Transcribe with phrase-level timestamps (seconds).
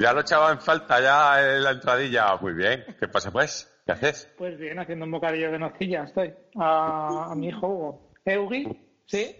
[0.00, 2.34] Ya lo echaba en falta ya en la entradilla.
[2.36, 2.86] Muy bien.
[2.98, 3.70] ¿Qué pasa pues?
[3.84, 4.32] ¿Qué haces?
[4.38, 6.32] Pues bien, haciendo un bocadillo de nocilla estoy.
[6.58, 8.10] A, a mi hijo Hugo.
[8.24, 8.66] Eugi,
[9.04, 9.36] sí.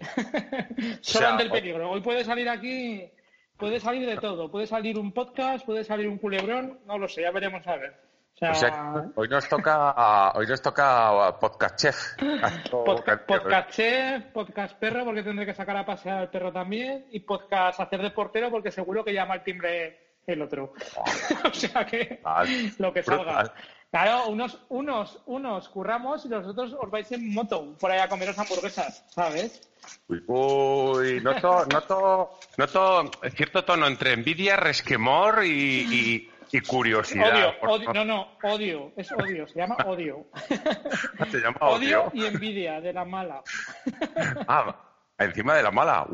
[1.00, 1.90] Solo ante el peligro.
[1.90, 3.10] Hoy puede salir aquí,
[3.56, 4.50] puede salir de todo.
[4.50, 7.94] Puede salir un podcast, puede salir un culebrón, no lo sé, ya veremos a ver.
[8.42, 11.96] O sea, hoy nos toca hoy nos toca podcast chef.
[12.70, 17.20] podcast, podcast chef, podcast perro porque tendré que sacar a pasear al perro también y
[17.20, 20.72] podcast hacer de portero porque seguro que llama el timbre el otro.
[21.44, 22.20] o sea que
[22.78, 23.52] lo que salga.
[23.90, 28.08] Claro, unos, unos, unos curramos y los otros os vais en moto por ahí a
[28.08, 29.68] comeros hamburguesas, ¿sabes?
[30.06, 37.54] Uy, uy noto, noto, noto cierto tono entre envidia, resquemor y, y, curiosidad.
[37.62, 40.26] Odio, odio, no, no, odio, es odio, se llama odio.
[41.30, 42.04] ¿Se llama odio?
[42.04, 43.42] odio y envidia, de la mala.
[44.46, 44.76] ah,
[45.18, 46.06] encima de la mala.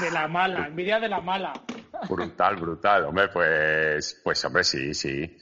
[0.00, 1.52] De la mala, envidia de la mala.
[2.08, 3.04] Brutal, brutal.
[3.04, 5.38] Hombre, pues, pues hombre, sí, sí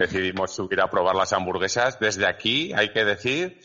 [0.00, 2.00] decidimos subir a probar las hamburguesas.
[2.00, 3.60] Desde aquí hay que decir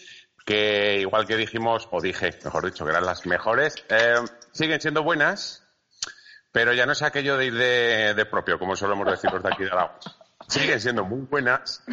[0.46, 4.16] que igual que dijimos, o dije, mejor dicho, que eran las mejores, eh,
[4.52, 5.66] siguen siendo buenas,
[6.52, 9.64] pero ya no es aquello de ir de, propio, como solemos decir los de aquí
[9.64, 9.96] de Aragón.
[10.48, 11.84] Siguen siendo muy buenas,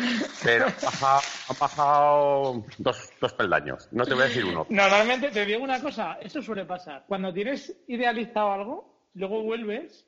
[0.42, 3.88] pero han bajado, dos, dos, peldaños.
[3.92, 4.66] No te voy a decir uno.
[4.68, 7.04] Normalmente te digo una cosa, eso suele pasar.
[7.06, 10.04] Cuando tienes idealizado algo, luego vuelves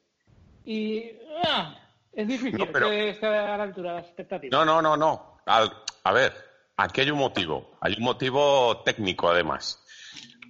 [0.65, 1.13] y
[1.45, 1.79] ¡ah!
[2.13, 4.53] Es difícil no, que esté a la altura de las expectativas.
[4.53, 5.41] No, no, no, no.
[5.47, 6.33] a ver,
[6.77, 7.77] aquí hay un motivo.
[7.81, 9.81] Hay un motivo técnico, además.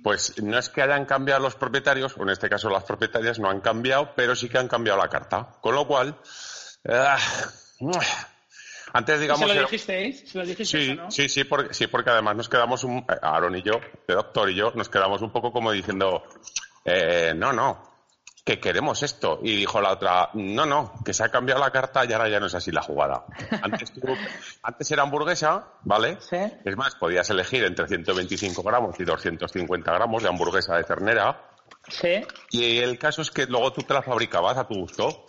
[0.02, 3.48] Pues no es que hayan cambiado los propietarios, o en este caso las propietarias no
[3.48, 5.56] han cambiado, pero sí que han cambiado la carta.
[5.62, 6.14] Con lo cual,
[6.84, 7.14] eh,
[8.92, 9.48] antes digamos...
[9.48, 10.30] ¿Se lo dijisteis?
[10.30, 13.62] ¿Se lo dijisteis sí, sí, sí porque, sí, porque además nos quedamos, un, Aaron y
[13.62, 16.22] yo, el doctor y yo, nos quedamos un poco como diciendo,
[16.84, 17.93] eh, no, no,
[18.44, 19.40] que queremos esto.
[19.42, 22.38] Y dijo la otra, no, no, que se ha cambiado la carta y ahora ya
[22.38, 23.24] no es así la jugada.
[23.62, 23.92] Antes,
[24.62, 26.18] antes era hamburguesa, ¿vale?
[26.20, 26.36] ¿Sí?
[26.64, 31.50] Es más, podías elegir entre 125 gramos y 250 gramos de hamburguesa de ternera.
[31.88, 32.22] Sí.
[32.50, 35.26] Y el caso es que luego tú te la fabricabas a tu gusto.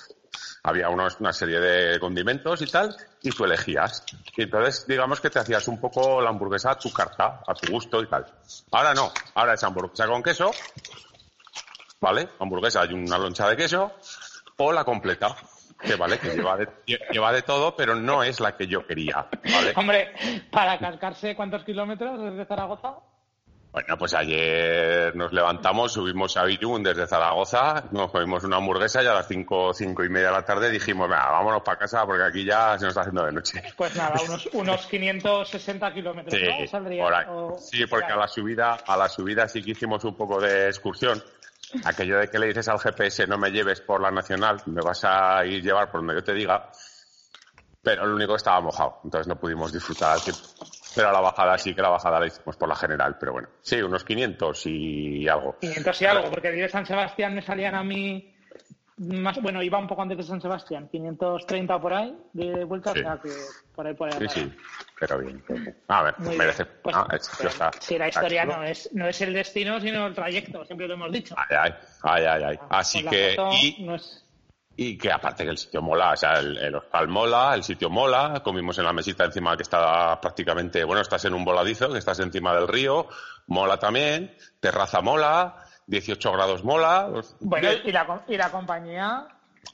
[0.64, 4.04] Había una serie de condimentos y tal, y tú elegías.
[4.36, 7.72] Y entonces, digamos que te hacías un poco la hamburguesa a tu carta, a tu
[7.72, 8.26] gusto y tal.
[8.72, 10.52] Ahora no, ahora es hamburguesa con queso,
[12.00, 12.30] ¿vale?
[12.40, 13.94] Hamburguesa hay una loncha de queso
[14.58, 15.36] o la completa,
[15.82, 16.68] que vale, que lleva de,
[17.12, 19.74] lleva de todo, pero no es la que yo quería, ¿vale?
[19.76, 20.14] Hombre,
[20.52, 22.96] para cargarse cuántos kilómetros desde Zaragoza?
[23.76, 29.08] Bueno, pues ayer nos levantamos, subimos a Villún desde Zaragoza, nos comimos una hamburguesa y
[29.08, 32.24] a las cinco, cinco y media de la tarde dijimos, venga, vámonos para casa porque
[32.24, 33.62] aquí ya se nos está haciendo de noche.
[33.76, 36.48] Pues nada, unos, unos 560 kilómetros, sí,
[37.60, 41.22] sí, porque a la subida, a la subida sí que hicimos un poco de excursión
[41.84, 45.04] aquello de que le dices al GPS no me lleves por la nacional, me vas
[45.04, 46.70] a ir llevar por donde yo te diga,
[47.82, 50.42] pero lo único que estaba mojado, entonces no pudimos disfrutar tiempo.
[50.96, 53.82] Pero la bajada sí que la bajada la hicimos por la general, pero bueno, sí,
[53.82, 55.58] unos 500 y algo.
[55.60, 58.35] 500 y algo, porque de San Sebastián me salían a mí
[58.98, 62.96] más, bueno, iba un poco antes de San Sebastián, 530 por ahí de vuelta, o
[62.96, 63.30] sea que
[63.74, 64.30] por ahí por ahí.
[64.30, 64.54] Sí, sí,
[64.98, 65.44] pero bien.
[65.90, 66.66] A ver, merece.
[66.66, 67.30] Pues, ah, pues,
[67.82, 71.12] si la historia no es, no es el destino, sino el trayecto, siempre lo hemos
[71.12, 71.36] dicho.
[71.38, 71.74] Ay,
[72.04, 72.56] ay, ay, ay.
[72.62, 73.36] Ah, Así que.
[73.62, 73.86] Y,
[74.78, 77.90] y, que aparte que el sitio mola, o sea, el, el, hostal mola, el sitio
[77.90, 82.00] mola, comimos en la mesita encima que está prácticamente, bueno, estás en un voladizo, que
[82.00, 83.08] estás encima del río,
[83.48, 87.10] mola también, terraza mola 18 grados mola.
[87.40, 89.28] Bueno, y la, y la compañía.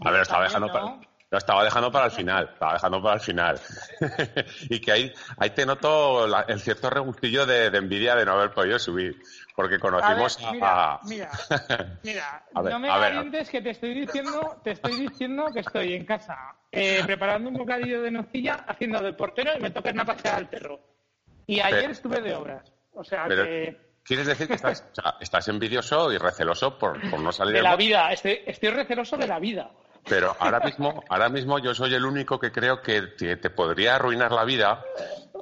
[0.04, 0.98] A ver, estaba dejando, para,
[1.32, 3.60] lo estaba dejando para el final, estaba dejando para el final.
[4.70, 8.78] y que ahí, ahí te noto el cierto regustillo de, envidia de no haber podido
[8.78, 9.22] subir,
[9.56, 11.00] porque conocimos a...
[11.04, 11.30] mira,
[12.04, 16.56] mira, no me valientes que te estoy diciendo, te estoy diciendo que estoy en casa
[16.70, 20.50] eh, preparando un bocadillo de nocilla, haciendo de portero y me toca una paseada al
[20.50, 20.80] perro.
[21.48, 22.72] Y ayer estuve de obras.
[22.94, 24.84] O sea que ¿Quieres decir que estás,
[25.20, 28.12] estás envidioso y receloso por, no salir de la vida?
[28.12, 29.72] Estoy, estoy receloso de la vida.
[30.08, 34.32] Pero ahora mismo, ahora mismo yo soy el único que creo que te, podría arruinar
[34.32, 34.84] la vida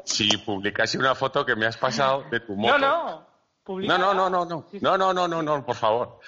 [0.03, 2.77] si publicase una foto que me has pasado de tu moto.
[2.77, 3.29] No, no.
[3.67, 4.65] No, no, no, no, no.
[4.81, 6.19] No, no, no, no, no, por favor.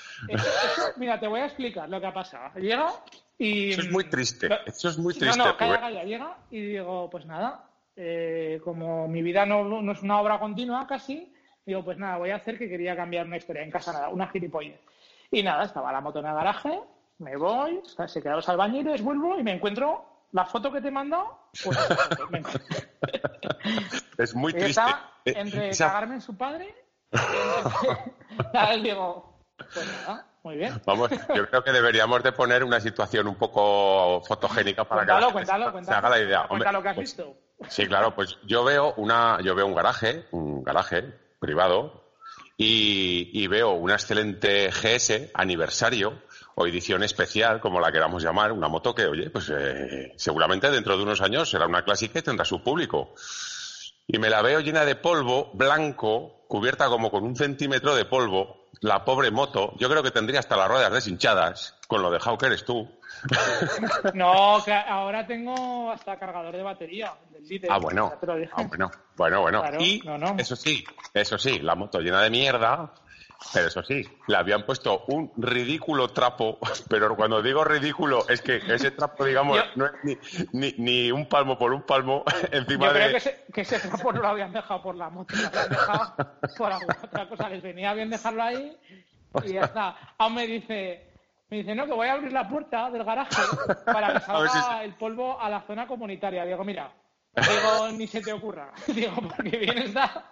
[0.97, 2.59] mira, te voy a explicar lo que ha pasado.
[2.59, 2.93] Llega
[3.39, 3.71] y.
[3.71, 4.47] Eso es muy triste.
[4.67, 5.39] Eso es muy triste.
[5.39, 6.03] No, no, calla, calla.
[6.03, 7.67] Llega y digo, pues nada.
[7.95, 11.30] Eh, como mi vida no, no es una obra continua casi,
[11.65, 14.27] Digo, pues nada, voy a hacer que quería cambiar una historia en casa, nada, una
[14.27, 14.79] gilipollez.
[15.29, 16.81] Y nada, estaba la moto en el garaje,
[17.19, 20.91] me voy, se quedan los albañiles, vuelvo y me encuentro la foto que te he
[20.91, 21.39] mandado.
[21.63, 21.77] Pues,
[24.17, 24.81] es muy triste.
[25.25, 26.73] entre cagarme en su padre,
[28.83, 30.27] digo, pues nada.
[30.43, 30.81] Muy bien.
[30.85, 35.93] Vamos, yo creo que deberíamos de poner una situación un poco fotogénica para que se,
[35.93, 36.47] haga la idea.
[36.47, 37.37] Cuéntalo que has pues, visto.
[37.69, 42.05] Sí, claro, pues yo veo una, yo veo un garaje, un garaje privado,
[42.55, 46.21] y, veo una excelente GS aniversario
[46.53, 50.95] o edición especial, como la queramos llamar, una moto que, oye, pues eh, seguramente dentro
[50.95, 53.15] de unos años será una clásica y tendrá su público.
[54.05, 58.60] Y me la veo llena de polvo, blanco, cubierta como con un centímetro de polvo,
[58.79, 62.47] la pobre moto, yo creo que tendría hasta las ruedas deshinchadas, con lo dejado que
[62.47, 62.89] eres tú.
[64.13, 67.13] No, que ahora tengo hasta cargador de batería.
[67.69, 68.11] ah, bueno.
[68.53, 68.91] Ah, bueno.
[69.15, 69.63] Bueno, bueno.
[69.79, 70.01] y
[70.37, 70.83] eso sí,
[71.13, 72.93] eso sí, la moto llena de mierda,
[73.53, 76.59] pero eso sí, le habían puesto un ridículo trapo,
[76.89, 79.93] pero cuando digo ridículo es que ese trapo, digamos, no es
[80.53, 84.13] ni, ni, un palmo por un palmo encima yo creo que ese, que ese trapo
[84.13, 86.15] no lo habían dejado por la moto, lo habían dejado
[86.57, 87.49] por alguna otra cosa.
[87.49, 88.77] Les venía bien dejarlo ahí
[89.43, 89.95] y ya está.
[90.17, 91.11] Aún me dice,
[91.49, 93.41] me dice, no, que voy a abrir la puerta del garaje
[93.85, 96.45] para que salga el polvo a la zona comunitaria.
[96.45, 96.91] Digo, mira,
[97.35, 98.71] digo, ni se te ocurra.
[98.87, 100.31] Digo, porque bien está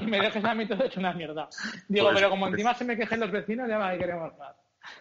[0.00, 1.48] y me dejes a mí todo hecho una mierda.
[1.88, 4.54] Digo, pues, pero como encima se me quejen los vecinos, ya me queremos más.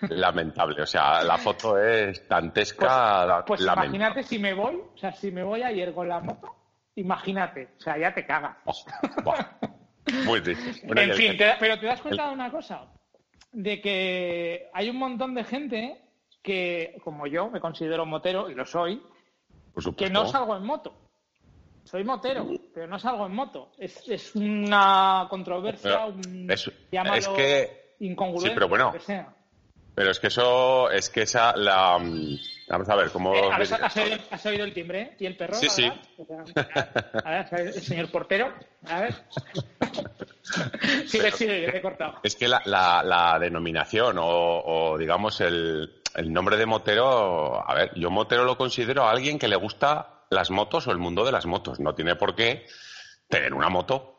[0.10, 3.44] Lamentable, o sea, la foto es dantesca.
[3.46, 6.56] Pues, pues imagínate si me voy, o sea, si me voy ayer con la moto,
[6.96, 8.58] imagínate, o sea, ya te cagas.
[10.26, 12.88] Muy en fin, pero te das cuenta de una cosa,
[13.52, 16.02] de que hay un montón de gente
[16.42, 19.02] que, como yo, me considero motero, y lo soy,
[19.98, 21.05] que no salgo en moto.
[21.86, 23.72] Soy motero, pero no salgo en moto.
[23.78, 28.92] Es, es una controversia, un, es, es que, incongruencia, sí, pero bueno,
[29.94, 32.00] Pero es que eso, es que esa, la...
[32.00, 32.38] Mm,
[32.70, 33.36] vamos a ver, ¿cómo...?
[33.36, 33.50] Eh,
[34.32, 35.16] has, oído, el timbre?
[35.20, 35.54] ¿Y el perro?
[35.54, 35.88] Sí, sí.
[37.24, 38.52] a ver, el señor portero,
[38.88, 39.14] a ver.
[41.06, 42.16] sigue, sigue, he cortado.
[42.24, 47.64] Es que la, la, la denominación o, o, digamos, el, el nombre de motero...
[47.70, 50.98] A ver, yo motero lo considero a alguien que le gusta las motos o el
[50.98, 51.80] mundo de las motos.
[51.80, 52.66] No tiene por qué
[53.28, 54.18] tener una moto.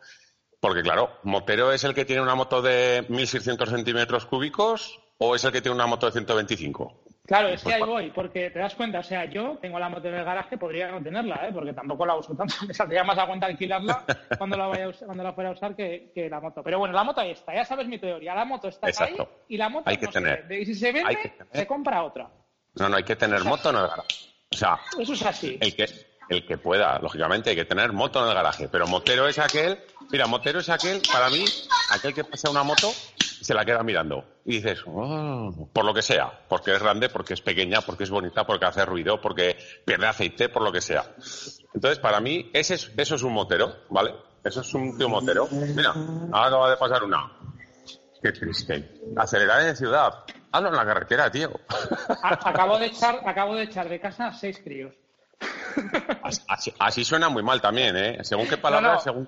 [0.61, 5.45] Porque, claro, motero es el que tiene una moto de 1.600 centímetros cúbicos o es
[5.45, 7.05] el que tiene una moto de 125.
[7.27, 9.89] Claro, es que pues ahí voy, porque te das cuenta, o sea, yo tengo la
[9.89, 11.51] moto en el garaje, podría no tenerla, ¿eh?
[11.53, 14.05] porque tampoco la uso tanto, me saldría más a cuenta alquilarla
[14.39, 16.63] cuando la, vaya cuando la fuera a usar que, la moto.
[16.63, 19.17] Pero bueno, la moto ahí está, ya sabes mi teoría, la moto está ahí
[19.49, 20.47] y la moto hay que tener.
[20.53, 22.31] y si se vende, se compra otra.
[22.77, 24.36] No, no, hay que tener moto en el garaje.
[24.53, 25.59] O sea, eso es así.
[25.61, 25.89] El que,
[26.29, 28.69] el que pueda, lógicamente, hay que tener moto en el garaje.
[28.69, 29.79] Pero motero es aquel,
[30.11, 31.45] mira, motero es aquel, para mí,
[31.91, 32.93] aquel que pasa una moto
[33.41, 34.25] y se la queda mirando.
[34.45, 38.11] Y dices, oh", por lo que sea, porque es grande, porque es pequeña, porque es
[38.11, 41.05] bonita, porque hace ruido, porque pierde aceite, por lo que sea.
[41.75, 44.15] Entonces, para mí, ese es, eso es un motero, ¿vale?
[44.47, 45.49] Eso es un tío motero.
[45.51, 47.36] Mira, ahora acaba de pasar una.
[48.23, 49.01] Qué triste.
[49.17, 50.25] Acelerar en ciudad.
[50.53, 51.51] Hazlo en la carretera, tío.
[52.23, 54.95] Acabo de echar, acabo de echar de casa seis críos.
[56.79, 58.19] Así, suena muy mal también, ¿eh?
[58.23, 59.27] Según qué palabras, según...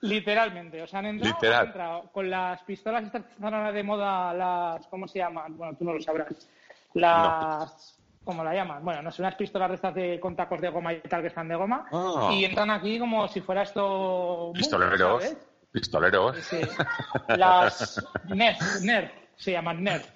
[0.00, 4.86] Literalmente, o sea, han entrado, con las pistolas estas están de moda, las...
[4.86, 5.56] ¿Cómo se llaman?
[5.56, 6.48] Bueno, tú no lo sabrás.
[6.94, 7.98] Las...
[8.24, 8.84] ¿Cómo la llaman?
[8.84, 11.28] Bueno, no sé, unas pistolas de estas de, con tacos de goma y tal que
[11.28, 11.86] están de goma.
[11.92, 12.30] Ah.
[12.32, 14.50] Y entran aquí como si fuera esto...
[14.54, 15.36] Pistoleros.
[15.76, 16.38] Pistoleros.
[16.38, 16.58] Sí.
[17.28, 20.08] Las Nerf, Nerf, se llaman Nerf.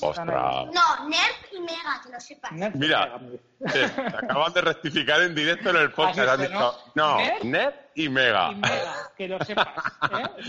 [0.00, 0.26] Ostras.
[0.26, 2.50] No, Nerf y Mega, que lo sepas.
[2.74, 3.20] Mira,
[3.72, 6.40] te, acaban de rectificar en directo en el podcast.
[6.40, 8.50] dicho, no, Nerf, y Mega.
[8.50, 9.68] Y Mega, que lo sepas.
[10.10, 10.42] ¿eh?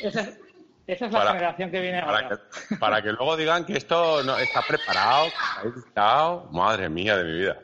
[0.00, 0.38] Esa, es,
[0.86, 2.40] esa, es la generación que viene para ahora.
[2.68, 5.26] Que, para que luego digan que esto no está preparado,
[5.62, 7.58] que Madre mía de mi vida.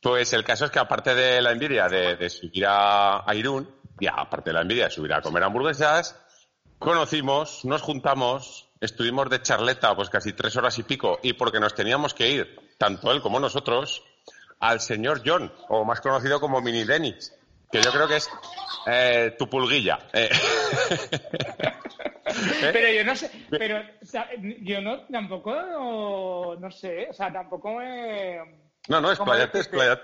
[0.00, 3.79] Pues el caso es que aparte de la envidia de, de subir a, a Irún,
[4.00, 6.18] y aparte de la envidia de subir a comer hamburguesas,
[6.78, 11.74] conocimos, nos juntamos estuvimos de charleta pues casi tres horas y pico y porque nos
[11.74, 14.02] teníamos que ir, tanto él como nosotros,
[14.58, 17.32] al señor John, o más conocido como Mini Dennis,
[17.70, 18.30] que yo creo que es
[18.86, 19.98] eh, tu pulguilla.
[20.12, 20.30] Eh.
[22.60, 23.82] Pero yo no sé, pero
[24.60, 28.38] yo no, tampoco, no, sé, o sea, tampoco me...
[28.88, 30.02] No, no, explayate, explayate.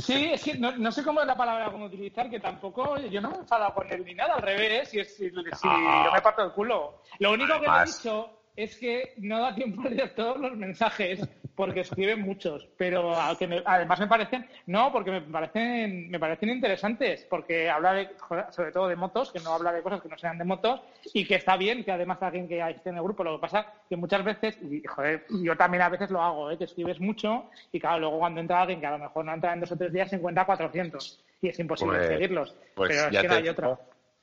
[0.00, 3.30] Sí, es que no, sé cómo es la palabra cómo utilizar, que tampoco, yo no
[3.30, 6.02] me he enfadado con él ni nada, al revés, si, si, si ah.
[6.06, 7.02] yo me parto el culo.
[7.18, 10.56] Lo único que le he dicho es que no da tiempo de leer todos los
[10.56, 11.20] mensajes
[11.60, 17.68] porque escriben muchos, pero además me parecen, no, porque me parecen, me parecen interesantes, porque
[17.68, 18.08] habla de,
[18.50, 20.80] sobre todo de motos, que no habla de cosas que no sean de motos,
[21.12, 23.66] y que está bien que además alguien que esté en el grupo, lo que pasa
[23.90, 26.56] que muchas veces, y joder, yo también a veces lo hago, ¿eh?
[26.56, 29.52] que escribes mucho, y claro, luego cuando entra alguien que a lo mejor no entra
[29.52, 33.10] en dos o tres días, se encuentra 400, y es imposible pues, seguirlos, pues pero
[33.10, 33.78] es que no hay otra.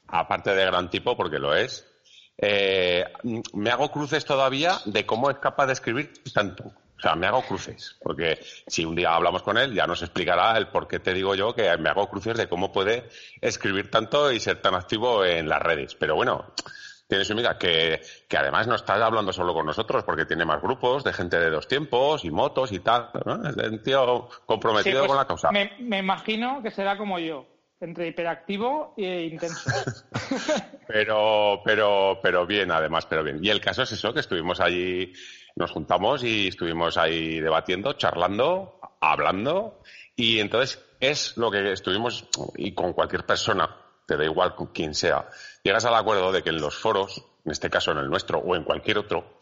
[0.08, 1.86] Aparte de gran tipo, porque lo es,
[2.38, 3.06] eh,
[3.54, 6.66] me hago cruces todavía de cómo es capaz de escribir tanto.
[6.66, 10.58] O sea, me hago cruces, porque si un día hablamos con él, ya nos explicará
[10.58, 13.08] el por qué te digo yo que me hago cruces de cómo puede
[13.40, 15.94] escribir tanto y ser tan activo en las redes.
[15.94, 16.54] Pero bueno,
[17.08, 20.60] tiene su amiga que, que además no está hablando solo con nosotros, porque tiene más
[20.60, 23.10] grupos de gente de dos tiempos y motos y tal.
[23.26, 23.48] ¿no?
[23.48, 25.52] Es un tío comprometido pues con la causa.
[25.52, 27.46] Me, me imagino que será como yo
[27.80, 29.70] entre hiperactivo e intenso.
[30.88, 33.40] pero, pero, pero bien, además, pero bien.
[33.44, 35.14] Y el caso es eso, que estuvimos allí,
[35.56, 39.82] nos juntamos y estuvimos ahí debatiendo, charlando, hablando,
[40.16, 43.70] y entonces es lo que estuvimos, y con cualquier persona,
[44.06, 45.28] te da igual con quien sea,
[45.64, 48.56] llegas al acuerdo de que en los foros, en este caso en el nuestro o
[48.56, 49.38] en cualquier otro,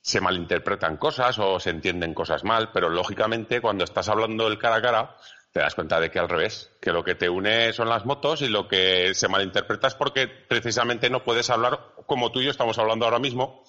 [0.00, 4.76] se malinterpretan cosas o se entienden cosas mal, pero lógicamente cuando estás hablando el cara
[4.76, 5.16] a cara,
[5.54, 8.42] te das cuenta de que al revés, que lo que te une son las motos
[8.42, 12.50] y lo que se malinterpreta es porque precisamente no puedes hablar como tú y yo
[12.50, 13.62] estamos hablando ahora mismo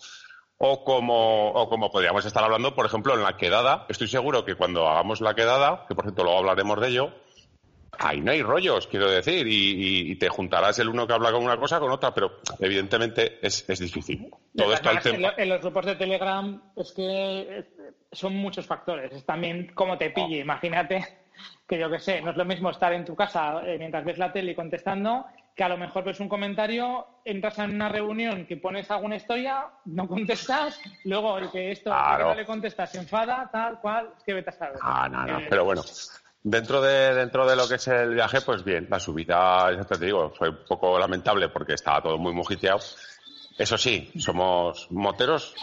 [0.58, 3.86] o como, o como podríamos estar hablando, por ejemplo, en la quedada.
[3.88, 7.14] Estoy seguro que cuando hagamos la quedada, que por cierto luego hablaremos de ello,
[8.00, 11.58] ahí no hay rollos, quiero decir, y, te juntarás el uno que habla con una
[11.58, 14.32] cosa con otra, pero evidentemente es, es difícil.
[14.58, 17.64] Todo esto en, en, los grupos de Telegram es que
[18.12, 19.14] son muchos factores.
[19.14, 21.25] Es también cómo te pille, imagínate
[21.68, 24.18] que yo que sé, no es lo mismo estar en tu casa eh, mientras ves
[24.18, 28.58] la tele contestando que a lo mejor ves un comentario, entras en una reunión que
[28.58, 33.80] pones alguna historia, no contestas, luego el que esto no le contestas se enfada, tal
[33.80, 34.80] cual, es que vete a saber.
[34.82, 35.82] Ah, no, no, eh, pero bueno.
[36.44, 39.98] Dentro de, dentro de lo que es el viaje, pues bien, la subida, ya te
[39.98, 42.80] digo, fue un poco lamentable porque estaba todo muy mojiteado.
[43.58, 45.56] Eso sí, somos moteros,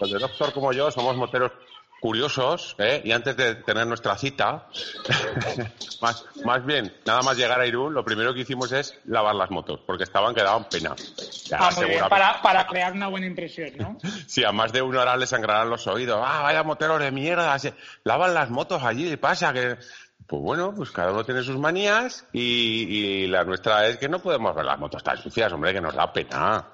[0.00, 1.52] tanto el doctor como yo, somos moteros
[2.00, 3.02] curiosos, ¿eh?
[3.04, 4.68] y antes de tener nuestra cita,
[6.00, 9.50] más, más bien, nada más llegar a Irún, lo primero que hicimos es lavar las
[9.50, 10.94] motos, porque estaban que daban pena.
[11.52, 11.70] Ah,
[12.08, 13.98] para, para, crear una buena impresión, ¿no?
[14.26, 16.20] sí, a más de una hora le sangrarán los oídos.
[16.24, 17.56] Ah, vaya moteros de mierda,
[18.04, 19.76] lavan las motos allí, pasa que...
[20.26, 24.18] Pues bueno, pues cada uno tiene sus manías y, y la nuestra es que no
[24.18, 26.66] podemos ver las motos tan sucias, hombre, que nos da pena.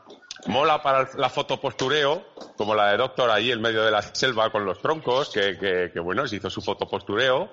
[0.47, 2.26] Mola para la foto postureo,
[2.57, 5.59] como la de Doctor ahí en medio de la selva con los troncos, que,
[5.93, 7.50] que, bueno, se hizo su foto postureo,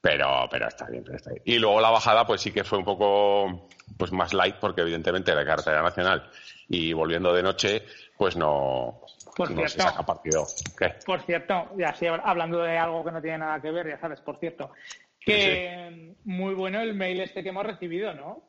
[0.00, 1.42] pero, pero está bien, pero está bien.
[1.44, 5.34] Y luego la bajada, pues sí que fue un poco pues más light, porque evidentemente
[5.34, 6.30] la carretera nacional
[6.68, 7.84] y volviendo de noche,
[8.16, 9.00] pues no,
[9.34, 10.46] por cierto, se saca partido.
[11.04, 14.20] Por cierto, ya sí, hablando de algo que no tiene nada que ver, ya sabes,
[14.20, 14.70] por cierto,
[15.18, 18.42] que muy bueno el mail este que hemos recibido, ¿no?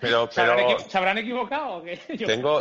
[0.00, 1.82] Pero, ¿Se, habrán equivocado?
[2.26, 2.60] tengo,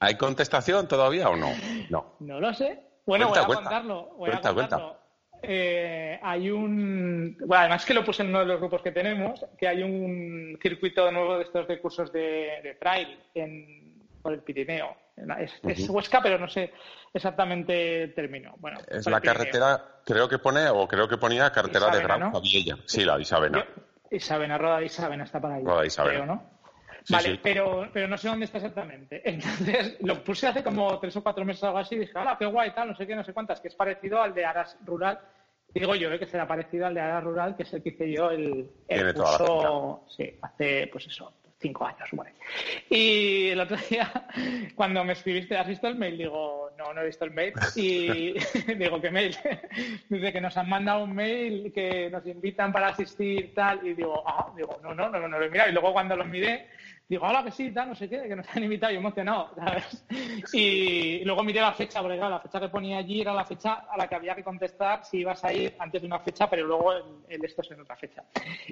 [0.00, 1.50] ¿Hay contestación todavía o no?
[1.90, 2.80] No, no lo sé.
[3.06, 4.14] Bueno, voy a contarlo.
[4.16, 4.96] Voy a contarlo.
[5.42, 7.36] Eh, hay un.
[7.40, 10.58] Bueno, además que lo puse en uno de los grupos que tenemos, que hay un
[10.62, 14.96] circuito nuevo de estos de cursos de, trail en, por el Pirineo.
[15.66, 16.72] Es, Huesca, pero no sé
[17.12, 18.54] exactamente el término.
[18.58, 22.42] Bueno, es la carretera, creo que pone, o creo que ponía carretera de Gran ¿no?
[22.86, 23.66] Sí, la Isabena.
[24.16, 25.64] Isabena, Roda Isabena está para ahí.
[25.64, 26.26] Roda Isabena.
[26.26, 26.42] ¿no?
[27.08, 29.22] vale, Pero, pero no sé dónde está exactamente.
[29.28, 32.36] Entonces, lo puse hace como tres o cuatro meses o algo así y dije, ¡hala,
[32.38, 33.60] qué guay, tal, no sé qué, no sé cuántas!
[33.60, 35.18] Que es parecido al de Aras Rural.
[35.74, 36.18] Digo yo, ¿eh?
[36.18, 39.14] que será parecido al de Aras Rural, que es el que hice yo el, el
[39.14, 42.32] curso, sí, hace, pues eso, cinco años, bueno.
[42.90, 44.10] Y el otro día,
[44.74, 46.18] cuando me escribiste, ¿has visto el mail?
[46.18, 47.54] Digo, no, no he visto el mail.
[47.76, 48.34] Y
[48.74, 49.36] digo, ¿qué mail?
[50.08, 53.86] Dice que nos han mandado un mail que nos invitan para asistir, tal.
[53.86, 55.70] Y digo, ah, digo, no, no, no, no lo he mirado.
[55.70, 56.68] Y luego cuando lo miré,
[57.12, 60.04] digo, hola, que sí, tal, no sé qué, que nos han invitado y emocionado, ¿sabes?
[60.54, 63.84] Y luego miré la fecha, porque claro, la fecha que ponía allí era la fecha
[63.90, 66.66] a la que había que contestar si ibas a ir antes de una fecha, pero
[66.66, 66.94] luego
[67.28, 68.24] el, esto es en otra fecha.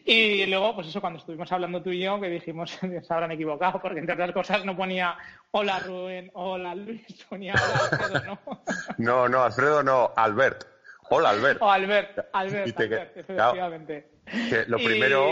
[0.07, 3.79] Y luego, pues eso, cuando estuvimos hablando tú y yo, que dijimos, se habrán equivocado,
[3.81, 5.19] porque entre otras cosas no ponía
[5.51, 8.63] hola Rubén, hola Luis, ponía hola Alfredo, ¿no?
[8.97, 10.65] No, no, Alfredo no, Albert.
[11.11, 11.61] Hola Albert.
[11.61, 12.81] O Albert, Albert,
[13.17, 14.09] efectivamente.
[14.69, 15.31] lo primero...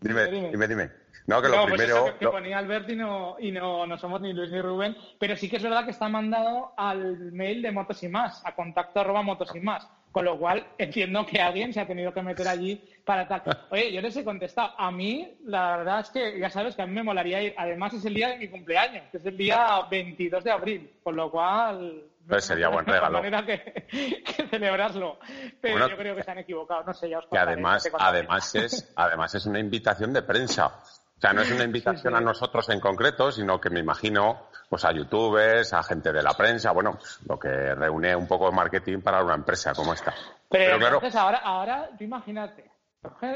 [0.00, 0.66] dime, dime.
[0.66, 1.03] dime.
[1.26, 2.18] No, que lo pues primero.
[2.18, 5.48] que, ponía Albert y, no, y no, no, somos ni Luis ni Rubén, pero sí
[5.48, 9.22] que es verdad que está mandado al mail de Motos y Más, a contacto arroba
[9.22, 9.88] Motos y Más.
[10.14, 13.42] Con lo cual entiendo que alguien se ha tenido que meter allí para tal.
[13.70, 14.72] Oye, yo les he contestado.
[14.78, 17.54] A mí, la verdad es que ya sabes que a mí me molaría ir.
[17.56, 20.92] Además, es el día de mi cumpleaños, que es el día 22 de abril.
[21.02, 22.04] Con lo cual.
[22.28, 23.18] Pues sería buen regalo.
[23.18, 25.18] manera que, que celebrarlo.
[25.60, 26.84] Pero yo creo que se han equivocado.
[26.84, 30.80] No sé, ya os Que además, además, es, además es una invitación de prensa.
[31.16, 34.84] O sea, no es una invitación a nosotros en concreto, sino que me imagino pues
[34.84, 39.00] a youtubers, a gente de la prensa, bueno, lo que reúne un poco de marketing
[39.00, 40.12] para una empresa como esta.
[40.48, 42.70] Pero, entonces ahora, ahora, tú imagínate,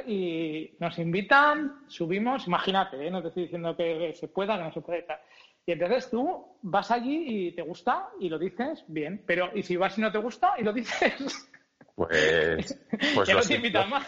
[0.06, 3.10] y nos invitan, subimos, imagínate, ¿eh?
[3.10, 5.22] no te estoy diciendo que se pueda, que no se puede estar.
[5.66, 9.76] Y entonces tú vas allí y te gusta y lo dices, bien, pero ¿y si
[9.76, 11.47] vas y no te gusta y lo dices?
[11.98, 12.78] Pues,
[13.16, 13.84] pues, lo siento.
[13.88, 14.06] más.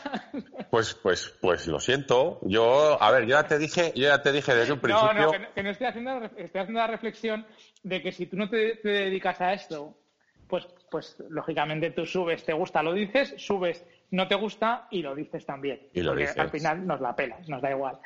[0.70, 2.38] pues, pues, pues lo siento.
[2.42, 5.12] Yo, a ver, yo ya te dije, yo ya te dije desde un principio.
[5.12, 7.44] No, no, que, no estoy haciendo, estoy haciendo la reflexión
[7.82, 9.99] de que si tú no te, te dedicas a esto,
[10.47, 15.14] pues, pues lógicamente tú subes, te gusta, lo dices, subes no te gusta y lo
[15.14, 15.88] dices también.
[15.93, 17.99] Y lo porque al final nos la pela, nos da igual.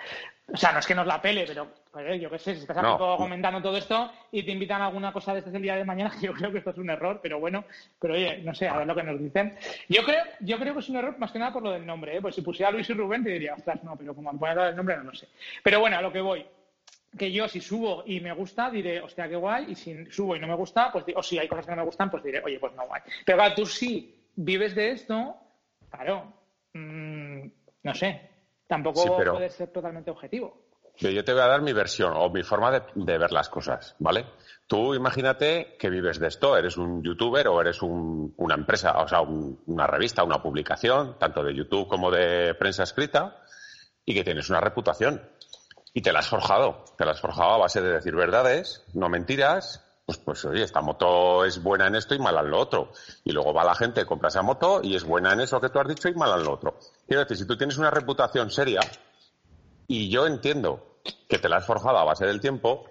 [0.52, 2.76] O sea, no es que nos la pele, pero yo qué sé, si estás
[3.16, 6.34] comentando todo esto y te invitan a alguna cosa desde el día de mañana, yo
[6.34, 7.64] creo que esto es un error, pero bueno,
[7.98, 9.56] pero oye, no sé, a ver lo que nos dicen.
[9.88, 12.16] Yo creo, yo creo que es un error más que nada por lo del nombre,
[12.16, 12.20] ¿eh?
[12.20, 14.96] pues si pusiera Luis y Rubén te diría, ostras, no, pero como poner el nombre
[14.98, 15.28] no lo sé.
[15.62, 16.44] Pero bueno, a lo que voy
[17.16, 20.40] que yo si subo y me gusta diré, hostia, qué guay, y si subo y
[20.40, 22.58] no me gusta, pues o si hay cosas que no me gustan, pues diré, oye,
[22.58, 23.02] pues no guay.
[23.24, 25.36] Pero claro, tú sí vives de esto,
[25.94, 26.32] Claro,
[26.72, 27.46] mm,
[27.84, 28.30] no sé,
[28.66, 30.64] tampoco puede ser totalmente objetivo.
[30.96, 34.26] Yo te voy a dar mi versión o mi forma de, ver las cosas, ¿vale?
[34.66, 39.20] Tú imagínate que vives de esto, eres un youtuber o eres una empresa, o sea,
[39.22, 43.42] una revista, una publicación, tanto de YouTube como de prensa escrita,
[44.04, 45.22] y que tienes una reputación.
[45.92, 49.08] Y te la has forjado, te la has forjado a base de decir verdades, no
[49.08, 52.92] mentiras, pues, pues oye, esta moto es buena en esto y mala en lo otro.
[53.24, 55.78] Y luego va la gente, compra esa moto y es buena en eso que tú
[55.78, 56.78] has dicho y mala en lo otro.
[57.06, 58.80] Quiero decir, si tú tienes una reputación seria,
[59.86, 62.84] y yo entiendo que te la has forjado a base del tiempo,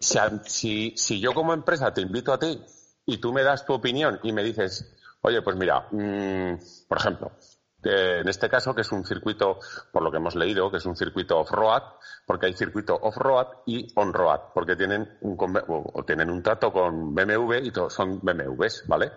[0.00, 2.60] si, si, yo como empresa te invito a ti
[3.06, 6.54] y tú me das tu opinión y me dices, oye, pues mira, mm,
[6.86, 7.32] por ejemplo,
[7.82, 9.60] en este caso, que es un circuito,
[9.92, 11.82] por lo que hemos leído, que es un circuito off-road,
[12.26, 17.54] porque hay circuito off-road y on-road, porque tienen un, o tienen un trato con BMW
[17.62, 19.12] y son BMWs, ¿vale?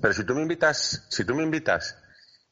[0.00, 1.98] Pero si tú me invitas, si tú me invitas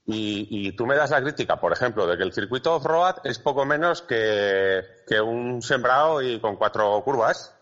[0.04, 3.64] y, tú me das la crítica, por ejemplo, de que el circuito off-road es poco
[3.64, 7.54] menos que, que un sembrado y con cuatro curvas,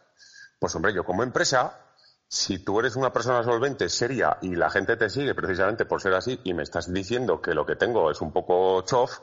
[0.58, 1.83] pues hombre, yo como empresa
[2.28, 6.14] si tú eres una persona solvente, seria, y la gente te sigue precisamente por ser
[6.14, 9.18] así, y me estás diciendo que lo que tengo es un poco chof,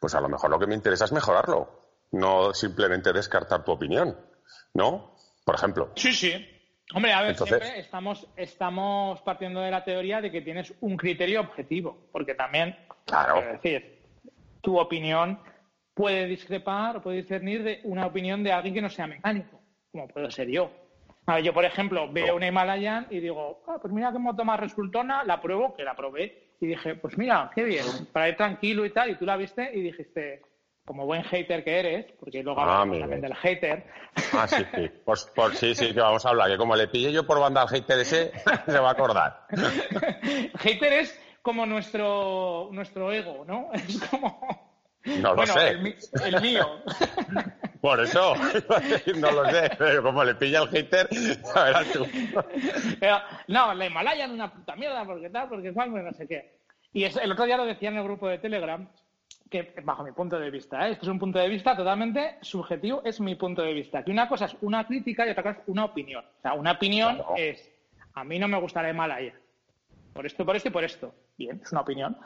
[0.00, 4.16] pues a lo mejor lo que me interesa es mejorarlo, no simplemente descartar tu opinión,
[4.74, 5.14] ¿no?
[5.44, 5.92] Por ejemplo.
[5.96, 6.48] Sí, sí.
[6.94, 11.40] Hombre, a ver, siempre estamos, estamos partiendo de la teoría de que tienes un criterio
[11.40, 13.38] objetivo, porque también, claro.
[13.38, 14.02] es decir,
[14.60, 15.40] tu opinión
[15.94, 19.60] puede discrepar o puede discernir de una opinión de alguien que no sea mecánico,
[19.90, 20.70] como puedo ser yo.
[21.26, 24.44] A ver, yo, por ejemplo, veo una Himalayan y digo, ah, pues mira qué moto
[24.44, 28.36] más resultona, la pruebo, que la probé, y dije, pues mira, qué bien, para ir
[28.36, 30.42] tranquilo y tal, y tú la viste y dijiste,
[30.84, 33.86] como buen hater que eres, porque luego ah, hablamos también del hater.
[34.32, 34.90] Ah, sí, sí.
[35.04, 37.62] Pues, por, sí, sí, que vamos a hablar, que como le pille yo por banda
[37.62, 38.32] al hater ese,
[38.66, 39.46] se va a acordar.
[40.58, 43.70] hater es como nuestro, nuestro ego, ¿no?
[43.74, 44.72] Es como...
[45.04, 45.70] No lo sé.
[46.24, 46.64] el mío.
[47.82, 48.36] Por eso,
[49.16, 51.08] no lo sé, pero como le pilla el hater,
[51.52, 52.06] a ver tú.
[53.48, 56.58] no, la Himalaya es una puta mierda, porque tal, porque cual, no sé qué.
[56.92, 58.88] Y el otro día lo decía en el grupo de Telegram,
[59.50, 60.92] que bajo mi punto de vista, ¿eh?
[60.92, 64.04] esto es un punto de vista totalmente subjetivo, es mi punto de vista.
[64.04, 66.24] Que una cosa es una crítica y otra cosa es una opinión.
[66.24, 67.68] O sea, una opinión es,
[68.14, 69.34] a mí no me gusta la Himalaya.
[70.12, 71.12] Por esto, por esto y por esto.
[71.36, 72.16] Bien, es una opinión.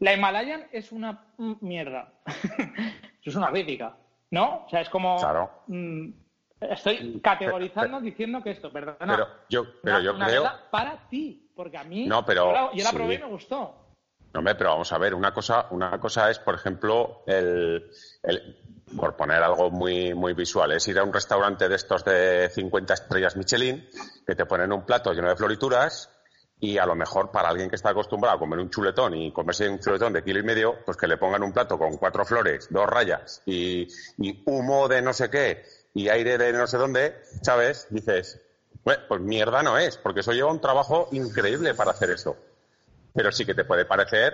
[0.00, 1.24] La Himalayan es una
[1.60, 2.12] mierda.
[2.26, 3.96] Eso es una crítica.
[4.34, 4.64] ¿No?
[4.66, 5.16] O sea, es como.
[5.16, 5.62] Claro.
[5.68, 6.10] Mm,
[6.60, 8.96] estoy categorizando diciendo que esto, perdona.
[8.98, 10.44] Pero yo, pero yo creo.
[10.72, 12.06] Para ti, porque a mí.
[12.06, 12.72] No, pero.
[12.74, 13.80] Yo la, probé y me gustó.
[14.32, 17.88] No, pero vamos a ver, una cosa, una cosa es, por ejemplo, el,
[18.96, 22.94] por poner algo muy, muy visual, es ir a un restaurante de estos de 50
[22.94, 23.88] estrellas Michelin,
[24.26, 26.10] que te ponen un plato lleno de florituras,
[26.64, 29.68] y a lo mejor para alguien que está acostumbrado a comer un chuletón y comerse
[29.68, 32.68] un chuletón de kilo y medio, pues que le pongan un plato con cuatro flores,
[32.70, 33.86] dos rayas y,
[34.46, 37.86] humo de no sé qué y aire de no sé dónde, ¿sabes?
[37.90, 38.40] Dices,
[38.82, 42.34] pues mierda no es, porque eso lleva un trabajo increíble para hacer eso.
[43.12, 44.32] Pero sí que te puede parecer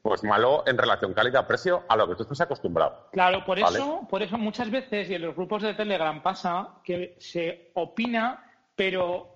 [0.00, 3.08] pues malo en relación calidad-precio a lo que tú estás acostumbrado.
[3.12, 7.16] Claro, por eso, por eso muchas veces y en los grupos de Telegram pasa que
[7.18, 9.35] se opina, pero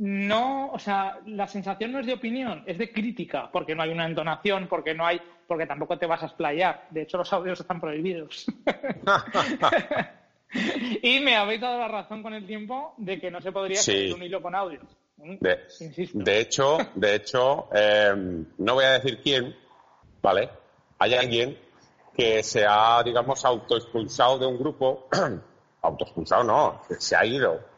[0.00, 3.90] no, o sea, la sensación no es de opinión, es de crítica, porque no hay
[3.90, 6.86] una entonación, porque no hay, porque tampoco te vas a explayar.
[6.88, 8.46] De hecho, los audios están prohibidos.
[11.02, 14.14] y me habéis dado la razón con el tiempo de que no se podría hacer
[14.14, 14.84] un hilo con audios.
[15.18, 15.34] Mm,
[16.24, 19.54] de, hecho, de hecho, em, no voy a decir quién,
[20.22, 20.48] ¿vale?
[20.98, 21.58] Hay alguien
[22.16, 25.08] que se ha, digamos, autoexpulsado de un grupo,
[25.82, 27.68] autoexpulsado no, se ha ido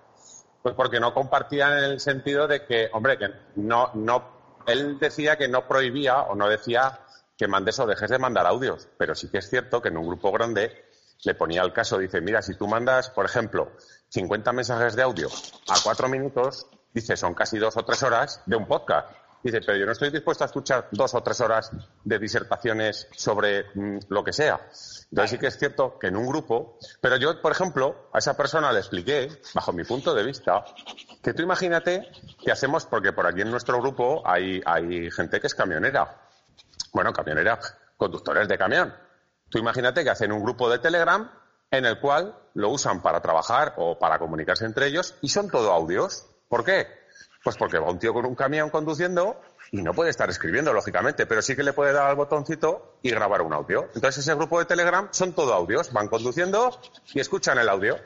[0.62, 5.36] pues porque no compartían en el sentido de que, hombre, que no, no, él decía
[5.36, 7.00] que no prohibía o no decía
[7.36, 8.88] que mandes o dejes de mandar audios.
[8.96, 10.84] Pero sí que es cierto que en un grupo grande
[11.24, 13.72] le ponía el caso, dice, mira, si tú mandas, por ejemplo,
[14.08, 15.28] 50 mensajes de audio
[15.68, 19.08] a cuatro minutos, dice, son casi dos o tres horas de un podcast.
[19.42, 21.70] Dice, pero yo no estoy dispuesto a escuchar dos o tres horas
[22.04, 24.68] de disertaciones sobre mm, lo que sea.
[25.10, 28.36] Entonces sí que es cierto que en un grupo, pero yo, por ejemplo, a esa
[28.36, 30.64] persona le expliqué, bajo mi punto de vista,
[31.22, 32.08] que tú imagínate
[32.42, 36.22] que hacemos, porque por aquí en nuestro grupo hay, hay gente que es camionera.
[36.92, 37.58] Bueno, camionera,
[37.96, 38.94] conductores de camión.
[39.48, 41.30] Tú imagínate que hacen un grupo de Telegram
[41.70, 45.72] en el cual lo usan para trabajar o para comunicarse entre ellos y son todo
[45.72, 46.26] audios.
[46.48, 47.01] ¿Por qué?
[47.44, 49.40] Pues porque va un tío con un camión conduciendo
[49.72, 53.10] y no puede estar escribiendo, lógicamente, pero sí que le puede dar al botoncito y
[53.10, 53.84] grabar un audio.
[53.94, 56.78] Entonces ese grupo de Telegram son todo audios, van conduciendo
[57.14, 57.96] y escuchan el audio.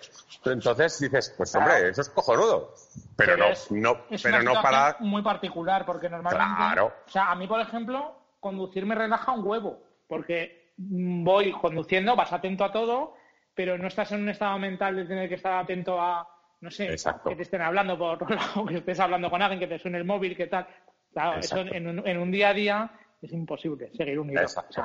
[0.44, 2.72] Entonces dices, pues hombre, eso es cojonudo.
[3.16, 4.96] Pero, no, no, pero no para.
[5.00, 6.54] Muy particular, porque normalmente.
[6.56, 6.92] Claro.
[7.06, 12.32] O sea, a mí, por ejemplo, conducir me relaja un huevo, porque voy conduciendo, vas
[12.32, 13.14] atento a todo,
[13.54, 16.28] pero no estás en un estado mental de tener que estar atento a
[16.60, 19.66] no sé, que te estén hablando por otro lado, que estés hablando con alguien, que
[19.66, 20.66] te suene el móvil, que tal.
[21.12, 22.90] Claro, eso en un, en un, día a día
[23.22, 24.42] es imposible seguir unido.
[24.42, 24.82] Exacto.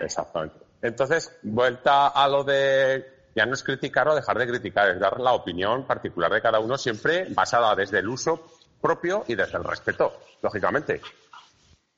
[0.00, 0.56] Exactamente.
[0.82, 5.20] Entonces, vuelta a lo de ya no es criticar o dejar de criticar, es dar
[5.20, 8.48] la opinión particular de cada uno siempre basada desde el uso
[8.80, 10.12] propio y desde el respeto,
[10.42, 11.00] lógicamente.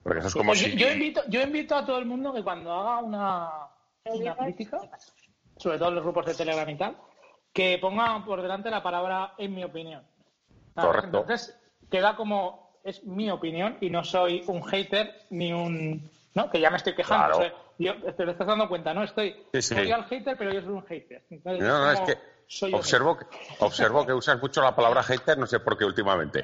[0.02, 0.76] Porque eso es como si...
[0.76, 3.50] yo, invito, yo invito a todo el mundo que cuando haga una,
[4.04, 4.80] una crítica,
[5.56, 6.96] sobre todo en los grupos de Telegram y tal,
[7.52, 10.02] que ponga por delante la palabra en mi opinión.
[10.74, 11.20] Correcto.
[11.20, 11.58] Entonces,
[11.90, 16.10] queda como es mi opinión y no soy un hater ni un.
[16.34, 16.50] ¿No?
[16.50, 17.42] Que ya me estoy quejando.
[17.78, 19.02] yo te lo estás dando cuenta, ¿no?
[19.02, 19.44] Estoy.
[19.60, 21.22] Soy al hater, pero yo soy un hater.
[21.44, 22.74] no, no, es que.
[22.74, 23.26] observo, que,
[23.58, 26.42] observo que usas mucho la palabra hater, no sé por qué últimamente.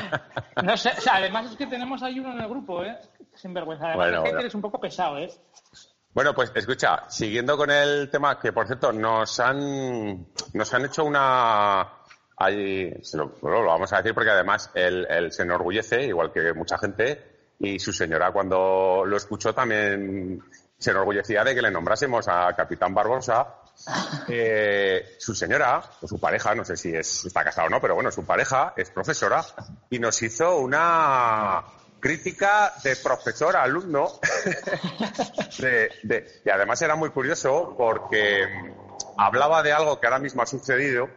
[0.62, 2.98] no sé, o sea, además es que tenemos ahí uno en el grupo, ¿eh?
[3.34, 3.92] Sin vergüenza.
[3.92, 5.30] Además, el hater es un poco pesado, ¿eh?
[6.12, 11.04] Bueno, pues escucha, siguiendo con el tema, que por cierto, nos han, nos han hecho
[11.04, 11.88] una.
[12.36, 17.52] Ahí, lo, lo, vamos a decir porque además él, se enorgullece, igual que mucha gente,
[17.60, 20.42] y su señora cuando lo escuchó también
[20.78, 23.56] se enorgullecía de que le nombrásemos a Capitán Barbosa.
[24.28, 27.94] Eh, su señora, o su pareja, no sé si es, está casado o no, pero
[27.94, 29.42] bueno, su pareja es profesora
[29.88, 31.64] y nos hizo una,
[32.00, 34.08] crítica de profesor a alumno.
[36.44, 38.46] y además era muy curioso porque
[39.16, 41.08] hablaba de algo que ahora mismo ha sucedido,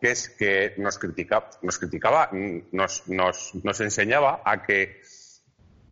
[0.00, 2.30] que es que nos, critica, nos criticaba,
[2.72, 5.02] nos, nos, nos enseñaba a que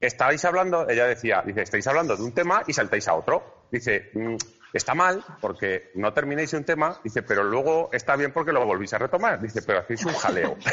[0.01, 3.67] estáis hablando, ella decía, dice, estáis hablando de un tema y saltáis a otro.
[3.71, 4.37] Dice, mm,
[4.73, 8.93] está mal porque no terminéis un tema, dice, pero luego está bien porque lo volvís
[8.95, 9.41] a retomar.
[9.41, 10.57] Dice, pero hacéis un jaleo.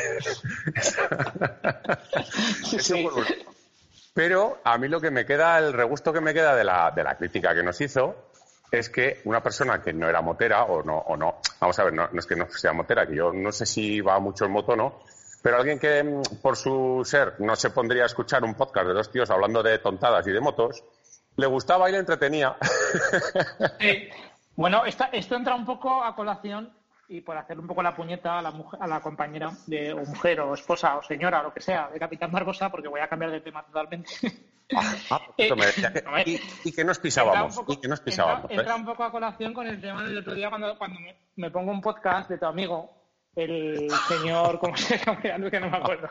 [4.13, 7.03] Pero a mí lo que me queda, el regusto que me queda de la, de
[7.03, 8.15] la crítica que nos hizo,
[8.71, 11.93] es que una persona que no era motera o no, o no vamos a ver,
[11.93, 14.73] no, es que no sea motera, que yo no sé si va mucho en moto
[14.73, 14.99] o no,
[15.41, 18.93] pero alguien que mm, por su ser no se pondría a escuchar un podcast de
[18.93, 20.83] dos tíos hablando de tontadas y de motos,
[21.35, 22.55] le gustaba y le entretenía.
[24.55, 26.71] bueno, esto entra un poco a colación
[27.07, 29.97] y por hacer un poco la puñeta a la, mujer, a la compañera de o
[30.05, 33.07] mujer o esposa o señora o lo que sea de Capitán Barbosa, porque voy a
[33.07, 34.11] cambiar de tema totalmente.
[35.09, 35.51] Ah, pues
[36.63, 37.61] y, que nos pisábamos.
[37.67, 38.49] y que nos pisábamos.
[38.49, 40.99] Entra, un poco a colación con el tema del otro día cuando, cuando
[41.35, 42.89] me, pongo un podcast de tu amigo,
[43.35, 45.21] el señor, ¿cómo se llama?
[45.51, 46.09] Que no me acuerdo.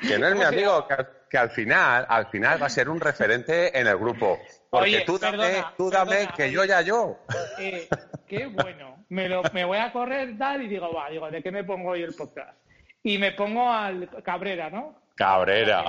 [0.00, 0.86] Que no es mi amigo,
[1.30, 4.38] que, al final, al final va a ser un referente en el grupo.
[4.78, 7.18] Porque tú dame, tú dame que yo ya yo.
[7.58, 7.88] Eh,
[8.26, 11.50] qué bueno me, lo, me voy a correr tal y digo, va, digo, ¿de qué
[11.50, 12.58] me pongo hoy el podcast?
[13.02, 14.94] Y me pongo al Cabrera, ¿no?
[15.14, 15.84] Cabrera.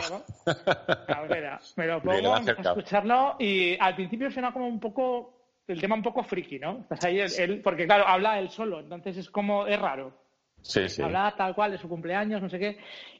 [1.08, 1.60] Cabrera.
[1.76, 5.34] Me lo pongo, a escucharlo y al principio suena como un poco,
[5.68, 6.80] el tema un poco friki, ¿no?
[6.82, 10.14] Estás ahí, él, porque claro, habla él solo, entonces es como, es raro.
[10.62, 11.02] Sí, sí.
[11.02, 12.78] Habla tal cual de su cumpleaños, no sé qué.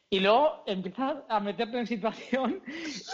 [0.10, 2.62] Y luego empieza a meterte en situación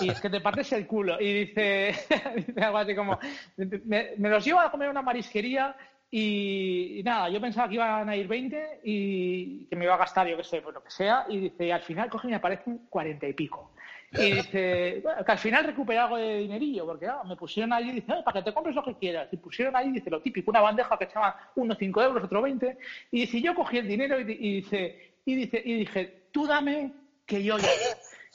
[0.02, 1.20] y es que te partes el culo.
[1.20, 1.96] Y dice,
[2.62, 3.18] algo así como,
[3.58, 5.76] me, me, los llevo a comer una marisquería
[6.14, 10.28] y, nada, yo pensaba que iban a ir 20 y que me iba a gastar,
[10.28, 11.26] yo qué sé, pues lo que sea.
[11.30, 13.72] Y dice, al final coge y me aparecen 40 y pico.
[14.12, 18.14] Y dice, que al final recuperé algo de dinerillo, porque ah, me pusieron y dice,
[18.26, 19.30] para que te compres lo que quieras.
[19.32, 22.78] Y pusieron ahí, dice, lo típico, una bandeja que echaba unos 5 euros, otro 20.
[23.12, 26.94] Y dice, yo cogí el dinero y, dice, y dice, y dije, tú dame
[27.26, 27.70] que yo ya.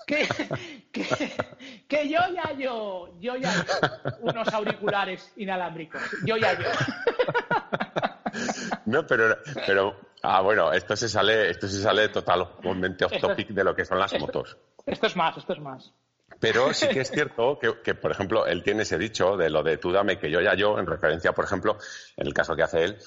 [0.07, 0.29] Que,
[1.89, 3.53] que, yo ya yo, yo ya
[4.21, 6.69] unos auriculares inalámbricos, yo ya yo.
[8.85, 13.65] No, pero, pero, ah, bueno, esto se sale, esto se sale totalmente off topic de
[13.65, 14.57] lo que son las motos.
[14.85, 15.93] Esto es más, esto es más.
[16.39, 19.79] Pero sí que es cierto que, por ejemplo, él tiene ese dicho de lo de
[19.79, 21.79] tú dame que yo ya yo, en referencia, por ejemplo,
[22.17, 22.99] en el caso que hace él,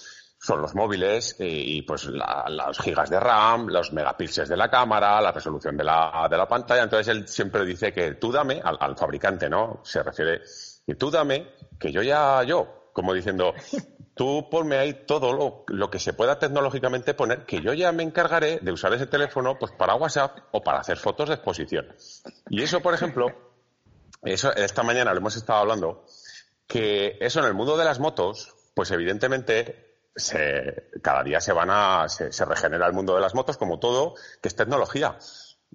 [0.41, 5.33] son los móviles y, pues las gigas de RAM, los megapíxeles de la cámara, la
[5.33, 6.83] resolución de la, de la pantalla.
[6.83, 9.81] Entonces él siempre dice que tú dame, al, fabricante, ¿no?
[9.83, 10.41] Se refiere,
[10.85, 13.53] que tú dame, que yo ya yo, como diciendo,
[14.15, 18.03] tú ponme ahí todo lo, lo, que se pueda tecnológicamente poner, que yo ya me
[18.03, 21.93] encargaré de usar ese teléfono pues para WhatsApp o para hacer fotos de exposición.
[22.49, 23.27] Y eso, por ejemplo,
[24.23, 26.05] eso esta mañana lo hemos estado hablando,
[26.65, 31.69] que eso en el mundo de las motos, pues evidentemente se, cada día se van
[31.71, 35.17] a, se, regenera el mundo de las motos como todo, que es tecnología.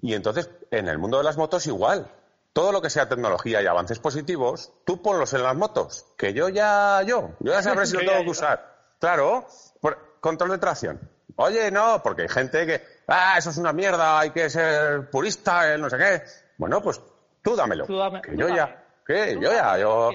[0.01, 2.11] Y entonces, en el mundo de las motos igual.
[2.53, 6.47] Todo lo que sea tecnología y avances positivos, tú ponlos en las motos, que yo
[6.47, 8.75] ya, yo, yo ya sabré si lo tengo que usar.
[8.97, 9.45] Claro,
[9.81, 10.99] por, control de tracción.
[11.35, 15.77] Oye, no, porque hay gente que, ah, eso es una mierda, hay que ser purista,
[15.77, 16.23] no sé qué.
[16.57, 17.01] Bueno, pues
[17.41, 17.85] tú dámelo.
[17.85, 20.11] que yo ya, que yo ya, yo.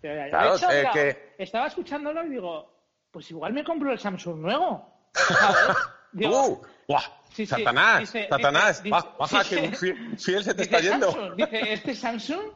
[0.00, 0.56] Claro,
[0.92, 1.34] que...
[1.38, 2.79] Estaba escuchándolo y digo,
[3.10, 5.10] pues igual me compro el Samsung nuevo.
[5.14, 5.76] ¿sabes?
[6.12, 6.96] Digo, uh,
[7.32, 11.34] sí, Satanás, Satanás, baja que un fiel, se te está yendo.
[11.36, 12.46] dice, este Samsung,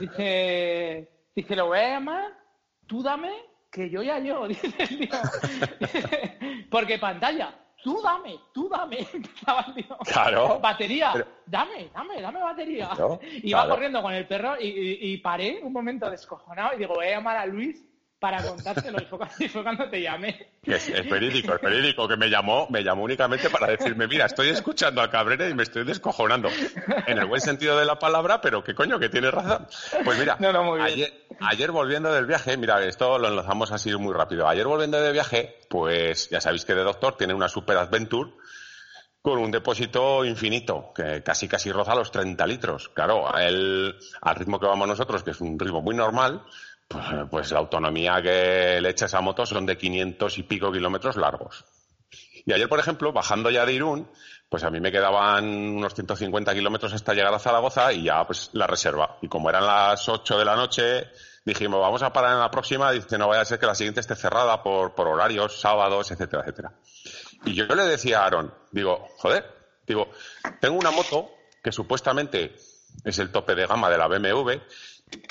[0.00, 2.32] dice, dice, lo voy a llamar,
[2.88, 3.32] tú dame,
[3.70, 5.18] que yo ya yo, dice el tío.
[6.68, 9.06] Porque pantalla, tú dame, tú dame.
[10.12, 10.58] Claro.
[10.58, 11.12] Batería,
[11.46, 12.90] dame, dame, dame batería.
[13.20, 16.94] y va corriendo con el perro y, y, y, paré un momento descojonado y digo,
[16.94, 17.86] voy a llamar a Luis
[18.20, 18.98] para contártelo
[19.38, 20.50] y fue, cuando te llamé.
[20.62, 25.00] Es, verídico, es verídico, que me llamó, me llamó únicamente para decirme, mira, estoy escuchando
[25.00, 26.50] a Cabrera y me estoy descojonando.
[27.06, 29.66] En el buen sentido de la palabra, pero qué coño, que tienes razón.
[30.04, 30.36] Pues mira,
[31.40, 34.46] Ayer, volviendo del viaje, mira, esto lo enlazamos así muy rápido.
[34.46, 38.30] Ayer volviendo de viaje, pues ya sabéis que de doctor tiene una Super Adventure
[39.22, 42.88] con un depósito infinito, que casi casi roza los 30 litros.
[42.90, 46.44] Claro, el, al ritmo que vamos nosotros, que es un ritmo muy normal,
[46.90, 51.14] pues, pues, la autonomía que le echa esa moto son de 500 y pico kilómetros
[51.14, 51.64] largos.
[52.44, 54.10] Y ayer, por ejemplo, bajando ya de Irún,
[54.48, 58.50] pues a mí me quedaban unos 150 kilómetros hasta llegar a Zaragoza y ya pues
[58.54, 59.18] la reserva.
[59.22, 61.06] Y como eran las 8 de la noche,
[61.44, 62.90] dijimos, vamos a parar en la próxima.
[62.90, 66.42] Dice, no vaya a ser que la siguiente esté cerrada por, por horarios, sábados, etcétera,
[66.42, 66.72] etcétera.
[67.44, 69.46] Y yo le decía a Aaron, digo, joder,
[69.86, 70.10] digo,
[70.60, 71.30] tengo una moto
[71.62, 72.56] que supuestamente
[73.04, 74.58] es el tope de gama de la BMW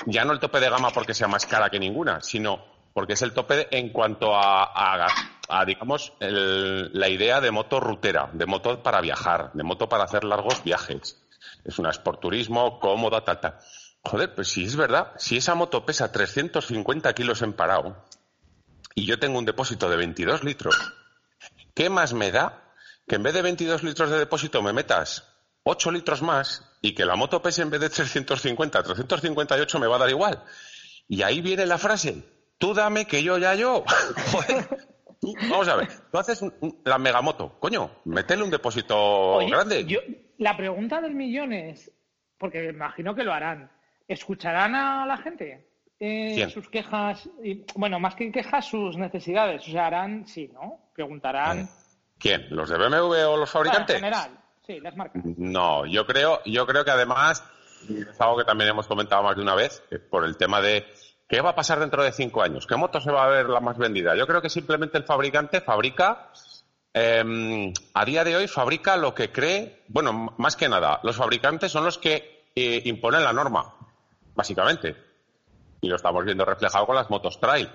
[0.06, 3.22] ya no el tope de gama porque sea más cara que ninguna, sino porque es
[3.22, 5.06] el tope en cuanto a,
[5.66, 10.62] digamos, la idea de moto rutera, de moto para viajar, de moto para hacer largos
[10.64, 11.22] viajes.
[11.64, 13.58] Es una turismo cómoda, tal, tal.
[14.02, 18.04] Joder, pues si es verdad, si esa moto pesa 350 kilos en parado
[18.94, 20.94] y yo tengo un depósito de 22 litros,
[21.74, 22.72] ¿qué más me da
[23.06, 25.24] que en vez de 22 litros de depósito me metas
[25.64, 29.96] 8 litros más y que la moto pese en vez de 350, 358 me va
[29.96, 30.42] a dar igual.
[31.08, 32.22] Y ahí viene la frase,
[32.58, 33.84] tú dame que yo ya yo.
[35.50, 36.44] vamos a ver, tú haces
[36.84, 39.86] la megamoto, coño, metele un depósito grande.
[40.38, 41.90] la pregunta del millón es,
[42.38, 43.70] porque imagino que lo harán,
[44.08, 45.66] ¿escucharán a la gente?
[46.02, 49.68] Eh, sus quejas, y, bueno, más que quejas, sus necesidades.
[49.68, 50.88] O sea, harán, sí, ¿no?
[50.94, 51.68] Preguntarán.
[52.18, 52.46] ¿Quién?
[52.48, 53.96] ¿Los de BMW o los fabricantes?
[53.96, 54.39] en general.
[55.38, 57.44] No, yo creo, yo creo que además,
[57.88, 60.86] es algo que también hemos comentado más de una vez, por el tema de
[61.28, 63.60] qué va a pasar dentro de cinco años, qué moto se va a ver la
[63.60, 64.14] más vendida.
[64.16, 66.30] Yo creo que simplemente el fabricante fabrica,
[66.92, 71.72] em, a día de hoy fabrica lo que cree, bueno, más que nada, los fabricantes
[71.72, 73.74] son los que eh, imponen la norma,
[74.34, 74.96] básicamente.
[75.80, 77.70] Y lo estamos viendo reflejado con las motos trail.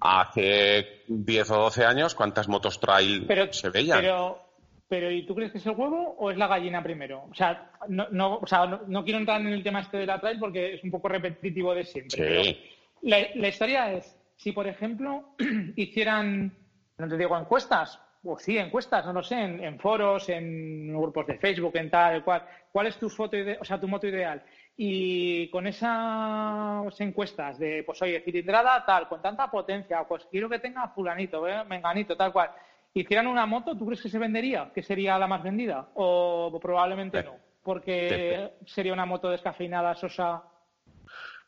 [0.00, 4.00] Hace 10 o 12 años, ¿cuántas motos trail se veían?
[4.00, 4.49] Pero,
[4.92, 7.24] ¿y tú crees que es el huevo o es la gallina primero?
[7.30, 10.20] O sea, no, no, o sea, no, quiero entrar en el tema este de la
[10.20, 12.44] trail porque es un poco repetitivo de siempre.
[12.44, 12.60] Sí.
[13.02, 15.36] La, historia es, si por ejemplo
[15.76, 16.52] hicieran,
[16.98, 21.38] no te digo encuestas, o sí, encuestas, no lo sé, en, foros, en grupos de
[21.38, 24.42] Facebook, en tal, cual, ¿cuál es tu foto, o sea, tu moto ideal?
[24.76, 30.58] Y con esas encuestas de, pues oye, cilindrada tal, con tanta potencia, pues quiero que
[30.58, 31.64] tenga fulanito, ¿eh?
[31.64, 32.50] menganito, tal cual
[32.94, 34.70] hicieran una moto, ¿tú crees que se vendería?
[34.74, 35.88] ¿Que sería la más vendida?
[35.94, 37.36] ¿O probablemente no?
[37.62, 40.42] Porque sería una moto descafeinada, sosa.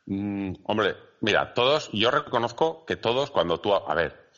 [0.05, 4.29] Mm, hombre, mira, todos, yo reconozco que todos, cuando tú, a ver,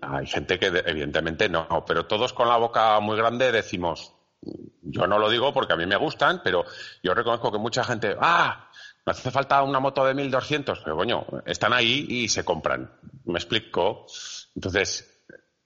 [0.00, 4.14] hay gente que evidentemente no, pero todos con la boca muy grande decimos,
[4.82, 6.64] yo no lo digo porque a mí me gustan, pero
[7.02, 8.70] yo reconozco que mucha gente, ah,
[9.06, 12.90] me hace falta una moto de 1200, pero coño, están ahí y se compran.
[13.24, 14.06] Me explico.
[14.54, 15.13] Entonces,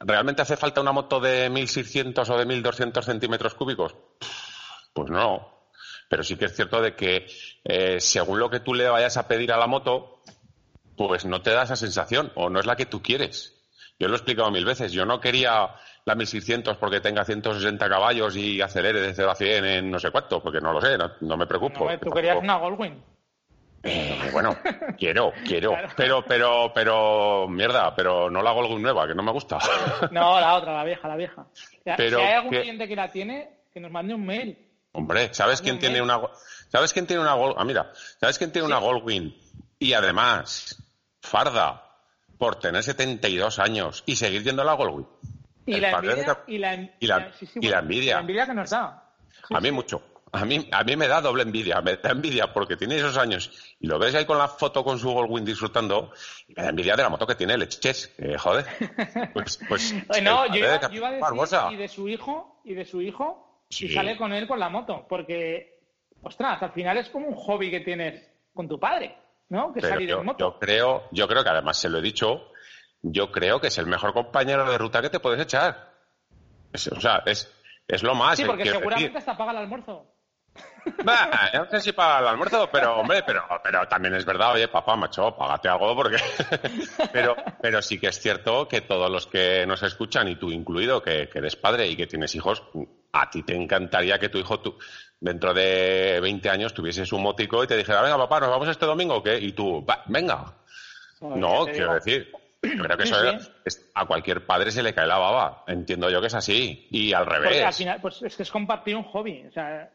[0.00, 3.96] ¿Realmente hace falta una moto de 1.600 o de 1.200 centímetros cúbicos?
[4.92, 5.58] Pues no.
[6.08, 7.26] Pero sí que es cierto de que
[7.64, 10.22] eh, según lo que tú le vayas a pedir a la moto,
[10.96, 13.54] pues no te da esa sensación o no es la que tú quieres.
[13.98, 14.92] Yo lo he explicado mil veces.
[14.92, 19.64] Yo no quería la 1600 porque tenga 160 caballos y acelere de 0 a 100
[19.64, 21.88] en no sé cuánto, porque no lo sé, no, me preocupo.
[22.00, 23.17] tú querías una Goldwing.
[23.82, 24.56] Eh, bueno,
[24.98, 29.58] quiero, quiero, pero, pero, pero, mierda, pero no la Goldwing nueva, que no me gusta.
[30.10, 31.46] No, la otra, la vieja, la vieja.
[31.84, 34.58] Pero si hay algún cliente que la tiene, que nos mande un mail.
[34.92, 36.20] Hombre, ¿sabes quién tiene una,
[36.68, 39.36] sabes quién tiene una ah, mira, ¿sabes quién tiene una Goldwing?
[39.78, 40.82] Y además,
[41.20, 41.84] farda,
[42.36, 45.06] por tener 72 años y seguir yendo a la Goldwing.
[45.66, 48.14] Y la, envidia, y, la, y, la, y la envidia.
[48.14, 49.12] La envidia que nos da.
[49.50, 50.02] a mí mucho.
[50.32, 53.76] A mí, a mí me da doble envidia, me da envidia porque tiene esos años
[53.80, 56.12] y lo ves ahí con la foto con su Goldwing disfrutando
[56.46, 58.66] y me da envidia de la moto que tiene leches, eh, joder.
[59.32, 62.84] Pues, pues no, yo, iba, yo, iba, a decir y de su hijo y de
[62.84, 65.80] su hijo y sale con él con la moto porque,
[66.22, 69.16] ostras, al final es como un hobby que tienes con tu padre,
[69.48, 69.72] ¿no?
[69.72, 70.38] Que salir yo, en moto.
[70.38, 72.50] Yo creo, yo creo que además se lo he dicho,
[73.02, 75.94] yo creo que es el mejor compañero de ruta que te puedes echar.
[76.72, 77.52] o sea, es,
[77.86, 78.36] es lo más.
[78.36, 80.17] Sí, porque seguramente hasta paga el almuerzo
[81.54, 84.96] no sé si para el almuerzo, pero hombre, pero, pero también es verdad, oye, papá,
[84.96, 86.16] macho, págate algo porque.
[87.12, 91.02] pero, pero sí que es cierto que todos los que nos escuchan, y tú incluido,
[91.02, 92.62] que, eres padre y que tienes hijos,
[93.12, 94.78] a ti te encantaría que tu hijo tú,
[95.20, 98.86] dentro de 20 años tuvieses un motico y te dijera, venga, papá, ¿nos vamos este
[98.86, 99.38] domingo o qué?
[99.38, 100.54] Y tú, venga.
[101.20, 103.16] no, quiero decir, creo que eso
[103.94, 105.64] a cualquier padre se le cae la baba.
[105.66, 106.88] Entiendo yo que es así.
[106.90, 107.48] Y al revés.
[107.48, 109.44] Porque al final, pues es que es compartir un hobby.
[109.46, 109.90] O sea,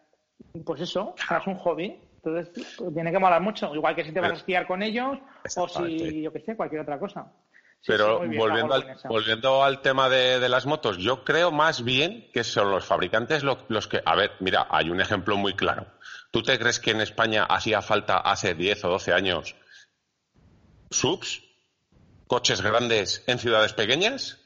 [0.66, 2.00] pues eso, es un hobby.
[2.24, 3.74] Entonces, pues, tiene que molar mucho.
[3.76, 5.18] Igual que si te vas a esquiar con ellos
[5.58, 7.32] o si, yo qué sé, cualquier otra cosa.
[7.86, 12.72] Pero volviendo, al, volviendo al tema de, las motos, yo creo más bien que son
[12.72, 14.02] los fabricantes los, que.
[14.06, 15.88] A ver, mira, hay un ejemplo muy claro.
[16.32, 19.56] ¿Tú te crees que en España hacía falta hace 10 o 12 años
[20.92, 21.44] subs?
[22.28, 24.40] ¿Coches grandes en ciudades pequeñas?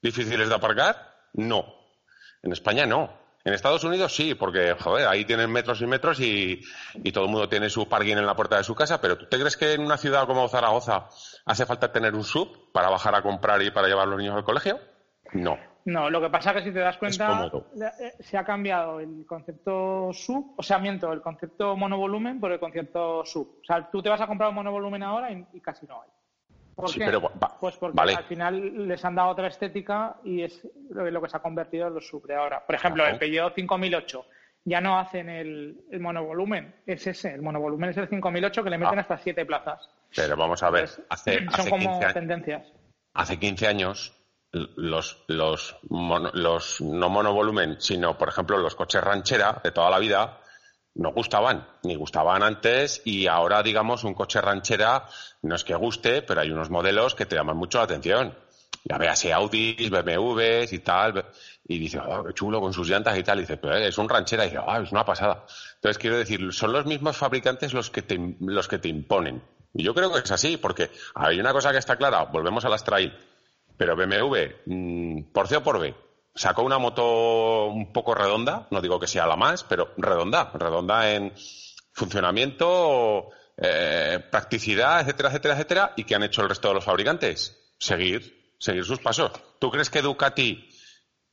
[0.00, 1.16] ¿Difíciles de aparcar?
[1.32, 1.74] No.
[2.42, 3.23] En España no.
[3.44, 6.62] En Estados Unidos sí, porque, joder, ahí tienen metros y metros y,
[7.12, 9.38] todo el mundo tiene su parking en la puerta de su casa, pero ¿tú te
[9.38, 11.08] crees que en una ciudad como Zaragoza
[11.44, 14.34] hace falta tener un sub para bajar a comprar y para llevar a los niños
[14.34, 14.80] al colegio?
[15.34, 15.58] No.
[15.84, 19.26] No, lo que pasa es que si te das cuenta, eh, se ha cambiado el
[19.26, 23.58] concepto sub, o sea, miento, el concepto monovolumen por el concepto sub.
[23.60, 26.08] O sea, tú te vas a comprar un monovolumen ahora y casi no hay.
[26.74, 27.20] ¿Por qué?
[27.60, 31.40] pues porque al final les han dado otra estética y es lo que se ha
[31.40, 32.64] convertido en los sub ahora.
[32.64, 34.26] Por ejemplo, el Peugeot 5008
[34.64, 38.98] ya no hacen el, monovolumen, es ese, el monovolumen es el 5008 que le meten
[38.98, 39.02] ah.
[39.02, 39.88] hasta siete plazas.
[40.14, 42.72] Pero vamos a ver, hace, son como tendencias.
[43.12, 49.72] Hace 15 años los, los, los no monovolumen, sino por ejemplo los coches ranchera de
[49.72, 50.40] toda la vida,
[50.94, 55.06] no gustaban, ni gustaban antes y ahora, digamos, un coche ranchera
[55.42, 58.34] no es que guste, pero hay unos modelos que te llaman mucho la atención.
[58.84, 61.24] Ya veas Audi, BMWs y tal,
[61.66, 64.08] y dice, oh, qué chulo con sus llantas y tal, y dice, pero es un
[64.08, 65.44] ranchera, y dice, ah, es una pasada.
[65.76, 69.42] Entonces, quiero decir, son los mismos fabricantes los que te, los que te imponen.
[69.72, 72.68] Y yo creo que es así, porque hay una cosa que está clara, volvemos a
[72.68, 73.12] las trail,
[73.76, 75.94] pero BMW, mm, por C o por B,
[76.34, 81.12] sacó una moto un poco redonda, no digo que sea la más, pero redonda, redonda
[81.12, 81.32] en
[81.92, 87.74] funcionamiento, eh, practicidad, etcétera, etcétera, etcétera, y que han hecho el resto de los fabricantes.
[87.78, 89.30] Seguir, seguir sus pasos.
[89.60, 90.68] ¿Tú crees que Ducati,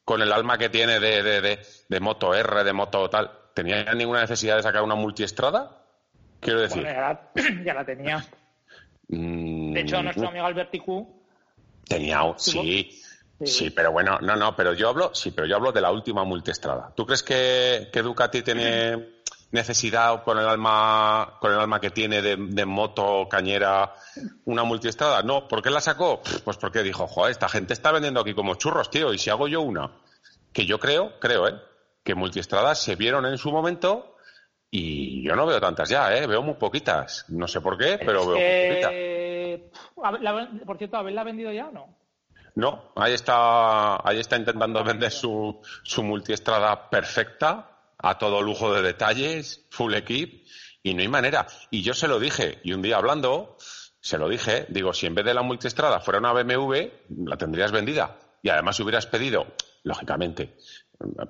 [0.05, 1.59] con el alma que tiene de, de,
[1.89, 5.83] de, moto R, de moto tal, tenía ninguna necesidad de sacar una multiestrada?
[6.39, 6.83] Quiero decir.
[7.65, 8.23] ya, la, tenía.
[9.07, 11.21] Mm, de hecho, nuestro amigo Alberticu.
[11.87, 13.01] Tenía, sí.
[13.45, 13.69] Sí.
[13.71, 16.91] pero bueno, no, no, pero yo hablo, sí, pero yo hablo de la última multiestrada.
[16.95, 22.21] ¿Tú crees que, que Ducati tiene necesidad con el alma, con el alma que tiene
[22.21, 23.93] de, moto cañera
[24.45, 25.23] una multiestrada?
[25.23, 26.21] No, ¿por qué la sacó?
[26.43, 29.47] Pues porque dijo, joder, esta gente está vendiendo aquí como churros, tío, y si hago
[29.47, 29.91] yo una,
[30.53, 31.55] que yo creo, creo, eh,
[32.03, 34.15] que multiestradas se vieron en su momento
[34.69, 37.25] y yo no veo tantas ya, eh, veo muy poquitas.
[37.29, 40.65] No sé por qué, pero veo muy poquitas.
[40.65, 42.00] por cierto, ¿habéis la vendido ya o no?
[42.55, 48.81] No, ahí está, ahí está intentando vender su, su multiestrada perfecta, a todo lujo de
[48.81, 50.45] detalles, full equip,
[50.83, 51.47] y no hay manera.
[51.69, 53.57] Y yo se lo dije, y un día hablando,
[53.99, 56.75] se lo dije, digo, si en vez de la multiestrada fuera una BMW,
[57.25, 58.17] la tendrías vendida.
[58.41, 59.45] Y además hubieras pedido,
[59.83, 60.57] lógicamente,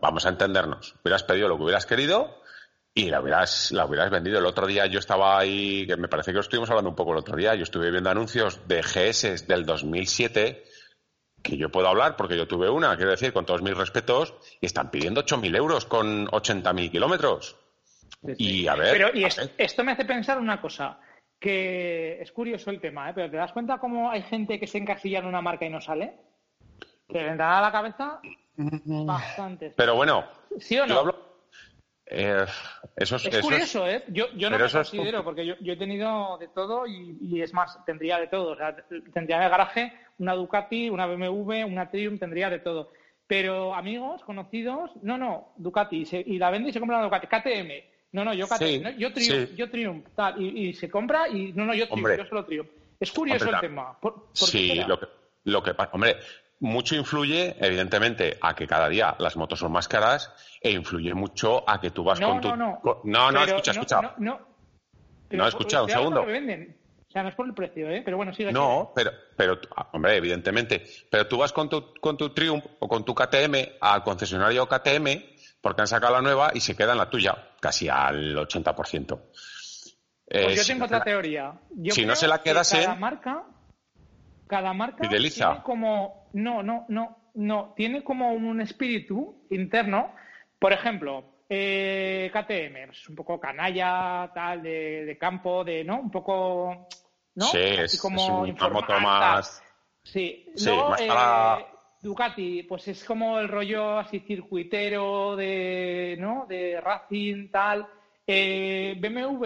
[0.01, 2.41] vamos a entendernos, hubieras pedido lo que hubieras querido
[2.93, 4.39] y la hubieras, la hubieras vendido.
[4.39, 7.11] El otro día yo estaba ahí, que me parece que lo estuvimos hablando un poco
[7.11, 10.70] el otro día, yo estuve viendo anuncios de GS del 2007
[11.41, 14.65] que yo puedo hablar porque yo tuve una, quiero decir, con todos mis respetos, y
[14.65, 17.57] están pidiendo 8.000 euros con 80.000 kilómetros.
[18.37, 18.91] Y a ver.
[18.91, 20.99] Pero y esto me hace pensar una cosa,
[21.39, 23.13] que es curioso el tema, ¿eh?
[23.15, 25.81] pero ¿te das cuenta cómo hay gente que se encasilla en una marca y no
[25.81, 26.13] sale?
[27.07, 28.19] ¿Te vendrá a la cabeza?
[28.55, 29.73] Bastante.
[29.75, 30.25] Pero bueno,
[30.59, 31.30] ¿sí o no?
[32.13, 32.45] Eh,
[32.97, 34.03] eso es, es curioso, ¿eh?
[34.09, 38.19] Yo, yo no me considero, porque yo, he tenido de todo y, es más, tendría
[38.19, 38.51] de todo.
[38.51, 38.75] O sea,
[39.13, 42.91] tendría en el garaje una Ducati, una BMW, una Triumph, tendría de todo.
[43.27, 47.71] Pero amigos, conocidos, no, no, Ducati, y, la vende y se compra una Ducati, KTM.
[48.11, 51.73] No, no, yo KTM, yo Triumph, yo Triumph, tal, y, se compra y no, no,
[51.73, 52.69] yo Triumph, yo solo Triumph.
[52.99, 53.97] Es curioso el tema.
[54.33, 55.05] sí, lo que,
[55.45, 56.17] lo que pasa, hombre,
[56.61, 60.31] mucho influye, evidentemente, a que cada día las motos son más caras
[60.61, 62.49] e influye mucho a que tú vas con tu.
[62.49, 63.31] No, no, no.
[63.31, 64.01] No, escucha, escucha.
[64.01, 64.39] No, no,
[65.31, 65.47] no.
[65.47, 66.21] escucha, un segundo.
[66.21, 68.03] O sea, no es por el precio, ¿eh?
[68.05, 68.53] Pero bueno, sigue.
[68.53, 69.59] No, pero, pero,
[69.91, 70.85] hombre, evidentemente.
[71.09, 75.07] Pero tú vas con tu, con tu Triumph o con tu KTM al concesionario KTM
[75.59, 79.07] porque han sacado la nueva y se queda en la tuya, casi al 80%.
[79.07, 79.97] Pues
[80.27, 81.59] eh, yo tengo otra teoría.
[81.89, 82.83] si no se la quedas en.
[82.83, 83.43] Cada marca,
[84.47, 85.29] cada marca tiene
[85.63, 90.13] como no, no, no, no, tiene como un espíritu interno.
[90.59, 95.99] Por ejemplo, eh, KTM, es un poco canalla, tal, de, campo, de, ¿no?
[95.99, 96.87] Un poco,
[97.35, 97.45] ¿no?
[97.45, 99.63] Sí, es, como una moto más...
[100.03, 101.65] Sí, más eh,
[102.01, 106.45] Ducati, pues es como el rollo así circuitero de, ¿no?
[106.47, 107.87] De Racing, tal.
[108.25, 109.45] Eh, BMW,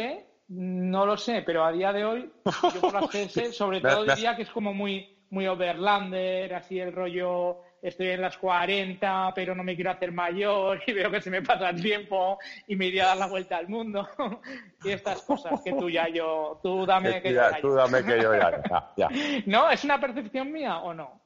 [0.49, 2.31] no lo sé, pero a día de hoy,
[2.73, 6.93] yo por las CS, sobre todo diría que es como muy, muy overlander, así el
[6.93, 11.29] rollo, estoy en las 40, pero no me quiero hacer mayor y veo que se
[11.29, 14.07] me pasa el tiempo y me iría a dar la vuelta al mundo
[14.83, 17.59] y estas cosas que tú ya yo, tú dame que, yo ya.
[17.61, 19.09] Tú dame que yo ya,
[19.45, 19.69] ¿No?
[19.69, 21.21] ¿Es una percepción mía o no?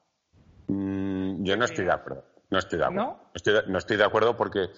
[0.68, 2.24] Mm, yo no estoy de acuerdo.
[2.50, 3.04] No estoy de acuerdo.
[3.04, 3.30] ¿No?
[3.34, 4.70] Estoy, no estoy de acuerdo porque,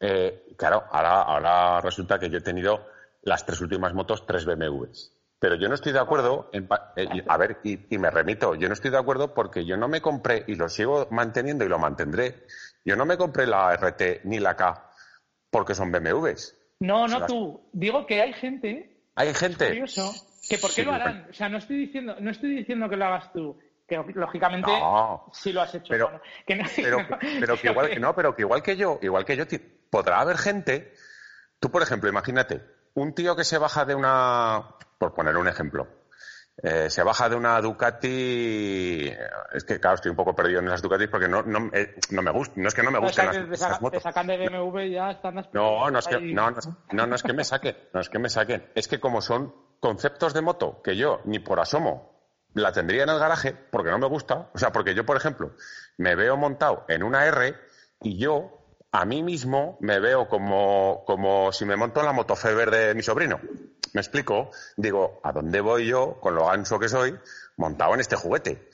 [0.00, 2.84] eh, claro, ahora, ahora resulta que yo he tenido
[3.22, 5.12] las tres últimas motos, tres BMWs.
[5.42, 8.74] Pero yo no estoy de acuerdo, en, eh, a ver, y, me remito, yo no
[8.74, 12.46] estoy de acuerdo porque yo no me compré, y lo sigo manteniendo y lo mantendré,
[12.84, 14.88] yo no me compré la RT ni la K
[15.50, 16.56] porque son BMWs.
[16.78, 17.60] No, no tú.
[17.72, 19.02] Digo que hay gente.
[19.16, 19.66] Hay gente.
[19.66, 20.14] Curioso,
[20.48, 21.26] que por qué lo harán.
[21.28, 23.58] O sea, no estoy diciendo, no estoy diciendo que lo hagas tú.
[23.88, 24.70] Que lógicamente
[25.32, 25.88] sí lo has hecho.
[25.88, 26.98] Pero, que pero,
[27.40, 29.44] pero que igual que no, pero que igual que yo, igual que yo,
[29.90, 30.92] podrá haber gente.
[31.58, 32.62] Tú, por ejemplo, imagínate,
[32.94, 35.88] un tío que se baja de una, por poner un ejemplo,
[36.62, 39.10] eh, se baja de una Ducati.
[39.52, 42.22] Es que, claro, estoy un poco perdido en las Ducatis porque no, no, eh, no
[42.22, 42.54] me gusta.
[42.56, 44.02] No es que no me gusten las, motos.
[44.02, 47.32] Te sacan de BMW ya están No, no es que, no, no, no, es que
[47.32, 47.76] me saquen.
[47.92, 48.70] No es que me saquen.
[48.74, 52.12] Es que como son conceptos de moto que yo ni por asomo
[52.54, 54.50] la tendría en el garaje porque no me gusta.
[54.54, 55.56] O sea, porque yo, por ejemplo,
[55.96, 57.56] me veo montado en una R
[58.02, 58.61] y yo
[58.92, 63.02] a mí mismo me veo como, como si me monto en la motofeber de mi
[63.02, 63.40] sobrino.
[63.94, 64.50] ¿Me explico?
[64.76, 67.18] Digo, ¿a dónde voy yo, con lo ancho que soy,
[67.56, 68.68] montado en este juguete?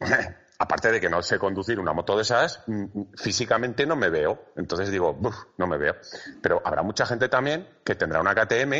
[0.60, 4.08] Aparte de que no sé conducir una moto de esas, mm, mm, físicamente no me
[4.08, 4.52] veo.
[4.56, 5.16] Entonces digo,
[5.56, 5.94] no me veo.
[6.42, 8.72] Pero habrá mucha gente también que tendrá una KTM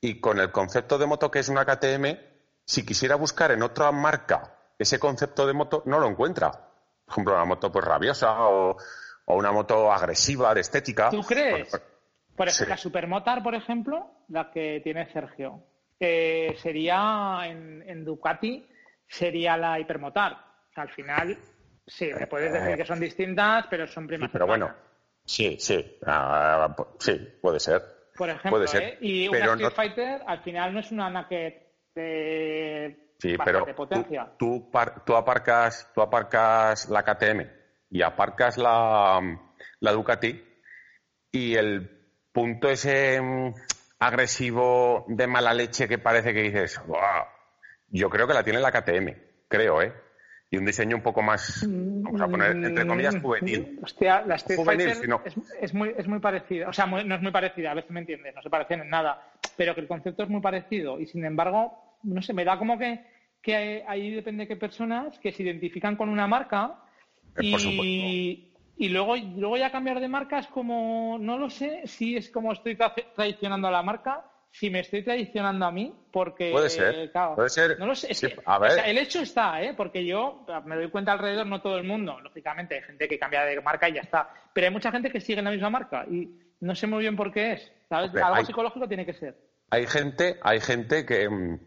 [0.00, 2.18] y con el concepto de moto que es una KTM,
[2.64, 6.50] si quisiera buscar en otra marca ese concepto de moto, no lo encuentra.
[6.50, 8.76] Por ejemplo, una moto pues rabiosa o,
[9.24, 11.10] o una moto agresiva, de estética.
[11.10, 11.70] ¿Tú crees?
[12.36, 15.62] Por, ejemplo, la Supermotar, por ejemplo, la que tiene Sergio,
[15.98, 18.66] sería en, Ducati,
[19.06, 20.36] sería la Hipermotar.
[20.74, 21.38] al final,
[21.86, 24.30] sí, me puedes decir que son distintas, pero son primas.
[24.32, 24.74] pero bueno,
[25.24, 27.82] sí, sí, ah, sí, puede ser.
[28.16, 28.98] Por ejemplo, puede ser, ¿eh?
[29.00, 31.54] y una Street Fighter al final no es una naked
[31.94, 34.32] de, sí, pero potencia.
[34.38, 34.70] Tú,
[35.06, 37.61] tú, aparcas, tú aparcas la KTM
[37.92, 39.20] y aparcas la,
[39.80, 40.42] la Ducati
[41.30, 41.90] y el
[42.32, 43.54] punto ese mm,
[43.98, 46.80] agresivo de mala leche que parece que dices,
[47.88, 49.14] yo creo que la tiene la KTM,
[49.46, 49.92] creo, ¿eh?
[50.50, 53.78] Y un diseño un poco más, vamos a poner entre comillas, juvenil.
[53.82, 54.96] Hostia, la Street Fighter
[55.60, 58.34] es, muy, es muy parecida, o sea, no es muy parecida, a veces me entiendes,
[58.34, 61.98] no se parecen en nada, pero que el concepto es muy parecido y sin embargo,
[62.02, 63.04] no sé, me da como que,
[63.42, 66.78] que ahí depende de qué personas que se identifican con una marca
[67.40, 72.30] y, y luego, luego ya cambiar de marca es como, no lo sé si es
[72.30, 72.76] como estoy
[73.14, 76.50] traicionando a la marca, si me estoy traicionando a mí, porque...
[76.52, 77.78] Puede ser, puede ser.
[77.78, 78.08] No lo sé,
[78.84, 79.74] el hecho está, ¿eh?
[79.74, 83.44] porque yo me doy cuenta alrededor, no todo el mundo, lógicamente, hay gente que cambia
[83.44, 86.04] de marca y ya está, pero hay mucha gente que sigue en la misma marca
[86.10, 86.28] y
[86.60, 88.14] no sé muy bien por qué es, ¿sabes?
[88.14, 89.36] Algo psicológico tiene que ser.
[89.70, 91.58] Hay gente, hay gente que,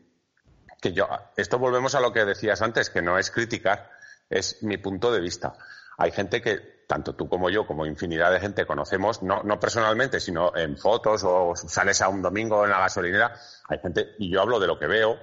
[0.79, 1.07] que yo,
[1.37, 3.89] esto volvemos a lo que decías antes, que no es criticar,
[4.29, 5.53] es mi punto de vista.
[5.97, 10.19] hay gente que tanto tú como yo, como infinidad de gente conocemos, no, no personalmente,
[10.19, 13.35] sino en fotos o sales a un domingo en la gasolinera,
[13.67, 15.17] hay gente, y yo hablo de lo que veo,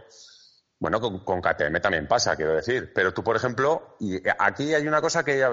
[0.83, 2.93] bueno, con, KTM también pasa, quiero decir.
[2.93, 5.47] Pero tú, por ejemplo, y aquí hay una cosa que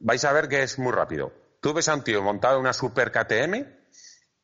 [0.00, 1.32] vais a ver que es muy rápido.
[1.60, 3.64] Tú ves a un tío montado en una super KTM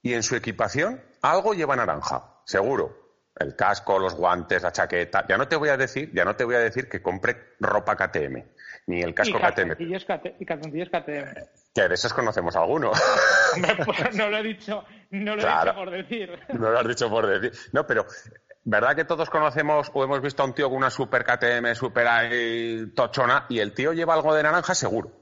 [0.01, 3.08] y en su equipación algo lleva naranja, seguro.
[3.39, 5.25] El casco, los guantes, la chaqueta.
[5.29, 7.95] Ya no te voy a decir, ya no te voy a decir que compre ropa
[7.95, 8.43] KTM,
[8.87, 9.73] ni el casco KTM.
[10.39, 11.35] y calzoncillos KTM.
[11.75, 12.99] Que de esos conocemos algunos.
[13.85, 16.39] Pues, no lo he dicho, no lo he dicho por decir.
[16.53, 17.59] No lo has dicho por decir.
[17.73, 18.07] No, pero
[18.65, 22.07] ¿verdad que todos conocemos o hemos visto a un tío con una super KTM, super
[22.95, 25.13] tochona, y el tío lleva algo de naranja seguro?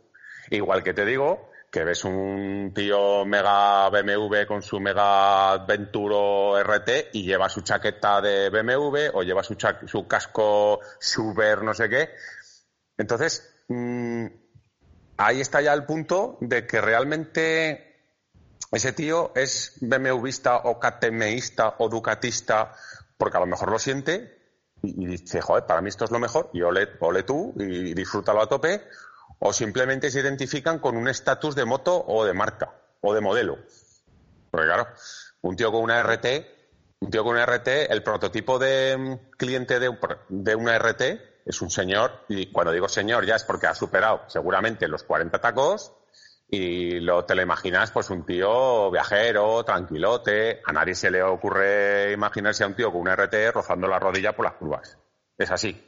[0.50, 7.10] Igual que te digo que ves un tío mega BMW con su mega Venturo RT
[7.12, 9.58] y lleva su chaqueta de BMW o lleva su,
[10.08, 12.08] casco super no sé qué.
[12.96, 14.24] Entonces, mm,
[15.18, 18.00] ahí está ya el punto de que realmente
[18.72, 22.72] ese tío es BMWista o KTMista o Ducatista
[23.18, 24.34] porque a lo mejor lo siente
[24.82, 28.40] y, dice, joder, para mí esto es lo mejor, y ole, ole tú y disfrútalo
[28.40, 28.82] a tope,
[29.38, 33.58] o simplemente se identifican con un estatus de moto o de marca o de modelo.
[34.50, 34.88] Porque claro,
[35.42, 36.26] un tío con una RT,
[37.00, 39.96] un tío con una RT, el prototipo de mm, cliente de,
[40.28, 41.02] de una RT
[41.44, 45.40] es un señor, y cuando digo señor ya es porque ha superado seguramente los 40
[45.40, 45.92] tacos,
[46.48, 50.62] y lo, te lo imaginas, pues un tío viajero, tranquilote.
[50.64, 54.34] A nadie se le ocurre imaginarse a un tío con una RT rozando la rodilla
[54.34, 54.98] por las curvas.
[55.36, 55.85] Es así.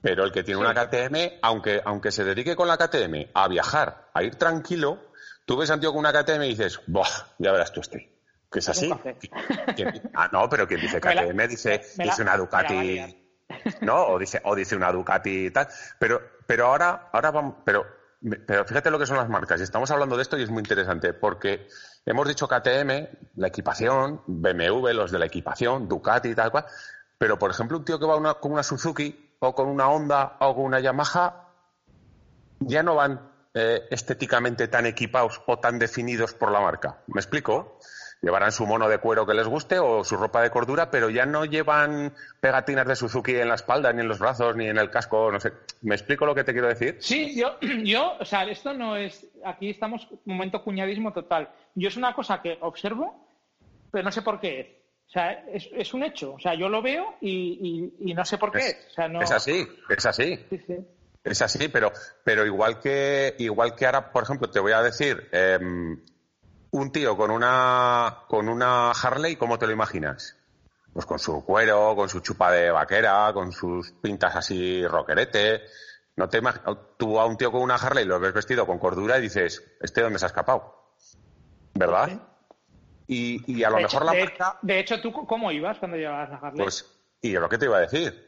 [0.00, 4.10] Pero el que tiene una KTM, aunque, aunque se dedique con la KTM a viajar,
[4.14, 5.10] a ir tranquilo,
[5.44, 7.08] tú ves a un tío con una KTM y dices, ¡buah!
[7.38, 8.16] Ya verás tú este.
[8.50, 8.90] Que es así.
[10.14, 13.24] ah, no, pero quien dice KTM dice, dice una Ducati.
[13.80, 14.06] ¿No?
[14.06, 15.68] O dice, o dice una Ducati y tal.
[15.98, 17.98] Pero, pero ahora, ahora vamos, pero
[18.46, 19.60] pero fíjate lo que son las marcas.
[19.60, 21.68] Y estamos hablando de esto y es muy interesante porque
[22.04, 26.66] hemos dicho KTM, la equipación, BMW, los de la equipación, Ducati y tal cual.
[27.16, 30.54] Pero, por ejemplo, un tío que va con una Suzuki o con una Honda o
[30.54, 31.48] con una Yamaha
[32.60, 33.20] ya no van
[33.54, 37.02] eh, estéticamente tan equipados o tan definidos por la marca.
[37.06, 37.78] ¿Me explico?
[38.20, 41.26] llevarán su mono de cuero que les guste o su ropa de cordura, pero ya
[41.26, 44.90] no llevan pegatinas de Suzuki en la espalda, ni en los brazos, ni en el
[44.90, 45.52] casco, no sé.
[45.82, 46.96] ¿Me explico lo que te quiero decir?
[47.00, 51.48] Sí, yo, yo o sea, esto no es, aquí estamos momento cuñadismo total.
[51.74, 53.28] Yo es una cosa que observo,
[53.90, 54.66] pero no sé por qué es.
[55.08, 56.34] O sea, es, un hecho.
[56.34, 58.76] O sea, yo lo veo y, no sé por qué es.
[59.22, 60.46] Es así, es así.
[61.24, 61.92] Es así, pero,
[62.22, 66.02] pero igual que igual que ahora, por ejemplo, te voy a decir, em,
[66.70, 70.36] un tío con una, con una Harley, ¿cómo te lo imaginas?
[70.92, 75.62] Pues con su cuero, con su chupa de vaquera, con sus pintas así rockerete.
[76.16, 76.42] No te
[76.98, 80.02] tú a un tío con una Harley lo ves vestido con cordura y dices, ¿este
[80.02, 80.92] dónde se ha escapado?
[81.74, 82.20] ¿Verdad?
[83.08, 84.58] Y, a lo mejor la marca...
[84.60, 86.62] De hecho, ¿tú cómo ibas cuando llevabas la Harley?
[86.62, 86.84] Pues,
[87.22, 88.26] y yo lo que te iba a decir.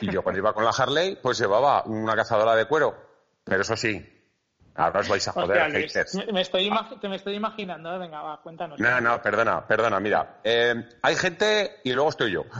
[0.00, 2.94] Y yo cuando iba con la Harley, pues llevaba una cazadora de cuero.
[3.44, 4.04] Pero eso sí,
[4.78, 5.72] Ahora os vais a joder,
[6.32, 6.70] Me estoy,
[7.00, 7.98] te me estoy imaginando, ¿eh?
[7.98, 8.78] venga, va, cuéntanos.
[8.78, 10.40] No, no, perdona, perdona, mira.
[10.44, 12.44] Eh, hay gente y luego estoy yo.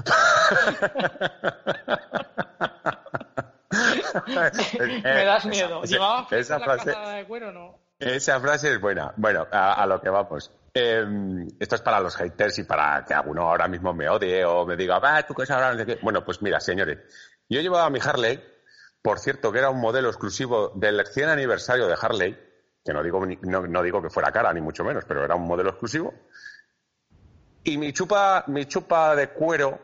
[5.05, 5.83] me das miedo.
[5.83, 7.79] ¿Llevaba esa frase, de cuero o no?
[7.99, 9.13] Esa frase es buena.
[9.17, 10.51] Bueno, a, lo que vamos.
[10.79, 11.07] Eh,
[11.59, 14.77] esto es para los haters y para que alguno ahora mismo me odie o me
[14.77, 16.99] diga, va, tú qué Bueno, pues mira, señores,
[17.49, 18.39] yo llevaba mi Harley
[19.07, 22.37] por cierto, que era un modelo exclusivo del 100 aniversario de Harley,
[22.85, 25.71] que no digo, no, digo que fuera cara, ni mucho menos, pero era un modelo
[25.71, 26.13] exclusivo.
[27.63, 29.79] Y mi chupa, mi chupa de cuero,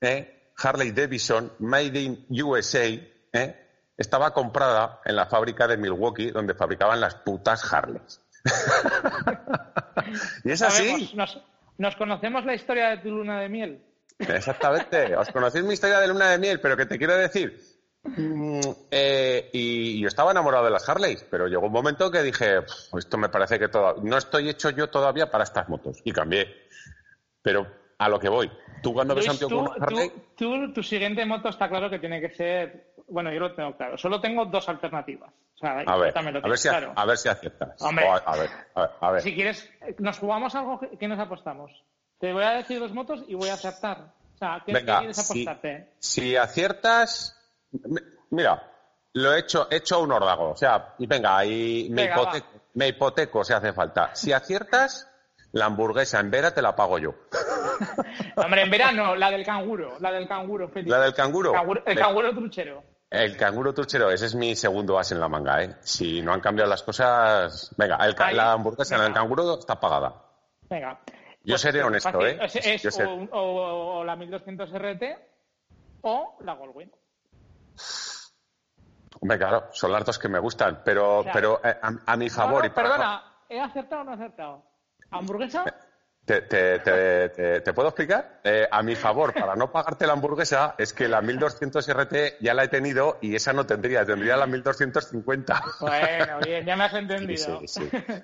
[0.00, 0.52] ¿eh?
[0.56, 3.68] Harley Davidson, Made in USA, ¿eh?
[3.96, 8.20] estaba comprada en la fábrica de Milwaukee, donde fabricaban las putas Harleys.
[10.44, 11.14] y es así.
[11.14, 13.82] nos, conocemos la historia de tu luna de miel?
[14.18, 15.16] Exactamente.
[15.16, 19.50] Os conocéis mi historia de luna de miel, pero que te quiero decir Mm, eh,
[19.52, 22.60] y yo estaba enamorado de las Harleys, pero llegó un momento que dije,
[22.96, 26.00] esto me parece que todo, no estoy hecho yo todavía para estas motos.
[26.04, 26.48] Y cambié.
[27.42, 27.66] Pero
[27.98, 28.50] a lo que voy.
[28.82, 30.12] Tú cuando ves a un tío con Harley...
[30.36, 32.94] Tú, tu siguiente moto está claro que tiene que ser...
[33.08, 33.98] Bueno, yo lo tengo claro.
[33.98, 35.32] Solo tengo dos alternativas.
[35.62, 37.82] A, ver, a, ver si, a ver si aciertas.
[37.82, 37.92] a,
[38.36, 38.50] ver,
[39.00, 41.70] a, ver, Si quieres, nos jugamos algo que nos apostamos.
[42.18, 44.12] Te voy a decir dos motos y voy a acertar.
[44.34, 45.92] O sea, ¿qué, quieres apostarte?
[45.98, 47.38] si aciertas
[48.30, 48.62] Mira,
[49.14, 50.50] lo he hecho, he hecho un órdago.
[50.50, 54.14] O sea, y venga, y me, hipoteco, me hipoteco si hace falta.
[54.14, 55.10] Si aciertas,
[55.52, 57.14] la hamburguesa en Vera te la pago yo.
[58.36, 61.52] Hombre, en verano, la del canguro, la del canguro, ¿La del canguro?
[61.86, 62.82] el canguro truchero.
[63.10, 65.76] El canguro turchero, ese es mi segundo as en la manga, ¿eh?
[65.80, 67.74] Si no han cambiado las cosas...
[67.76, 70.14] Venga, el, la hamburguesa en el canguro está pagada.
[70.68, 71.00] Venga.
[71.42, 72.38] Yo pues seré honesto, ¿eh?
[72.42, 73.00] Es,
[73.32, 75.02] o, la 1200 RT
[76.02, 76.92] o la Goldwyn.
[79.20, 82.66] Hombre, claro, son las dos que me gustan, pero, pero eh, a, mi favor.
[82.66, 82.90] y para...
[82.90, 84.64] Perdona, ¿he acertado o no he acertado?
[85.10, 85.64] ¿Hamburguesa?
[86.28, 88.40] Te, te, puedo explicar?
[88.44, 92.52] Eh, a mi favor, para no pagarte la hamburguesa, es que la 1200 RT ya
[92.52, 95.62] la he tenido y esa no tendría, tendría la 1250.
[95.80, 97.62] Bueno, bien, ya me has entendido.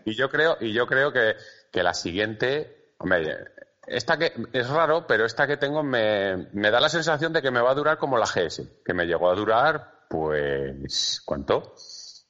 [0.04, 1.36] Y yo creo, y yo creo que,
[1.72, 3.38] que la siguiente, hombre,
[3.86, 7.50] esta que es raro, pero esta que tengo me, me da la sensación de que
[7.50, 11.74] me va a durar como la GS, que me llegó a durar, pues, ¿cuánto?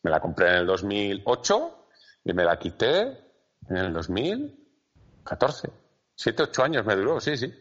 [0.04, 1.88] Me la compré en el 2008
[2.26, 3.00] y me la quité
[3.68, 4.63] en el 2000.
[5.24, 5.70] 14.
[6.16, 7.52] 7, 8 años me duró, sí, sí.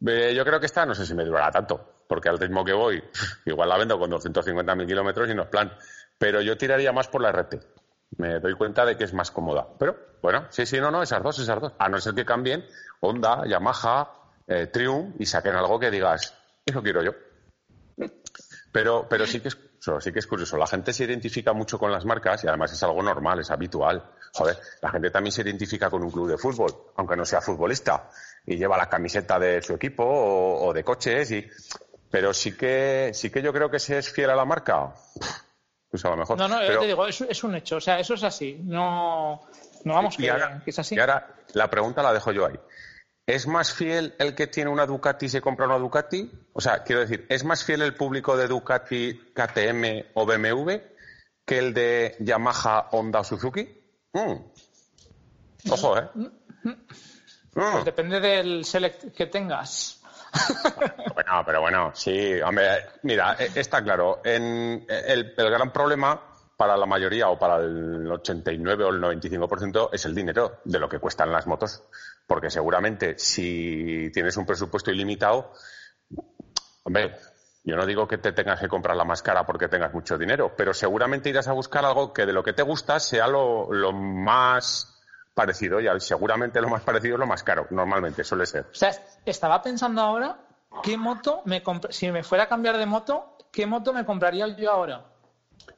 [0.00, 3.02] yo creo que esta no sé si me durará tanto, porque al ritmo que voy,
[3.44, 5.72] igual la vendo con 250.000 kilómetros y no es plan.
[6.18, 7.54] Pero yo tiraría más por la RT.
[8.18, 9.66] Me doy cuenta de que es más cómoda.
[9.78, 11.72] Pero, bueno, sí, sí, no, no, esas dos, esas dos.
[11.78, 12.64] A no ser que cambien
[13.00, 14.10] Honda, Yamaha,
[14.46, 16.32] eh, Triumph y saquen algo que digas,
[16.64, 17.12] eso quiero yo.
[18.72, 19.56] Pero, pero sí que es
[20.00, 20.56] sí que es curioso.
[20.56, 24.02] La gente se identifica mucho con las marcas y además es algo normal, es habitual.
[24.32, 28.10] Joder, la gente también se identifica con un club de fútbol, aunque no sea futbolista,
[28.44, 31.46] y lleva la camiseta de su equipo o, de coches, y...
[32.10, 34.94] pero sí que, sí que yo creo que se es fiel a la marca.
[35.90, 36.36] Pues a lo mejor.
[36.36, 38.60] No, no, yo te digo, es, un hecho, o sea, eso es así.
[38.62, 39.42] No,
[39.84, 40.96] no vamos ahora, que es así.
[40.96, 42.58] Y ahora la pregunta la dejo yo ahí.
[43.26, 46.30] ¿Es más fiel el que tiene una Ducati y se compra una Ducati?
[46.52, 50.72] O sea, quiero decir, ¿es más fiel el público de Ducati, KTM o BMW
[51.44, 53.68] que el de Yamaha, Honda o Suzuki?
[54.12, 54.34] Mm.
[55.70, 56.08] Ojo, ¿eh?
[57.52, 60.02] Pues depende del select que tengas.
[61.14, 62.68] bueno, pero bueno, sí, hombre,
[63.02, 64.20] mira, e, está claro.
[64.24, 66.20] En el, gran problema
[66.56, 70.88] para la mayoría o para el 89 o el 95% es el dinero de lo
[70.88, 71.82] que cuestan las motos.
[72.26, 75.52] Porque seguramente si tienes un presupuesto ilimitado,
[76.82, 77.16] hombre,
[77.66, 80.54] yo no digo que te tengas que comprar la más cara porque tengas mucho dinero,
[80.56, 85.02] pero seguramente irás a buscar algo que de lo que te gusta sea lo, más
[85.34, 88.66] parecido y seguramente lo más parecido es lo más caro, normalmente suele ser.
[88.70, 88.92] O sea,
[89.24, 90.38] estaba pensando ahora
[90.82, 94.70] qué moto me si me fuera a cambiar de moto, qué moto me compraría yo
[94.70, 95.04] ahora.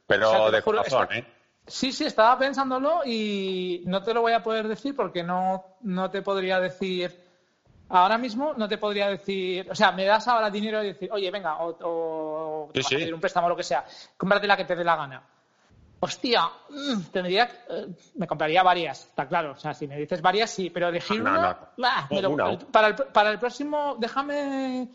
[0.05, 1.38] Pero de corazón, ¿eh?
[1.69, 6.09] Sí, sí, estaba pensándolo y no te lo voy a poder decir porque no, no
[6.09, 7.29] te podría decir
[7.89, 11.31] Ahora mismo no te podría decir, o sea, me das ahora dinero y decir, oye,
[11.31, 13.83] venga, o, o un préstamo o lo que sea,
[14.15, 15.23] cómprate la que te dé la gana.
[15.99, 19.53] Hostia, mm, tendría, eh, me compraría varias, está claro.
[19.53, 21.71] O sea, si me dices varias, sí, pero elegir una,
[22.71, 24.89] para, el, para el próximo, déjame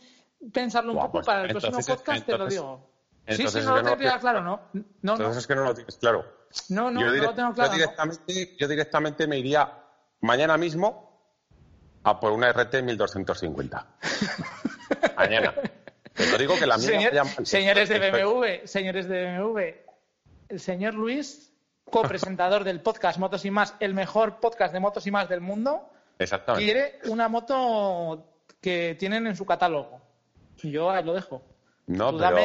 [0.53, 2.93] pensarlo un poco, pues para el próximo podcast te lo digo.
[3.29, 4.61] Sí, sí, no lo tengo claro, ¿no?
[5.01, 6.25] no entonces es que no lo tienes claro.
[6.68, 7.72] No, no, no lo tengo claro.
[7.72, 9.72] Yo directamente, yo directamente me iría
[10.20, 11.05] mañana mismo
[12.03, 13.87] a por una RT 1250.
[15.16, 15.55] Mañana.
[16.12, 19.59] Te digo que la mía Señores de BMW, señores de BMW,
[20.49, 21.53] el señor Luis,
[21.91, 25.91] copresentador del podcast Motos y Más, el mejor podcast de motos y más del mundo,
[26.57, 28.27] quiere una moto
[28.61, 30.01] que tienen en su catálogo.
[30.62, 31.43] Yo ahí lo dejo.
[31.87, 32.37] No, pero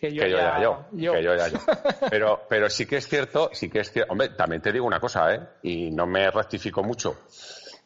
[0.00, 1.58] que yo, ya, yo, Que yo ya yo.
[2.10, 4.12] Pero, pero sí que es cierto, sí que es cierto.
[4.12, 5.40] Hombre, también te digo una cosa, ¿eh?
[5.62, 7.16] Y no me rectifico mucho.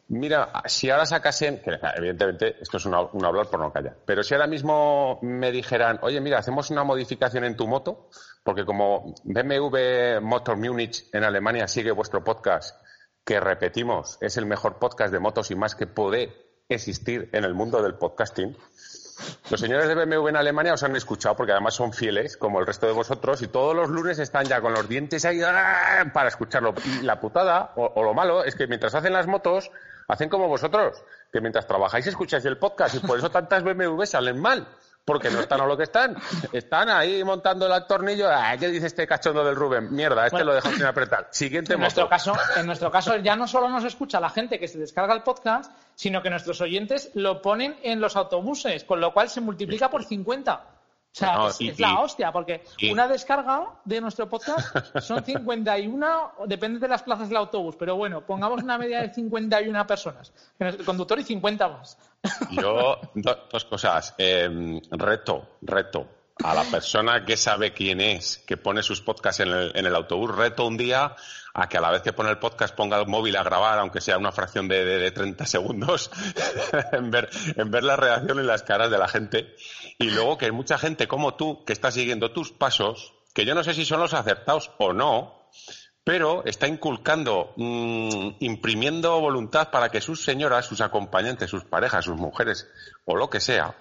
[0.09, 4.33] Mira, si ahora sacasen, que evidentemente esto es un, hablar por no callar, pero si
[4.33, 8.09] ahora mismo me dijeran, oye, mira, hacemos una modificación en tu moto,
[8.43, 12.75] porque como BMW Motor Munich en Alemania sigue vuestro podcast,
[13.23, 16.35] que repetimos, es el mejor podcast de motos y más que puede
[16.67, 18.57] existir en el mundo del podcasting.
[19.49, 22.67] Los señores de BMW en Alemania os han escuchado porque además son fieles, como el
[22.67, 26.05] resto de vosotros, y todos los lunes están ya con los dientes ahí ¡ah!
[26.13, 26.73] para escucharlo.
[26.85, 29.71] Y la putada, o lo malo, es que mientras hacen las motos,
[30.07, 34.39] hacen como vosotros, que mientras trabajáis escucháis el podcast y por eso tantas BMW salen
[34.39, 34.67] mal.
[35.03, 36.15] Porque no están a lo que están.
[36.51, 38.29] Están ahí montando el tornillo.
[38.59, 39.93] ¿Qué dice este cachondo del Rubén?
[39.93, 41.27] Mierda, este lo dejo sin apretar.
[41.31, 44.67] Siguiente en Nuestro caso, en nuestro caso, ya no solo nos escucha la gente que
[44.67, 49.11] se descarga el podcast, sino que nuestros oyentes lo ponen en los autobuses, con lo
[49.11, 50.80] cual se multiplica por 50.
[51.13, 56.87] O sea, es, la hostia, porque una descarga de nuestro podcast son 51, depende de
[56.87, 61.23] las plazas del autobús, pero bueno, pongamos una media de 51 personas, el conductor y
[61.23, 61.97] 50 más.
[62.51, 64.15] Yo, dos cosas.
[64.17, 66.20] Em, reto, reto.
[66.43, 69.95] A la persona que sabe quién es, que pone sus podcasts en el, en el
[69.95, 71.15] autobús, reto un día
[71.53, 74.01] a que a la vez que pone el podcast ponga el móvil a grabar, aunque
[74.01, 76.11] sea una fracción de, de, 30 segundos,
[76.93, 79.55] en, ver, en ver la reacción en las caras de la gente.
[79.97, 83.55] Y luego que hay mucha gente como tú que está siguiendo tus pasos, que yo
[83.55, 85.49] no sé si son los acertados o no,
[86.03, 92.17] pero está inculcando, mm, imprimiendo voluntad para que sus señoras, sus acompañantes, sus parejas, sus
[92.17, 92.67] mujeres
[93.05, 93.75] o lo que sea,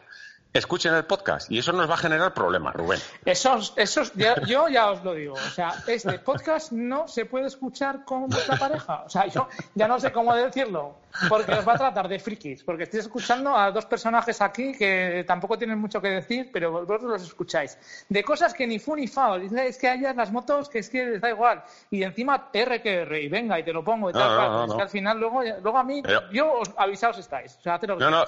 [0.53, 3.01] escuchen el podcast y eso nos va a generar problemas, Rubén.
[3.25, 4.13] Esos, esos,
[4.47, 8.57] yo ya os lo digo, o sea, este podcast no se puede escuchar con vuestra
[8.57, 10.97] pareja, o sea, yo ya no sé cómo decirlo,
[11.29, 15.25] porque os va a tratar de frikis, porque estoy escuchando a dos personajes aquí que
[15.27, 17.79] tampoco tienen mucho que decir, pero vosotros los escucháis,
[18.09, 21.07] de cosas que ni fu ni fa, es que hay las motos que es que
[21.07, 24.13] les da igual, y encima R que R, y venga, y te lo pongo, y
[24.13, 27.79] tal, es que al final luego, luego a mí, yo os avisaos estáis, o sea,
[27.79, 28.25] te lo no, no.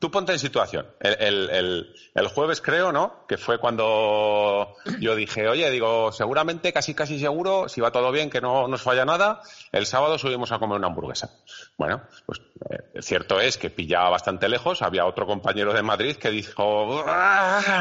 [0.00, 0.86] Tú ponte en situación.
[0.98, 1.94] El,
[2.34, 3.26] jueves creo, ¿no?
[3.28, 8.30] Que fue cuando yo dije, oye, digo, seguramente, casi casi seguro, si va todo bien,
[8.30, 9.42] que no nos falla nada,
[9.72, 11.30] el sábado subimos a comer una hamburguesa.
[11.76, 12.40] Bueno, pues
[12.70, 14.80] eh, cierto es que pillaba bastante lejos.
[14.80, 17.04] Había otro compañero de Madrid que dijo,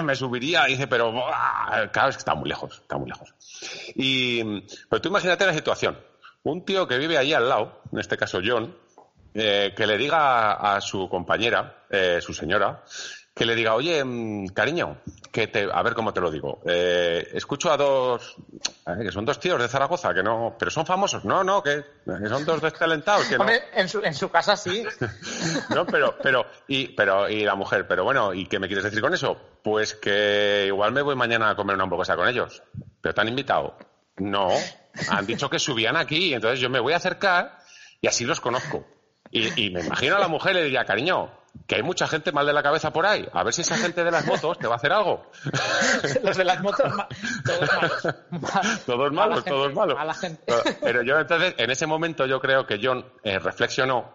[0.04, 0.68] me subiría.
[0.68, 1.14] Y dice, pero
[1.94, 3.34] claro, es que está muy lejos, está muy lejos.
[3.96, 4.44] Y,
[4.90, 5.98] pero tú imagínate la situación.
[6.44, 8.76] Un tío que vive ahí al lado, en este caso John,
[9.34, 12.84] eh, que le diga a, su compañera, eh, su señora,
[13.34, 14.98] que le diga, oye, mm, cariño,
[15.32, 18.36] que te, a ver cómo te lo digo, eh, escucho a dos,
[19.02, 21.84] que son dos tíos de Zaragoza, que no, pero son famosos, no, no, que,
[22.28, 23.28] son dos destalentados.
[23.28, 23.38] Que
[23.74, 24.84] en, su, en su casa sí.
[25.70, 29.02] no, pero, pero, y, pero, y la mujer, pero bueno, ¿y qué me quieres decir
[29.02, 29.38] con eso?
[29.64, 32.62] Pues que igual me voy mañana a comer una hamburguesa con ellos.
[33.02, 33.78] ¿Pero te han invitado?
[34.18, 34.50] No,
[35.10, 37.60] han dicho que subían aquí, entonces yo me voy a acercar
[38.02, 38.86] y así los conozco.
[39.32, 41.32] Y, me imagino a la mujer le diría, cariño,
[41.68, 43.28] que hay mucha gente mal de la cabeza por ahí.
[43.34, 45.26] A ver si esa gente de las motos te va a hacer algo.
[46.24, 46.92] Los de las motos,
[47.46, 48.08] todos malos.
[48.86, 49.98] todos malos, todos malos.
[50.82, 54.14] Pero yo entonces, en ese momento yo creo que John eh, reflexionó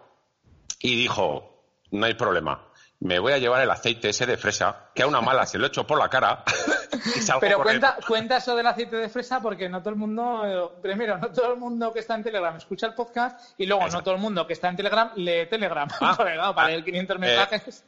[0.79, 2.69] y dijo, no hay problema
[3.05, 5.67] me voy a llevar el aceite ese de fresa, que a una mala se lo
[5.67, 6.43] echo por la cara.
[7.39, 11.17] Pero cuenta, cuenta eso del aceite de fresa porque no todo el mundo, eh, primero,
[11.19, 14.15] no todo el mundo que está en Telegram escucha el podcast y luego no todo
[14.15, 15.87] el mundo que está en Telegram lee Telegram.
[16.01, 17.85] Ah, para ah, leer 500 eh, mensajes.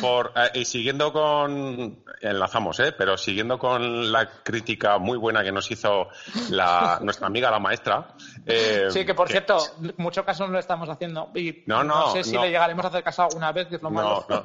[0.00, 2.92] Por, eh, y siguiendo con, enlazamos, ¿eh?
[2.92, 6.08] pero siguiendo con la crítica muy buena que nos hizo
[6.50, 8.14] la, nuestra amiga la maestra.
[8.44, 9.58] Eh, sí, que por cierto,
[9.96, 11.30] mucho caso no lo estamos haciendo.
[11.34, 13.82] Y no, no, no sé si le llegaremos a hacer caso alguna vez, que es
[13.82, 14.26] lo malo.
[14.28, 14.44] No,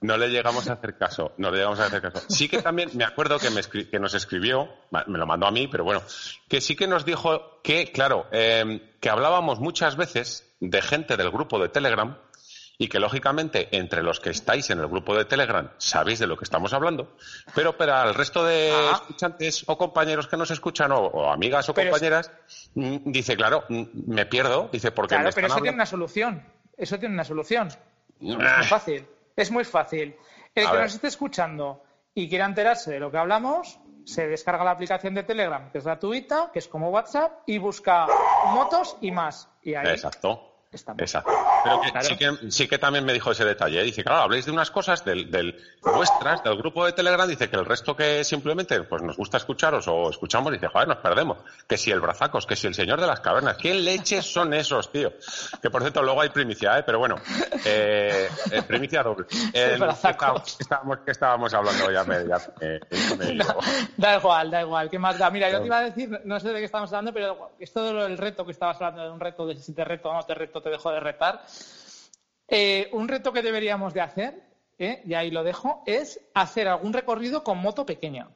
[0.00, 2.22] no, le llegamos a hacer caso, no le llegamos a hacer caso.
[2.28, 4.68] Sí que también me acuerdo que, me que nos escribió,
[5.06, 6.02] me lo mandó a mí, pero bueno,
[6.48, 11.30] que sí que nos dijo que, claro, eh, que hablábamos muchas veces de gente del
[11.30, 12.16] grupo de Telegram
[12.76, 16.36] y que lógicamente entre los que estáis en el grupo de Telegram sabéis de lo
[16.36, 17.16] que estamos hablando,
[17.54, 18.92] pero para el resto de ah.
[18.94, 22.30] escuchantes o compañeros que nos escuchan o, amigas o compañeras,
[22.74, 25.14] mm, dice, claro, mm, me pierdo, dice, porque...
[25.14, 26.44] Claro, pero eso tiene una solución,
[26.76, 27.68] eso tiene una solución.
[27.68, 28.62] Es muy ah.
[28.68, 29.06] fácil,
[29.36, 30.16] es muy fácil.
[30.54, 31.82] El que nos esté escuchando
[32.14, 35.84] y quiera enterarse de lo que hablamos, se descarga la aplicación de Telegram, que es
[35.84, 38.06] gratuita, que es como WhatsApp, y busca
[38.48, 39.48] motos y más.
[39.62, 40.50] Y ahí Exacto.
[40.70, 41.32] Exacto.
[41.64, 43.80] Pero sí, que, sí, que, también me dijo ese detalle.
[43.80, 43.84] ¿eh?
[43.84, 47.56] Dice, claro, habléis de unas cosas del, del, vuestras, del grupo de Telegram, dice que
[47.56, 51.38] el resto que simplemente pues nos gusta escucharos o escuchamos, dice, joder, nos perdemos.
[51.66, 53.56] Que si el brazacos, que si el señor de las cavernas.
[53.56, 55.12] ¿Qué leches son esos, tío?
[55.62, 56.82] Que por cierto, luego hay primicia, ¿eh?
[56.84, 57.16] Pero bueno,
[57.64, 59.26] eh, eh primicia doble.
[59.52, 59.74] ¿Qué
[60.10, 60.58] estábamos,
[61.06, 62.04] estábamos, hablando ya?
[62.04, 64.90] Me, da, igual, da igual.
[64.90, 65.30] ¿Qué más da?
[65.30, 68.18] Mira, yo te iba a decir, no sé de qué estamos hablando, pero esto del
[68.18, 70.60] reto que estabas hablando, de un reto, de si te reto o no te reto
[70.60, 71.42] te dejo de retar.
[72.48, 74.42] Eh, un reto que deberíamos de hacer,
[74.78, 78.28] eh, y ahí lo dejo, es hacer algún recorrido con moto pequeña.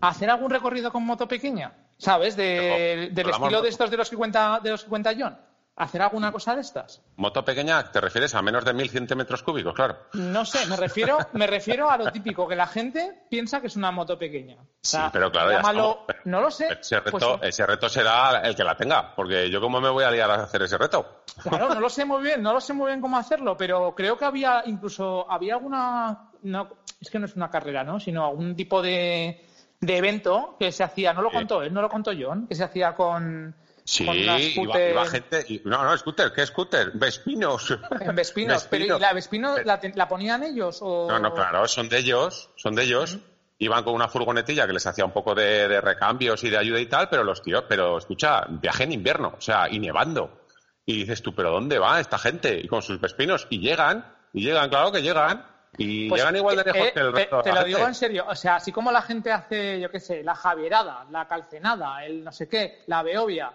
[0.00, 2.36] Hacer algún recorrido con moto pequeña, ¿sabes?
[2.36, 5.38] del estilo de estos de los que cuenta, de los que cuenta John
[5.82, 7.02] hacer alguna cosa de estas.
[7.16, 9.98] Moto pequeña, ¿te refieres a menos de mil centímetros cúbicos, claro?
[10.14, 13.76] No sé, me refiero, me refiero a lo típico, que la gente piensa que es
[13.76, 14.56] una moto pequeña.
[14.80, 16.78] sí, pero claro, no lo sé.
[16.80, 20.04] Ese reto, pues ese reto será el que la tenga, porque yo cómo me voy
[20.04, 21.22] a liar a hacer ese reto.
[21.42, 24.16] Claro, no lo sé muy bien, no lo sé muy bien cómo hacerlo, pero creo
[24.16, 26.68] que había incluso, había alguna, no,
[27.00, 27.98] es que no es una carrera, ¿no?
[28.00, 29.44] Sino algún tipo de,
[29.80, 32.64] de evento que se hacía, no lo contó él, no lo contó John, que se
[32.64, 33.54] hacía con
[33.92, 35.60] Sí, iba, gente.
[35.64, 36.92] no, no, scooter, ¿qué scooter?
[36.94, 37.76] Vespinos.
[38.00, 38.66] En Vespinos.
[38.70, 40.78] Pero ¿y la Vespino la, ponían ellos?
[40.80, 41.06] O...
[41.10, 42.48] No, no, claro, son de ellos.
[42.56, 43.18] Son de ellos.
[43.58, 46.86] Iban con una furgonetilla que les hacía un poco de, recambios y de ayuda y
[46.86, 50.46] tal, pero los tíos, pero escucha, viaje en invierno, o sea, y nevando.
[50.86, 52.58] Y dices tú, ¿pero dónde va esta gente?
[52.58, 53.46] Y con sus Vespinos.
[53.50, 55.44] Y llegan, y llegan, claro que llegan.
[55.76, 58.24] Y pues, llegan igual de lejos eh, que el resto Te, lo digo en serio.
[58.26, 62.24] O sea, así como la gente hace, yo qué sé, la javierada, la calcenada, el
[62.24, 63.52] no sé qué, la beovia,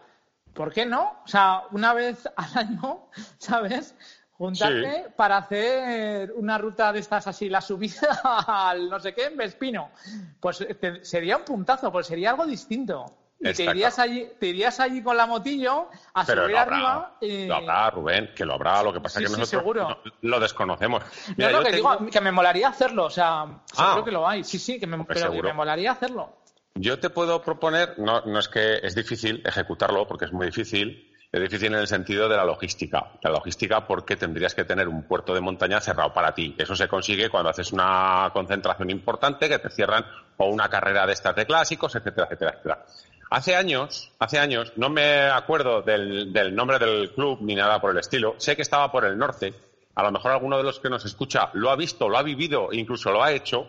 [0.58, 1.22] ¿por qué no?
[1.24, 3.96] O sea, una vez al año, ¿sabes?
[4.32, 8.20] Juntarte para hacer una ruta de estas así, la subida
[8.70, 9.92] al no sé qué, en Vespino.
[10.40, 10.66] Pues
[11.02, 13.06] sería un puntazo, pues sería algo distinto.
[13.40, 17.18] Y te irías, allí, te irías allí con la motillo a subir arriba.
[17.22, 17.46] Y...
[17.46, 18.82] Lo habrá, Rubén, que lo habrá.
[18.82, 21.04] Lo que pasa es que nosotros lo desconocemos.
[21.36, 23.06] Mira, que digo que me molaría hacerlo.
[23.06, 24.04] O sea, seguro ah.
[24.04, 24.44] que lo hay.
[24.44, 26.34] Sí, sí, que me, pero que me molaría hacerlo.
[26.80, 31.12] Yo te puedo proponer, no, no es que es difícil ejecutarlo, porque es muy difícil,
[31.32, 33.14] es difícil en el sentido de la logística.
[33.22, 36.56] La logística porque tendrías que tener un puerto de montaña cerrado para ti.
[36.58, 40.06] Eso se consigue cuando haces una concentración importante que te cierran
[40.38, 42.86] o una carrera de estas de clásicos, etcétera, etcétera, etcétera.
[43.30, 47.92] Hace años, hace años, no me acuerdo del, del nombre del club ni nada por
[47.92, 48.36] el estilo.
[48.38, 49.54] Sé que estaba por el norte.
[49.96, 52.70] A lo mejor alguno de los que nos escucha lo ha visto, lo ha vivido,
[52.72, 53.68] incluso lo ha hecho.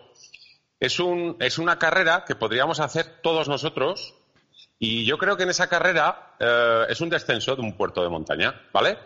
[0.79, 4.15] Es, un, es una carrera que podríamos hacer todos nosotros
[4.79, 8.09] y yo creo que en esa carrera eh, es un descenso de un puerto de
[8.09, 8.97] montaña, ¿vale?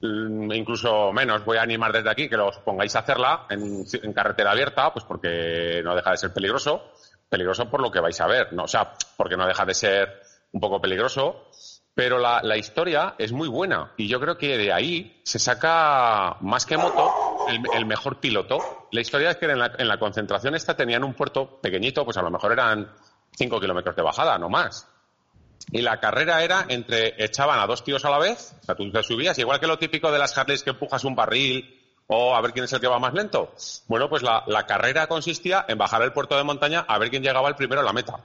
[0.00, 4.50] Mm, incluso menos, voy a animar desde aquí que los pongáis a hacerla en, carretera
[4.50, 6.92] abierta, pues porque no deja de ser peligroso.
[7.28, 8.64] Peligroso por lo que vais a ver, ¿no?
[8.64, 10.20] O sea, porque no deja de ser
[10.52, 11.48] un poco peligroso,
[11.94, 16.66] pero la, historia es muy buena y yo creo que de ahí se saca más
[16.66, 17.10] que moto
[17.48, 18.88] el, mejor piloto.
[18.92, 22.16] La historia es que en la, en la, concentración esta tenían un puerto pequeñito, pues
[22.16, 22.90] a lo mejor eran
[23.36, 24.88] 5 kilómetros de bajada, no más.
[25.70, 28.90] Y la carrera era entre echaban a dos tíos a la vez, o sea, tú
[28.90, 32.40] te subías, igual que lo típico de las Harleys que empujas un barril o a
[32.40, 33.52] ver quién es el que va más lento.
[33.88, 37.48] Bueno, pues la, carrera consistía en bajar el puerto de montaña a ver quién llegaba
[37.48, 38.24] el primero a la meta.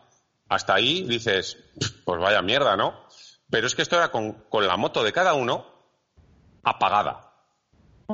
[0.49, 1.57] Hasta ahí dices,
[2.05, 3.05] pues vaya mierda, ¿no?
[3.49, 5.65] Pero es que esto era con, con la moto de cada uno
[6.63, 7.30] apagada.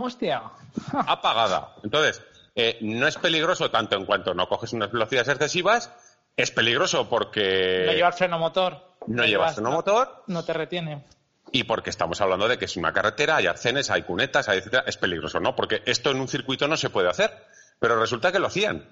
[0.03, 0.43] Hostia.
[0.93, 1.75] apagada.
[1.83, 2.21] Entonces,
[2.55, 5.91] eh, no es peligroso tanto en cuanto no coges unas velocidades excesivas,
[6.35, 7.83] es peligroso porque...
[7.85, 8.79] No llevar freno motor.
[9.07, 10.23] No, llevas freno motor.
[10.27, 11.03] No te retiene.
[11.51, 14.83] Y porque estamos hablando de que es una carretera, hay arcenes, hay cunetas, hay etcétera.
[14.85, 15.55] Es peligroso, ¿no?
[15.55, 17.31] Porque esto en un circuito no se puede hacer.
[17.79, 18.89] Pero resulta que lo hacían.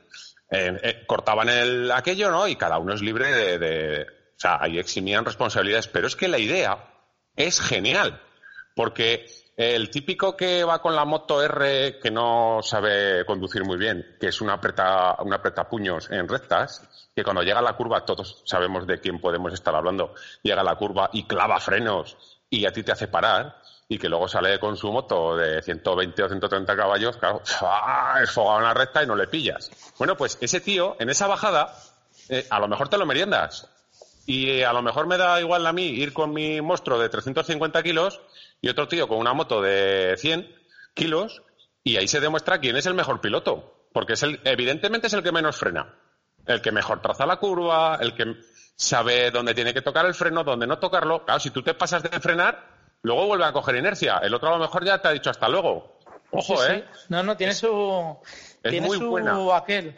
[0.50, 2.48] Eh, eh, cortaban el, aquello, ¿no?
[2.48, 4.02] Y cada uno es libre de, de...
[4.04, 5.88] O sea, ahí eximían responsabilidades.
[5.88, 6.78] Pero es que la idea
[7.36, 8.22] es genial.
[8.76, 9.26] Porque
[9.58, 14.28] el típico que va con la moto R que no sabe conducir muy bien, que
[14.28, 18.86] es una apreta, una puños en rectas, que cuando llega a la curva, todos sabemos
[18.86, 22.18] de quién podemos estar hablando, llega a la curva y clava frenos
[22.50, 23.56] y a ti te hace parar,
[23.88, 28.20] y que luego sale con su moto de 120 o 130 caballos, claro, ¡ah!
[28.22, 29.70] esfogado en la recta y no le pillas.
[29.98, 31.76] Bueno, pues ese tío, en esa bajada,
[32.30, 33.70] eh, a lo mejor te lo meriendas.
[34.28, 37.84] Y a lo mejor me da igual a mí ir con mi monstruo de 350
[37.84, 38.22] kilos
[38.62, 40.48] y otro tío con una moto de 100
[40.94, 41.42] kilos
[41.84, 43.88] y ahí se demuestra quién es el mejor piloto.
[43.94, 45.96] Porque es el, evidentemente es el que menos frena.
[46.46, 48.36] El que mejor traza la curva, el que
[48.76, 51.24] sabe dónde tiene que tocar el freno, dónde no tocarlo.
[51.24, 52.68] Claro, si tú te pasas de frenar,
[53.04, 54.18] luego vuelve a coger inercia.
[54.18, 56.00] El otro a lo mejor ya te ha dicho hasta luego.
[56.32, 56.86] Ojo, ¿eh?
[57.10, 58.18] No, no, tiene su.
[58.62, 59.38] Es muy su buena.
[59.56, 59.96] aquel.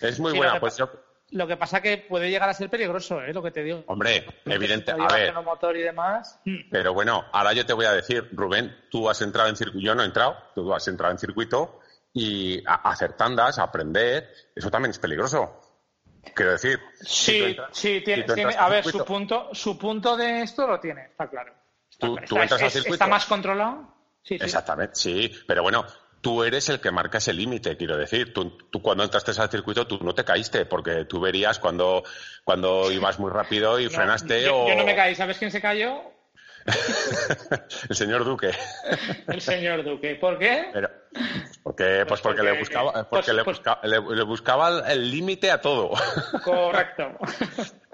[0.00, 0.60] Es muy buena.
[0.60, 0.90] Pues yo,
[1.32, 3.32] lo que pasa que puede llegar a ser peligroso, ¿eh?
[3.32, 3.84] Lo que te digo.
[3.86, 4.92] Hombre, evidente.
[4.92, 5.32] A ver.
[5.42, 6.40] motor y demás.
[6.70, 9.94] Pero bueno, ahora yo te voy a decir, Rubén, tú has entrado en circuito, yo
[9.94, 11.80] no he entrado, tú has entrado en circuito
[12.12, 15.60] y hacer tandas, aprender, eso también es peligroso.
[16.34, 16.78] Quiero decir.
[17.00, 18.24] Sí, sí, tiene,
[18.58, 21.54] a ver, su punto, su punto de esto lo tiene, está claro.
[21.98, 22.94] tú, entras al circuito.
[22.94, 23.94] ¿Está más controlado?
[24.22, 24.44] Sí, sí.
[24.44, 25.32] Exactamente, sí.
[25.46, 25.86] Pero bueno,
[26.20, 28.32] tú eres el que marca ese límite, quiero decir.
[28.32, 32.02] Tú, cuando entraste al circuito, tú no te caíste, porque tú verías cuando,
[32.44, 34.68] cuando ibas muy rápido y frenaste yo, o...
[34.68, 36.02] Yo no me caí, ¿sabes quién se cayó?
[37.88, 38.50] el señor Duque.
[39.28, 40.14] el señor Duque.
[40.16, 40.66] ¿Por qué?
[41.62, 45.92] porque, pues, porque, le buscaba, porque le, pues, buscaba, le buscaba el límite a todo.
[46.44, 47.18] Correcto.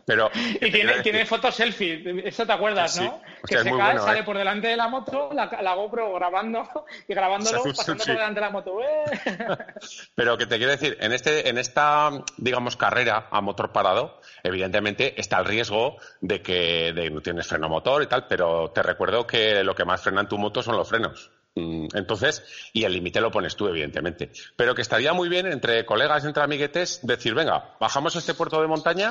[0.06, 3.20] Pero, y tiene, tiene fotos selfie, eso te acuerdas, ¿no?
[3.44, 4.22] que se cae, sale ¿eh?
[4.22, 6.68] por delante de la moto, la, la GoPro grabando
[7.08, 8.78] y grabándolo, pasando por delante de la moto.
[8.82, 9.04] ¡eh!
[10.14, 15.20] Pero que te quiero decir, en este, en esta, digamos, carrera a motor parado, evidentemente
[15.20, 19.26] está el riesgo de que de, no tienes freno motor y tal, pero te recuerdo
[19.26, 21.32] que lo que más frena en tu moto son los frenos.
[21.56, 22.44] Mm, entonces,
[22.74, 24.30] y el límite lo pones tú, evidentemente.
[24.56, 28.68] Pero que estaría muy bien entre colegas, entre amiguetes, decir, venga, bajamos este puerto de
[28.68, 29.10] montaña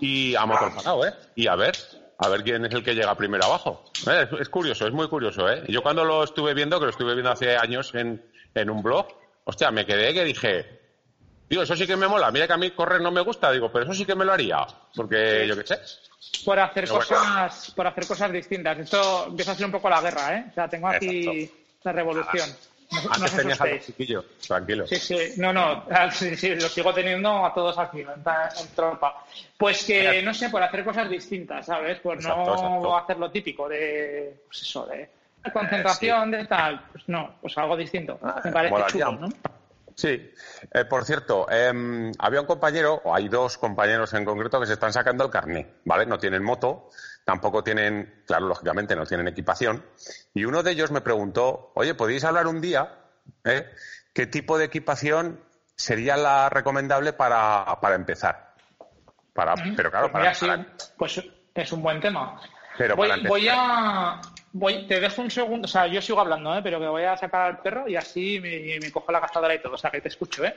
[0.00, 1.12] y a motor parado, ¿eh?
[1.36, 1.76] Y a ver,
[2.16, 3.84] a ver quién es el que llega primero abajo.
[4.10, 5.64] Eh, es, curioso, es muy curioso, ¿eh?
[5.68, 8.24] Yo cuando lo estuve viendo, que lo estuve viendo hace años en,
[8.54, 9.08] en un blog,
[9.44, 10.80] hostia, me quedé que dije,
[11.50, 12.30] digo, eso sí que me mola.
[12.30, 14.32] Mira que a mí correr no me gusta, digo, pero eso sí que me lo
[14.32, 14.66] haría.
[14.96, 15.78] Porque yo qué sé.
[16.42, 18.78] Por hacer cosas, por hacer cosas distintas.
[18.78, 20.46] Esto empieza a ser un poco la guerra, ¿eh?
[20.50, 21.50] O sea, tengo aquí
[21.84, 22.48] la revolución.
[23.10, 24.86] Antes tenías a chiquillo, tranquilo.
[24.86, 29.24] Sí, sí, no, no, sí, sí, lo sigo teniendo a todos aquí, en, trompa.
[29.56, 32.00] Pues que, no sé, por hacer cosas distintas, ¿sabes?
[32.00, 35.08] Por no hacer lo típico de, pues eso, de
[35.50, 36.84] concentración, de tal.
[36.92, 38.18] Pues no, pues algo distinto.
[38.44, 39.28] Me parece chulo, ¿no?
[39.94, 40.32] Sí,
[40.72, 44.72] eh, por cierto, em, había un compañero, o hay dos compañeros en concreto, que se
[44.72, 46.06] están sacando el carné, ¿vale?
[46.06, 46.88] No tienen moto,
[47.24, 49.84] tampoco tienen, claro, lógicamente no tienen equipación.
[50.34, 52.98] Y uno de ellos me preguntó, oye, ¿podéis hablar un día?
[53.44, 53.70] Eh,
[54.12, 55.40] ¿Qué tipo de equipación
[55.76, 58.54] sería la recomendable para, empezar?
[59.32, 60.66] Para, pero claro, pues para,
[60.96, 61.22] Pues
[61.54, 62.40] es un buen tema.
[62.76, 64.20] Pero voy, voy a
[64.54, 66.60] Voy, te dejo un segundo, o sea, yo sigo hablando, ¿eh?
[66.62, 69.74] pero que voy a sacar al perro y así me, cojo la gastadora y todo,
[69.74, 70.54] o sea, que te escucho, ¿eh?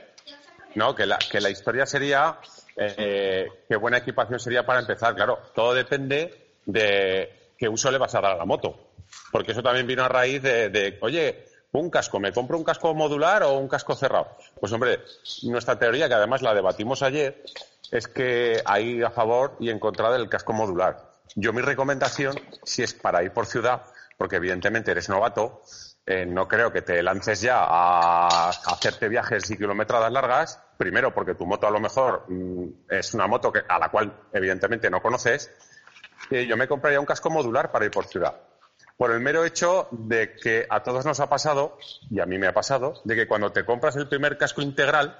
[0.74, 2.36] No, que la, que la historia sería,
[2.76, 8.14] eh, qué buena equipación sería para empezar, claro, todo depende de qué uso le vas
[8.14, 8.92] a dar a la moto,
[9.32, 13.42] porque eso también vino a raíz de, oye, un casco, ¿me compro un casco modular
[13.42, 14.36] o un casco cerrado?
[14.60, 15.00] Pues hombre,
[15.44, 17.42] nuestra teoría, que además la debatimos ayer,
[17.90, 21.12] es que hay a favor y en contra del casco modular.
[21.34, 23.82] Yo mi recomendación, si es para ir por ciudad,
[24.16, 25.62] porque evidentemente eres novato,
[26.08, 30.62] eh, no creo que te lances ya a, hacerte viajes y kilometradas largas.
[30.78, 34.16] Primero, porque tu moto a lo mejor mm, es una moto que, a la cual
[34.32, 35.50] evidentemente no conoces.
[36.30, 38.34] Y yo me compraría un casco modular para ir por ciudad.
[38.96, 41.76] Por el mero hecho de que a todos nos ha pasado,
[42.10, 45.16] y a mí me ha pasado, de que cuando te compras el primer casco integral,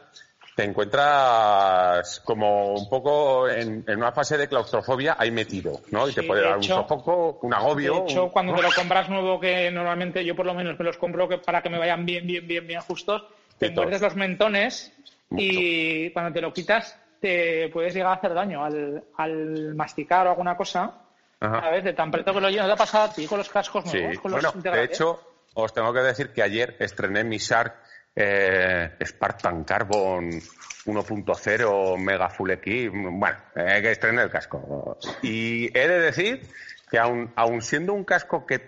[0.57, 6.09] te encuentras como un poco en, una fase de claustrofobia ahí metido, ¿no?
[6.09, 7.93] Y te puede dar un sofoco, un agobio.
[7.93, 10.97] De hecho, cuando te lo compras nuevo, que normalmente yo por lo menos me los
[10.97, 13.25] compro para que me vayan bien, bien, bien, bien justos,
[13.59, 14.95] te muerdes los mentones
[15.31, 20.57] y cuando te lo quitas te puedes llegar a hacer daño al, masticar o alguna
[20.57, 21.03] cosa.
[21.41, 22.67] A ver, de tan preto que lo lleno.
[22.67, 24.19] ¿Te ha pasado a ti con los cascos nuevos?
[24.21, 25.21] Con los bueno, de hecho,
[25.55, 27.75] os tengo que decir que ayer estrené mi Shark
[28.15, 34.99] eh, Spartan Carbon 1.0 Mega Full Equip, bueno, hay que estrenar el casco.
[35.23, 36.49] Y he de decir
[36.91, 38.59] que aun, siendo un casco que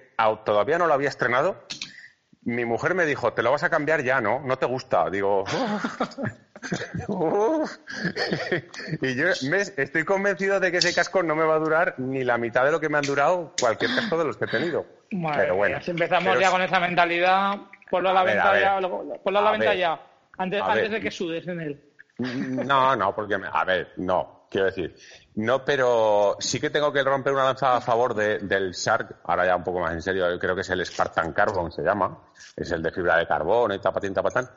[0.44, 1.62] todavía no lo había estrenado,
[2.48, 4.40] mi mujer me dijo, te lo vas a cambiar ya, ¿no?
[4.40, 5.10] No te gusta.
[5.10, 5.44] Digo,
[9.02, 12.38] y yo estoy convencido de que ese casco no me va a durar ni la
[12.38, 14.86] mitad de lo que me han durado cualquier casco de los que he tenido.
[15.10, 15.80] pero bueno.
[15.82, 17.58] Si empezamos ya con esa mentalidad,
[17.90, 18.80] Ponlo a la venta ya,
[19.22, 19.98] ponlo a la venta ya,
[20.36, 21.80] antes, antes de que sudes en él.
[22.18, 24.94] No, no, porque, a ver, no, quiero decir,
[25.36, 29.56] no, pero sí que tengo que romper una lanza a favor del Shark, ahora ya
[29.56, 32.18] un poco más en serio, creo que es el Spartan Carbon, se llama,
[32.56, 34.48] es el de fibra de carbono y tapatín, tapatán.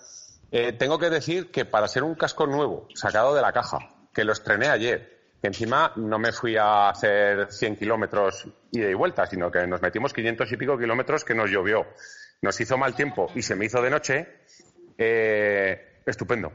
[0.52, 3.80] Eh, tengo que decir que para ser un casco nuevo, sacado de la caja,
[4.14, 8.94] que lo estrené ayer, que encima no me fui a hacer 100 kilómetros ida y
[8.94, 11.86] vuelta, sino que nos metimos 500 y pico kilómetros que nos llovió
[12.42, 14.28] nos hizo mal tiempo y se me hizo de noche,
[14.98, 16.52] eh, estupendo.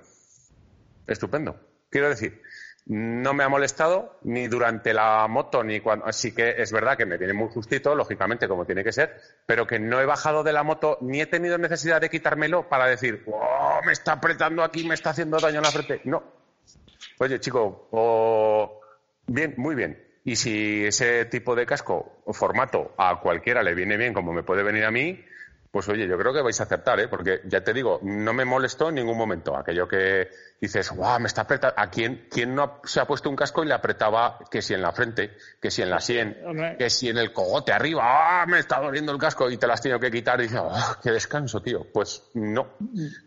[1.06, 1.58] Estupendo.
[1.88, 2.42] Quiero decir,
[2.86, 6.06] no me ha molestado ni durante la moto ni cuando.
[6.06, 9.66] Así que es verdad que me viene muy justito, lógicamente, como tiene que ser, pero
[9.66, 13.24] que no he bajado de la moto ni he tenido necesidad de quitármelo para decir,
[13.26, 16.00] oh, me está apretando aquí, me está haciendo daño en la frente.
[16.04, 16.22] No.
[17.18, 18.80] Oye, chico,
[19.26, 20.04] bien, muy bien.
[20.24, 24.42] Y si ese tipo de casco o formato a cualquiera le viene bien, como me
[24.42, 25.24] puede venir a mí,
[25.76, 27.06] pues oye, yo creo que vais a aceptar, ¿eh?
[27.06, 29.54] porque ya te digo, no me molestó en ningún momento.
[29.54, 31.74] Aquello que dices, guau, me está apretando.
[31.76, 34.80] ¿A quién, quién no se ha puesto un casco y le apretaba que si en
[34.80, 36.34] la frente, que si en la sien,
[36.78, 38.46] que si en el cogote arriba, ¡ah!
[38.46, 40.96] Me está doliendo el casco y te las tenido que quitar y dices, ¡ah!
[41.02, 41.86] ¡Qué descanso, tío!
[41.92, 42.68] Pues no,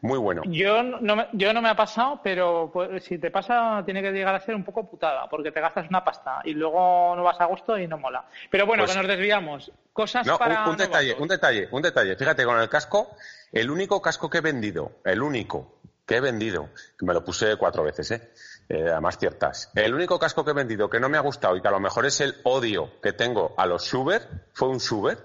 [0.01, 0.41] muy bueno.
[0.47, 4.11] Yo no me, yo no me ha pasado, pero pues, si te pasa, tiene que
[4.11, 7.39] llegar a ser un poco putada, porque te gastas una pasta y luego no vas
[7.39, 8.25] a gusto y no mola.
[8.49, 9.71] Pero bueno, pues que nos desviamos.
[9.93, 10.63] Cosas para.
[10.63, 12.15] Un, un detalle, un detalle, un detalle.
[12.15, 13.15] Fíjate, con el casco,
[13.51, 17.55] el único casco que he vendido, el único que he vendido, que me lo puse
[17.55, 18.31] cuatro veces, ¿eh?
[18.67, 18.85] ¿eh?
[18.89, 19.71] además ciertas.
[19.75, 21.79] El único casco que he vendido que no me ha gustado y que a lo
[21.79, 25.19] mejor es el odio que tengo a los Suber, fue un Suber,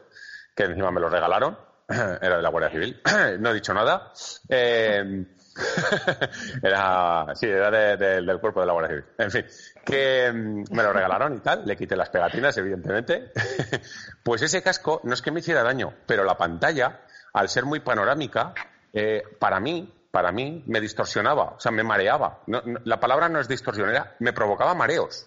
[0.55, 1.59] que encima me lo regalaron,
[1.89, 3.01] era de la Guardia Civil,
[3.41, 4.13] no he dicho nada.
[4.49, 5.25] Eh,
[6.63, 9.05] era, sí, era del cuerpo de la Guardia Civil.
[9.19, 9.47] En fin,
[9.85, 13.33] que mm, me lo regalaron y tal, le quité las pegatinas, evidentemente.
[14.23, 17.01] pues ese casco no es que me hiciera daño, pero la pantalla,
[17.33, 18.55] al ser muy panorámica,
[18.93, 22.39] eh, para mí para mí me distorsionaba, o sea, me mareaba.
[22.47, 25.27] la palabra no es distorsión, me provocaba mareos.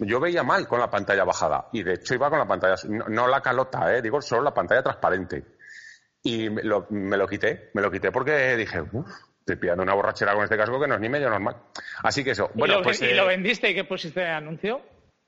[0.00, 3.28] Yo veía mal con la pantalla bajada y de hecho iba con la pantalla, no,
[3.28, 4.02] la calota, ¿eh?
[4.02, 5.44] digo solo la pantalla transparente.
[6.20, 6.88] Y me lo,
[7.28, 9.08] quité, me lo quité porque dije, uff,
[9.52, 11.56] estoy pillando una borrachera con este casco que no es ni medio normal.
[12.02, 12.50] Así que eso.
[12.54, 14.82] Bueno, ¿Y lo, pues, ¿y lo eh, vendiste y qué pusiste de anuncio?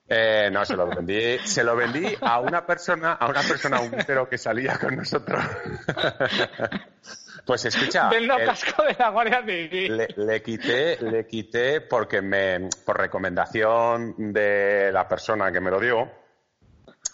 [0.07, 4.27] Eh, no, se lo vendí, se lo vendí a una persona, a una persona un
[4.29, 5.43] que salía con nosotros.
[7.47, 8.11] Pues escucha.
[8.21, 9.97] No casco de la Guardia Civil.
[9.97, 15.81] Le, le, quité, le quité porque me, por recomendación de la persona que me lo
[15.81, 16.13] dio,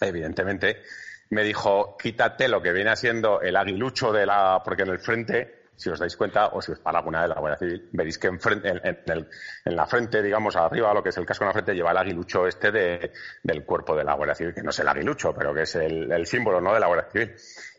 [0.00, 0.82] evidentemente,
[1.30, 5.55] me dijo, quítate lo que viene siendo el aguilucho de la, porque en el frente,
[5.76, 8.28] si os dais cuenta, o si os para alguna de la Guardia Civil, veréis que
[8.28, 11.74] en, frente, en, la frente, digamos, arriba, lo que es el casco en la frente,
[11.74, 13.12] lleva el aguilucho este de,
[13.42, 16.26] del cuerpo de la Guardia Civil, que no es el aguilucho, pero que es el,
[16.26, 17.34] símbolo, ¿no?, de la Guardia Civil.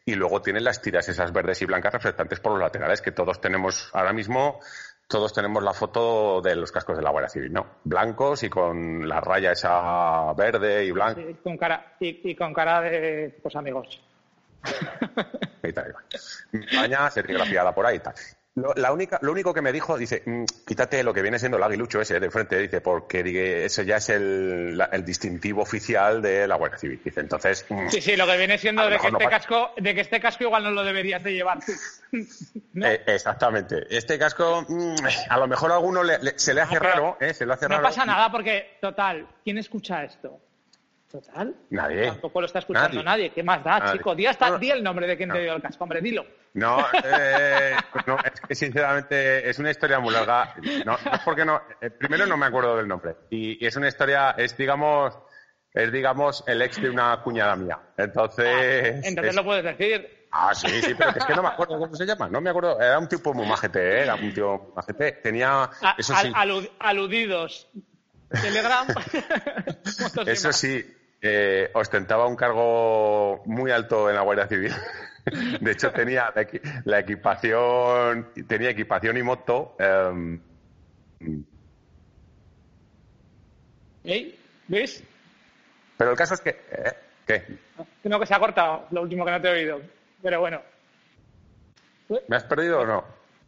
[0.05, 3.41] Y luego tienen las tiras esas verdes y blancas reflectantes por los laterales, que todos
[3.41, 4.59] tenemos ahora mismo
[5.07, 7.65] todos tenemos la foto de los cascos de la Guardia Civil, ¿no?
[7.85, 11.21] Blancos y con la raya esa verde y blanca.
[11.21, 14.01] Sí, con cara, y, con cara de, pues, amigos.
[15.74, 15.95] tal,
[16.51, 18.01] España por ahí.
[18.58, 21.58] Lo, la única, lo único que me dijo, dice, mm, quítate lo que viene siendo
[21.58, 26.24] el aguilucho ese de frente, dice, porque dice, ese ya es el, el, distintivo oficial
[26.24, 26.99] de la Guardia Civil.
[27.05, 27.68] Dice, entonces.
[27.70, 30.45] Mm, sí, sí, lo que viene siendo de que, este casco, de que este casco
[30.45, 33.86] igual no lo deberías de llevar eh, exactamente.
[33.95, 34.95] Este casco, mm,
[35.30, 36.01] a lo mejor a alguno
[36.36, 37.36] se le hace raro, ¿eh?
[37.36, 37.84] Se le hace no raro.
[37.84, 40.46] pasa nada porque, total, ¿quién escucha esto?
[41.10, 41.55] Total.
[41.70, 42.08] Nadie.
[42.08, 43.32] Tampoco lo está escuchando nadie.
[43.32, 44.14] ¿Qué más da, chico?
[44.14, 46.26] Di, hasta, di el nombre de quien te dio el casco, hombre, dilo.
[46.53, 50.55] No, eh, no, es que sinceramente es una historia muy larga.
[50.86, 51.62] No, es porque no.
[51.80, 53.16] Eh, primero no me acuerdo del nombre.
[53.30, 55.18] Y, y, es una historia, es digamos,
[55.74, 57.80] es digamos el ex de una cuñada mía.
[57.95, 58.47] Entonces.
[58.47, 60.28] Ah, entonces es, lo puedes decir.
[60.32, 62.28] Ah, sí, sí, pero es que no me acuerdo cómo se llama.
[62.28, 62.82] No me acuerdo.
[62.82, 64.01] Era un tipo muy majete, ¿eh?
[64.01, 65.14] era un tío majete.
[65.24, 65.64] Tenía.
[65.64, 66.32] A, eso sí.
[66.36, 67.70] Alud, aludidos.
[68.30, 68.88] Telegram.
[70.26, 70.84] eso sí,
[71.22, 74.72] eh, ostentaba un cargo muy alto en la Guardia Civil.
[75.61, 76.47] De hecho, tenía la,
[76.86, 79.76] la equipación, tenía equipación y moto.
[79.80, 80.39] Um...
[84.03, 84.38] ¿Eh?
[84.68, 85.03] ¿Ves?
[85.97, 86.49] Pero el caso es que.
[86.49, 86.93] ¿eh?
[87.26, 87.43] ¿Qué?
[88.01, 89.82] Creo que se ha cortado lo último que no te he oído.
[90.22, 90.61] Pero bueno.
[92.28, 93.03] ¿Me has perdido o no?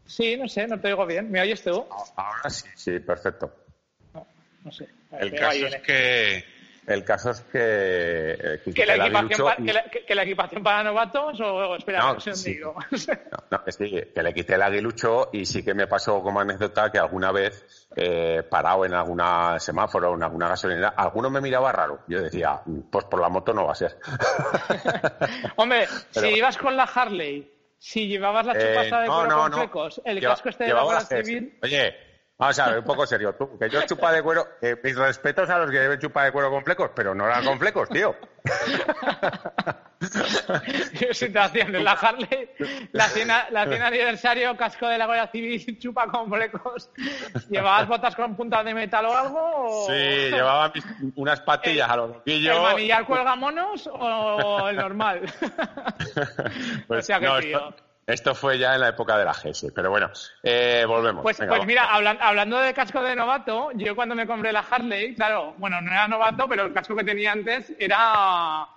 [0.05, 1.31] Sí, no sé, no te oigo bien.
[1.31, 1.85] ¿Me oyes tú?
[2.15, 3.53] Ahora sí, sí, perfecto.
[4.13, 4.27] No,
[4.65, 4.89] no sé.
[5.11, 6.43] El caso es que
[6.89, 7.59] el caso es que...
[7.61, 9.65] Eh, que, la equipación pa, y...
[9.65, 12.57] que, la, que, la equipación para novatos o espera, no, no, sí.
[12.59, 12.75] no,
[13.51, 16.91] no, que sí, que le quité el aguilucho y sí que me pasó como anécdota
[16.91, 21.71] que alguna vez eh, parado en alguna semáforo o en alguna gasolinera, alguno me miraba
[21.71, 21.99] raro.
[22.07, 22.59] Yo decía,
[22.91, 23.97] pues por la moto no va a ser.
[25.57, 30.01] Hombre, Pero, si ibas con la Harley, si llevabas la chupasa eh, de no, flecos,
[30.03, 31.57] el Lleva, casco este de la Guardia Civil...
[31.61, 32.08] Oye,
[32.39, 33.35] Vamos a ver, un poco serio.
[33.35, 36.31] Tú, que yo chupa de cuero, eh, mis respetos a los que deben chupar de
[36.31, 38.15] cuero con flecos, pero no eran con flecos, tío.
[41.11, 42.49] situación en la Harley,
[42.93, 46.89] la cena, la cena aniversario, casco de la Guardia Civil, chupa con flecos.
[47.49, 49.41] ¿Llevabas botas con puntas de metal o algo?
[49.41, 49.87] O...
[49.87, 50.85] Sí, llevaba mis,
[51.15, 52.55] unas patillas el, a los loquillos.
[52.55, 55.23] ¿El manillar cuelga monos o el normal?
[56.87, 57.69] pues, o sea que no, tío.
[57.69, 57.88] Esto...
[58.09, 60.09] Esto fue ya en la época de la GS, pero bueno,
[60.41, 61.21] eh, volvemos.
[61.21, 64.65] Pues, Venga, pues mira, hablan, hablando de casco de novato, yo cuando me compré la
[64.67, 68.67] Harley, claro, bueno, no era novato, pero el casco que tenía antes era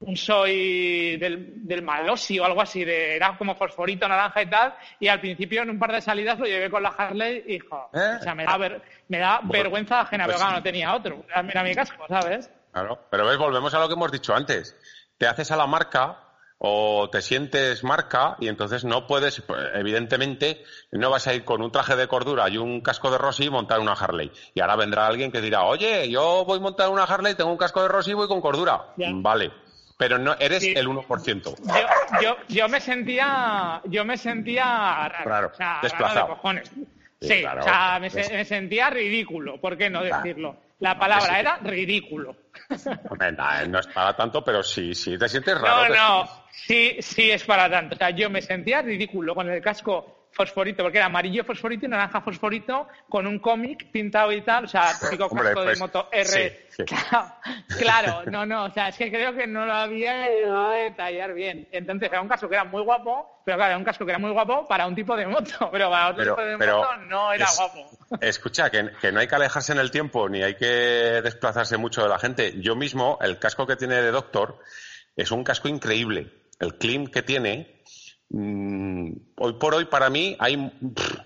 [0.00, 4.74] un soy del, del Malosi o algo así, de, era como fosforito, naranja y tal,
[4.98, 7.90] y al principio en un par de salidas lo llevé con la Harley y, hijo,
[7.92, 8.16] ¿Eh?
[8.18, 11.22] o sea, me da, ver, me da bueno, vergüenza ajena, pues, pero no tenía otro,
[11.28, 12.50] era mi casco, ¿sabes?
[12.72, 14.76] Claro, pero ves, volvemos a lo que hemos dicho antes.
[15.16, 16.23] Te haces a la marca
[16.66, 19.42] o te sientes marca y entonces no puedes,
[19.74, 23.44] evidentemente, no vas a ir con un traje de cordura y un casco de Rossi
[23.44, 24.32] y montar una Harley.
[24.54, 27.58] Y ahora vendrá alguien que dirá, oye, yo voy a montar una Harley, tengo un
[27.58, 28.94] casco de Rossi y voy con cordura.
[28.96, 29.52] Vale.
[29.98, 30.72] Pero no eres sí.
[30.74, 31.42] el 1%.
[31.42, 35.28] Yo, yo, yo, me sentía, yo me sentía raro.
[35.28, 36.20] Raro, o sea, desplazado.
[36.20, 36.68] Raro de cojones.
[37.20, 37.60] Sí, sí claro.
[37.60, 40.56] o sea, me, me, sentía ridículo, ¿por qué no decirlo?
[40.80, 42.36] La palabra era ridículo.
[42.68, 45.88] No, no es para tanto, pero sí, sí te sientes raro.
[45.88, 47.94] No, no, sí, sí es para tanto.
[47.94, 51.88] O sea, yo me sentía ridículo con el casco fosforito, porque era amarillo fosforito y
[51.88, 55.84] naranja fosforito, con un cómic pintado y tal, o sea, típico Hombre, casco pues, de
[55.84, 56.66] moto R.
[56.68, 56.84] Sí, sí.
[57.78, 60.14] Claro, claro, no, no, o sea, es que creo que no lo había
[60.84, 61.68] detallar bien.
[61.70, 64.18] Entonces era un casco que era muy guapo, pero claro, era un casco que era
[64.18, 67.32] muy guapo para un tipo de moto, pero para otro pero, tipo de moto no
[67.32, 67.90] era es, guapo.
[68.20, 70.66] Escucha, que, que, no hay que alejarse en el tiempo, ni hay que
[71.22, 72.60] desplazarse mucho de la gente.
[72.60, 74.58] Yo mismo, el casco que tiene de Doctor
[75.16, 76.32] es un casco increíble.
[76.60, 77.73] El clean que tiene
[78.36, 80.56] Mm, hoy por hoy para mí hay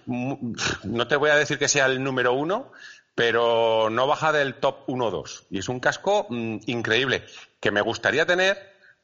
[0.05, 2.71] no te voy a decir que sea el número uno
[3.15, 7.25] pero no baja del top 1-2 y es un casco mmm, increíble
[7.61, 8.59] que me gustaría tener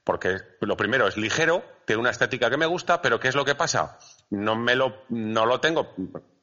[0.04, 3.46] porque lo primero es ligero tiene una estética que me gusta pero qué es lo
[3.46, 3.98] que pasa
[4.28, 5.94] no me lo no lo tengo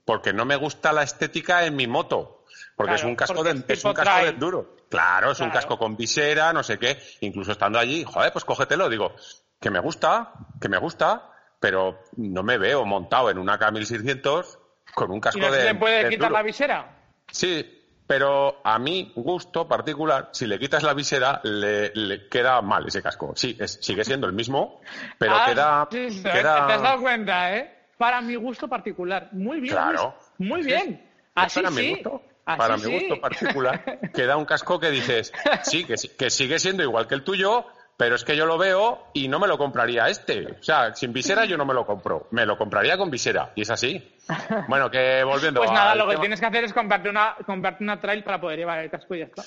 [0.03, 2.43] porque no me gusta la estética en mi moto
[2.75, 4.77] porque claro, es un casco de, es un casco de duro.
[4.89, 5.51] Claro es claro.
[5.51, 9.13] un casco con visera no sé qué incluso estando allí joder pues cógetelo digo
[9.59, 11.30] que me gusta que me gusta
[11.61, 14.57] pero no me veo montado en una K1600
[14.93, 15.61] con un casco ¿Y no de.
[15.61, 16.97] se puede quitar la visera?
[17.31, 23.01] Sí, pero a mi gusto particular, si le quitas la visera, le, queda mal ese
[23.01, 23.33] casco.
[23.35, 24.81] Sí, sigue siendo el mismo,
[25.19, 27.85] pero ah, queda, Te has dado cuenta, ¿eh?
[27.95, 29.29] Para mi gusto particular.
[29.31, 29.75] Muy bien.
[29.75, 30.15] Claro.
[30.39, 31.07] Muy bien.
[31.35, 31.79] Así para sí.
[31.79, 35.31] Mi gusto, para mi gusto particular, queda un casco que dices,
[35.61, 37.67] sí, que, que sigue siendo igual que el tuyo,
[38.01, 40.53] pero es que yo lo veo y no me lo compraría este.
[40.59, 42.25] O sea, sin visera yo no me lo compro.
[42.31, 43.51] Me lo compraría con visera.
[43.55, 44.03] Y es así.
[44.67, 47.99] Bueno, que volviendo Pues nada, lo que tienes que hacer es comprarte una, comprarte una
[47.99, 49.43] trail para poder llevar el casco y ya está.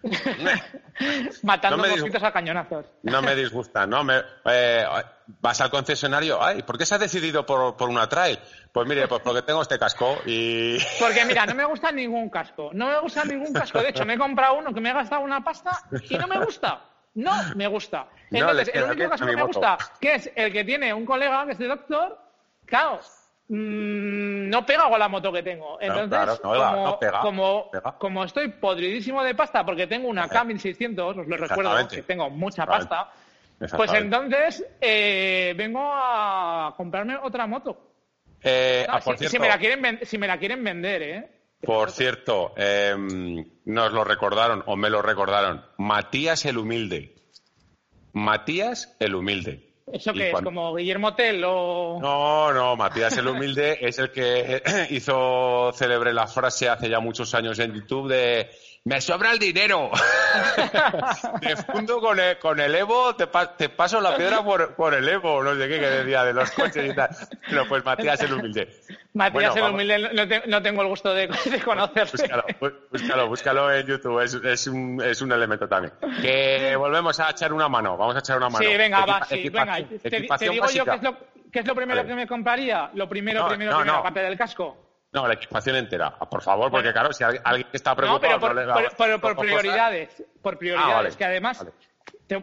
[1.42, 2.86] Matando no mosquitos a cañonazos.
[3.02, 4.04] No me disgusta, ¿no?
[4.04, 4.84] Me, eh,
[5.26, 8.38] vas al concesionario, ay, ¿por qué se ha decidido por, por una trail?
[8.72, 10.78] Pues mire, pues porque tengo este casco y...
[11.00, 12.70] Porque mira, no me gusta ningún casco.
[12.72, 13.80] No me gusta ningún casco.
[13.80, 16.38] De hecho, me he comprado uno que me ha gastado una pasta y no me
[16.44, 16.84] gusta.
[17.14, 18.06] No me gusta.
[18.30, 21.52] Entonces, el único casco que me gusta, que es el que tiene un colega que
[21.52, 22.27] es de doctor,
[22.68, 23.00] claro,
[23.48, 25.78] mmm, no pega con la moto que tengo.
[25.80, 26.40] Entonces,
[27.20, 32.30] como, como, estoy podridísimo de pasta porque tengo una K1600, os lo recuerdo, que tengo
[32.30, 33.10] mucha pasta,
[33.76, 37.84] pues entonces eh, vengo a comprarme otra moto.
[38.42, 41.28] Eh, ah, si, me la quieren si me la quieren vender, ¿eh?
[41.60, 47.16] Por cierto, em, nos lo recordaron, o me lo recordaron, Matías el Humilde.
[48.12, 49.67] Matías el Humilde.
[49.92, 50.40] ¿Eso qué es?
[50.40, 51.98] ¿Como Guillermo Tell o...?
[52.00, 57.34] No, no, Matías el Humilde es el que hizo célebre la frase hace ya muchos
[57.34, 58.50] años en YouTube de
[58.88, 59.90] me sobra el dinero.
[61.42, 63.28] de fondo con el, con el Evo, te,
[63.58, 66.50] te paso la piedra por, por, el Evo, no sé qué, que decía, de los
[66.52, 67.10] coches y tal.
[67.50, 68.68] Pero pues Matías el Humilde.
[69.12, 72.44] Matías el Humilde, no, tengo el gusto de, de conocerlo.
[72.90, 75.92] Búscalo, búscalo, en YouTube, es, es, un, es un elemento también.
[76.22, 78.66] Que volvemos a echar una mano, vamos a echar una mano.
[78.66, 79.76] Sí, venga, va, sí, venga.
[80.02, 81.16] Te, digo yo qué es lo,
[81.52, 82.90] qué es lo primero que me compraría.
[82.94, 84.87] Lo primero, primero, primero, aparte del casco.
[85.12, 88.38] No, la equipación entera, por favor, porque claro, si alguien está preocupado...
[88.38, 91.66] No, pero por, prioridades, por prioridades, que además...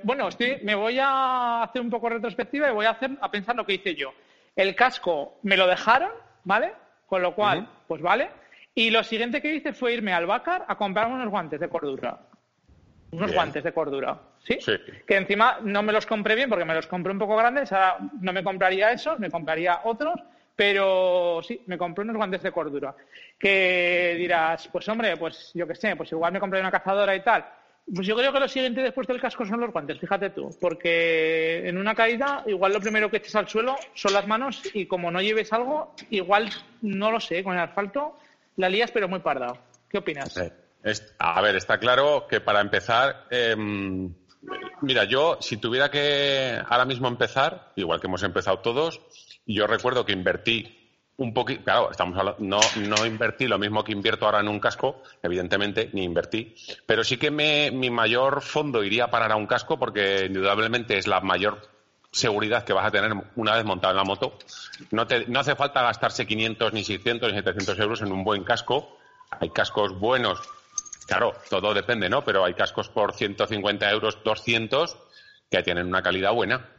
[0.03, 3.55] bueno, estoy, me voy a hacer un poco retrospectiva y voy a, hacer, a pensar
[3.55, 4.13] lo que hice yo.
[4.55, 6.09] El casco me lo dejaron,
[6.43, 6.73] ¿vale?
[7.05, 8.31] Con lo cual, pues vale.
[8.73, 12.19] Y lo siguiente que hice fue irme al Bacar a comprar unos guantes de cordura.
[13.11, 14.57] Unos guantes de cordura, ¿sí?
[14.59, 14.73] ¿sí?
[15.07, 17.97] Que encima no me los compré bien porque me los compré un poco grandes, ahora
[18.19, 20.19] no me compraría esos, me compraría otros
[20.55, 22.95] pero sí, me compré unos guantes de cordura.
[23.37, 27.21] Que dirás, pues hombre, pues yo qué sé, pues igual me compré una cazadora y
[27.21, 27.45] tal.
[27.93, 31.67] Pues yo creo que lo siguiente después del casco son los guantes, fíjate tú, porque
[31.69, 35.11] en una caída igual lo primero que echas al suelo son las manos y como
[35.11, 36.49] no lleves algo, igual
[36.81, 38.17] no lo sé, con el asfalto
[38.57, 39.53] la lías pero muy parda.
[39.89, 40.35] ¿Qué opinas?
[41.19, 44.13] a ver, está claro que para empezar, em,
[44.81, 49.01] mira, yo si tuviera que ahora mismo empezar, igual que hemos empezado todos,
[49.45, 50.85] yo recuerdo que invertí
[51.17, 54.59] un poquito, claro, estamos hablando, no, no invertí lo mismo que invierto ahora en un
[54.59, 56.55] casco, evidentemente, ni invertí,
[56.85, 60.97] pero sí que me, mi mayor fondo iría a parar a un casco porque indudablemente
[60.97, 61.61] es la mayor
[62.11, 64.37] seguridad que vas a tener una vez montado en la moto.
[64.91, 68.43] No, te, no hace falta gastarse 500, ni 600, ni 700 euros en un buen
[68.43, 68.97] casco.
[69.31, 70.39] Hay cascos buenos,
[71.07, 72.23] claro, todo depende, ¿no?
[72.23, 74.97] Pero hay cascos por 150 euros, 200,
[75.49, 76.69] que tienen una calidad buena.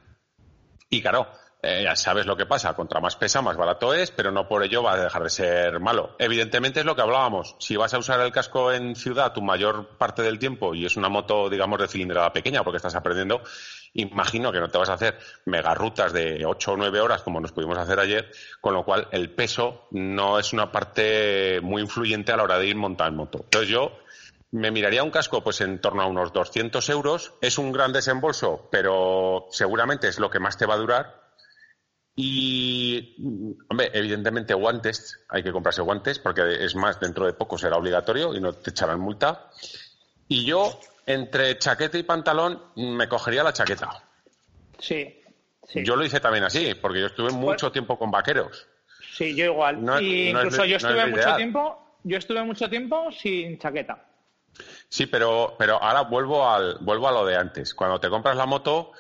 [0.89, 1.29] Y claro,
[1.69, 4.63] eh, ya sabes lo que pasa, contra más pesa, más barato es, pero no por
[4.63, 6.15] ello va a dejar de ser malo.
[6.21, 7.57] Evidentemente es lo que hablábamos.
[7.59, 10.97] Si vas a usar el casco en ciudad tu mayor parte del tiempo y es
[10.97, 13.43] una moto, digamos, de cilindrada pequeña porque estás aprendiendo,
[13.95, 17.41] imagino que no te vas a hacer mega rutas de 8 o 9 horas como
[17.41, 18.31] nos pudimos hacer ayer,
[18.61, 22.69] con lo cual el peso no es una parte muy influyente a la hora de
[22.69, 23.41] ir montar moto.
[23.43, 23.91] Entonces yo
[24.53, 27.33] me miraría un casco pues en torno a unos 200 euros.
[27.41, 31.26] Es un gran desembolso, pero seguramente es lo que más te va a durar
[32.19, 33.15] y,
[33.69, 38.35] hombre, evidentemente guantes, hay que comprarse guantes porque es más, dentro de poco será obligatorio
[38.35, 39.51] y no te echarán multa.
[40.27, 44.03] Y yo, entre chaqueta y pantalón, me cogería la chaqueta.
[44.79, 45.21] Sí,
[45.75, 48.67] Yo lo hice también así, porque yo estuve mucho tiempo con vaqueros.
[49.13, 49.79] Sí, yo igual.
[50.03, 54.07] incluso yo estuve mucho tiempo, yo estuve mucho tiempo sin chaqueta.
[54.89, 57.75] Sí, pero, pero ahora vuelvo al, vuelvo a lo de antes.
[57.75, 58.93] Cuando te compras la moto,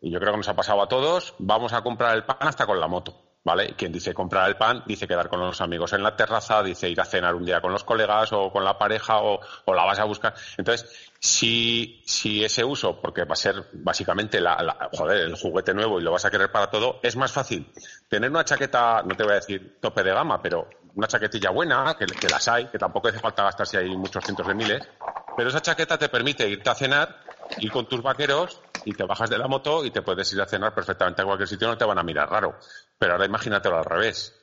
[0.00, 2.66] y yo creo que nos ha pasado a todos, vamos a comprar el pan hasta
[2.66, 3.26] con la moto.
[3.42, 3.74] ¿Vale?
[3.74, 7.00] Quien dice comprar el pan, dice quedar con los amigos en la terraza, dice ir
[7.00, 10.04] a cenar un día con los colegas o con la pareja o, la vas a
[10.04, 10.34] buscar.
[10.58, 15.98] Entonces, si, si ese uso, porque va a ser básicamente la, joder, el juguete nuevo
[15.98, 17.72] y lo vas a querer para todo, es más fácil
[18.10, 21.96] tener una chaqueta, no te voy a decir tope de gama, pero una chaquetilla buena,
[21.98, 24.86] que, las hay, que tampoco hace falta gastarse ahí muchos cientos de miles,
[25.34, 27.20] pero esa chaqueta te permite irte a cenar,
[27.58, 30.46] ir con tus vaqueros y te bajas de la moto y te puedes ir a
[30.46, 32.56] cenar perfectamente a cualquier sitio, no te van a mirar raro.
[32.98, 34.34] Pero ahora imagínatelo al revés.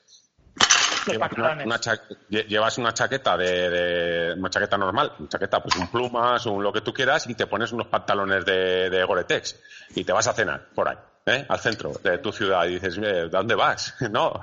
[1.08, 6.82] Llevas una, chaqueta de, una chaqueta normal, una chaqueta, pues un plumas, un lo que
[6.82, 9.56] tú quieras, y te pones unos pantalones de, de Gore-Tex
[9.96, 10.98] y te vas a cenar por ahí.
[11.28, 11.46] ¿eh?
[11.48, 13.00] al centro de tu ciudad y dices,
[13.30, 13.96] ¿dónde vas?
[14.12, 14.40] no,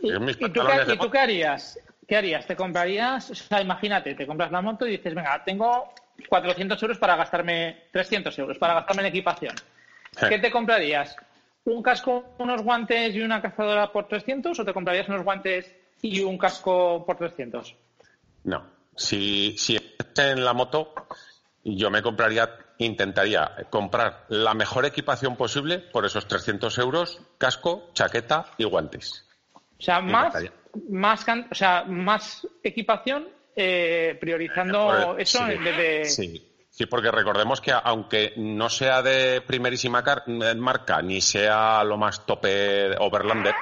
[0.00, 0.52] ¿Y, tú,
[1.10, 1.78] qué, harías?
[2.06, 2.46] ¿Qué harías?
[2.46, 3.30] ¿Te comprarías?
[3.30, 5.92] O sea, imagínate, te compras la moto y dices, venga, tengo
[6.28, 9.54] 400 euros para gastarme, 300 euros para gastarme en equipación.
[10.28, 11.14] ¿Qué te comprarías?
[11.64, 16.20] ¿Un casco, unos guantes y una cazadora por 300 o te comprarías unos guantes y
[16.20, 17.74] un casco por 300?
[18.44, 18.64] No.
[18.96, 19.78] Si, si
[20.16, 20.94] en la moto,
[21.62, 28.46] yo me compraría intentaría comprar la mejor equipación posible por esos 300 euros, casco, chaqueta
[28.56, 29.24] y guantes.
[29.78, 30.34] O sea, más,
[30.88, 33.28] más, o sea, más equipación
[33.58, 35.40] eh, priorizando eso
[36.04, 40.04] sí, Sí, porque recordemos que aunque no sea de primerísima
[40.58, 43.52] marca ni sea lo más tope Overlander,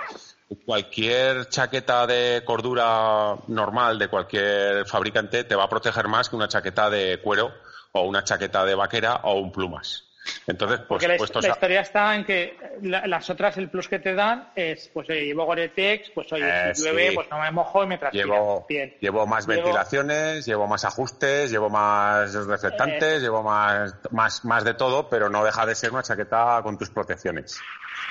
[0.67, 6.49] cualquier chaqueta de cordura normal de cualquier fabricante te va a proteger más que una
[6.49, 7.55] chaqueta de cuero
[7.93, 10.06] o una chaqueta de vaquera o un plumas.
[10.47, 14.51] Entonces, pues, Porque la, historia está en que las otras, el plus que te dan
[14.55, 17.87] es, pues oye, llevo Gore-Tex, pues oye, si eh, llueve, pues no me mojo y
[17.87, 18.25] me transpira.
[18.25, 18.67] Llevo,
[19.01, 23.21] llevo más ventilaciones, llevo más ajustes, llevo más reflectantes, eh.
[23.21, 26.91] llevo más, más, más de todo, pero no deja de ser una chaqueta con tus
[26.91, 27.61] protecciones.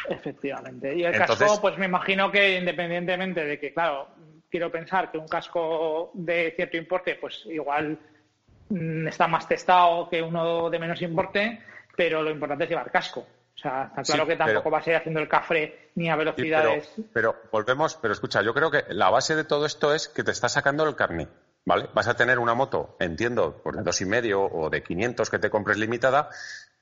[0.09, 0.95] Efectivamente.
[0.95, 4.09] Y el casco, pues me imagino que independientemente de que, claro,
[4.49, 7.97] quiero pensar que un casco de cierto importe, pues igual
[8.69, 11.59] Mm, está más testado que uno de menos importe,
[11.95, 13.21] pero lo importante es llevar casco.
[13.55, 16.91] O sea, está claro que tampoco vas a ir haciendo el cafre ni a velocidades.
[17.13, 20.31] pero, volvemos, pero escucha, yo creo que la base de todo esto es que te
[20.31, 21.29] está sacando el carnet.
[21.67, 21.89] ¿Vale?
[21.95, 25.39] Vas a tener una moto, entiendo, por de dos y medio o de 500 que
[25.39, 26.29] te compres limitada,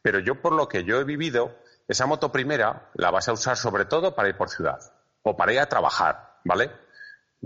[0.02, 1.56] pero yo por lo que yo he vivido,
[1.88, 4.80] esa moto primera la vas a usar sobre todo para ir por ciudad
[5.22, 6.70] o para ir a trabajar, ¿vale?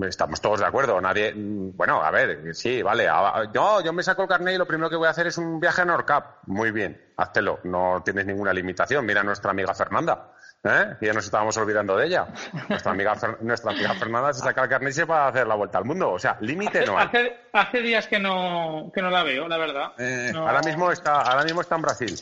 [0.06, 1.00] Estamos todos de acuerdo.
[1.02, 1.34] Nadie.
[1.36, 3.08] Bueno, a ver, sí, vale.
[3.54, 5.60] Yo, yo me saco el carnet y lo primero que voy a hacer es un
[5.60, 6.44] viaje a Norcap.
[6.46, 7.60] Muy bien, háztelo.
[7.64, 9.06] No tienes ninguna limitación.
[9.06, 10.34] Mira a nuestra amiga Fernanda.
[10.64, 10.96] ¿eh?
[11.02, 12.28] Ya nos estábamos olvidando de ella.
[12.70, 15.56] Nuestra amiga, nuestra amiga Fernanda se saca el carnet y se va a hacer la
[15.56, 16.12] vuelta al mundo.
[16.12, 17.08] O sea, límite no hay.
[17.08, 19.94] Hace, hace, días que no, que no la veo, la verdad.
[19.98, 22.16] Eh, ahora, mismo está, ahora mismo está en Brasil.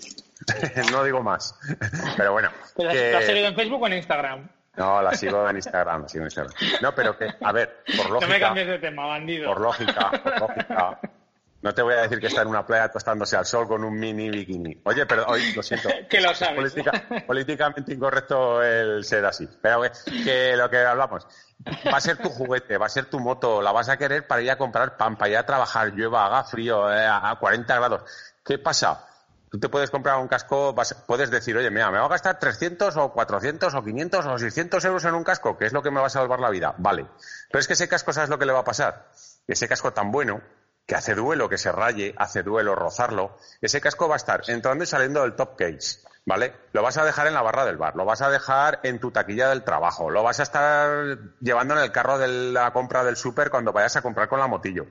[0.91, 1.57] no digo más.
[2.17, 2.49] Pero bueno.
[2.75, 3.15] ¿Pero que...
[3.15, 4.49] has seguido en Facebook o en Instagram?
[4.77, 6.53] No, la sigo en Instagram, sigo en Instagram.
[6.81, 8.27] No, pero que, a ver, por lógica.
[8.27, 9.47] No me cambies de tema, bandido.
[9.47, 10.99] Por lógica, por lógica.
[11.65, 13.97] No te voy a decir que está en una playa tostándose al sol con un
[13.97, 14.81] mini bikini.
[14.83, 15.89] Oye, pero hoy lo siento.
[16.09, 16.75] que lo sabes.
[17.25, 19.49] políticamente incorrecto el ser así.
[19.63, 21.25] Pero que lo que hablamos.
[21.91, 24.43] Va a ser tu juguete, va a ser tu moto, la vas a querer para
[24.43, 28.01] ir a comprar pan, para ir a trabajar, llueva, haga frío, eh, a 40 grados.
[28.43, 29.03] ¿Qué pasa?
[29.51, 30.75] Tú te puedes comprar un casco,
[31.07, 34.85] puedes decir, oye, mira, me voy a gastar 300 o 400 o 500 o 600
[34.85, 36.75] euros en un casco, que es lo que me va a salvar la vida.
[36.77, 37.05] Vale.
[37.49, 39.09] Pero es que ese casco, ¿sabes lo que le va a pasar?
[39.47, 40.41] Ese casco tan bueno,
[40.85, 44.83] que hace duelo que se raye, hace duelo rozarlo, ese casco va a estar entrando
[44.83, 45.99] y saliendo del top case.
[46.27, 46.55] ¿Vale?
[46.73, 49.11] Lo vas a dejar en la barra del bar, lo vas a dejar en tu
[49.11, 53.15] taquilla del trabajo, lo vas a estar llevando en el carro de la compra del
[53.15, 54.87] súper cuando vayas a comprar con la motillo.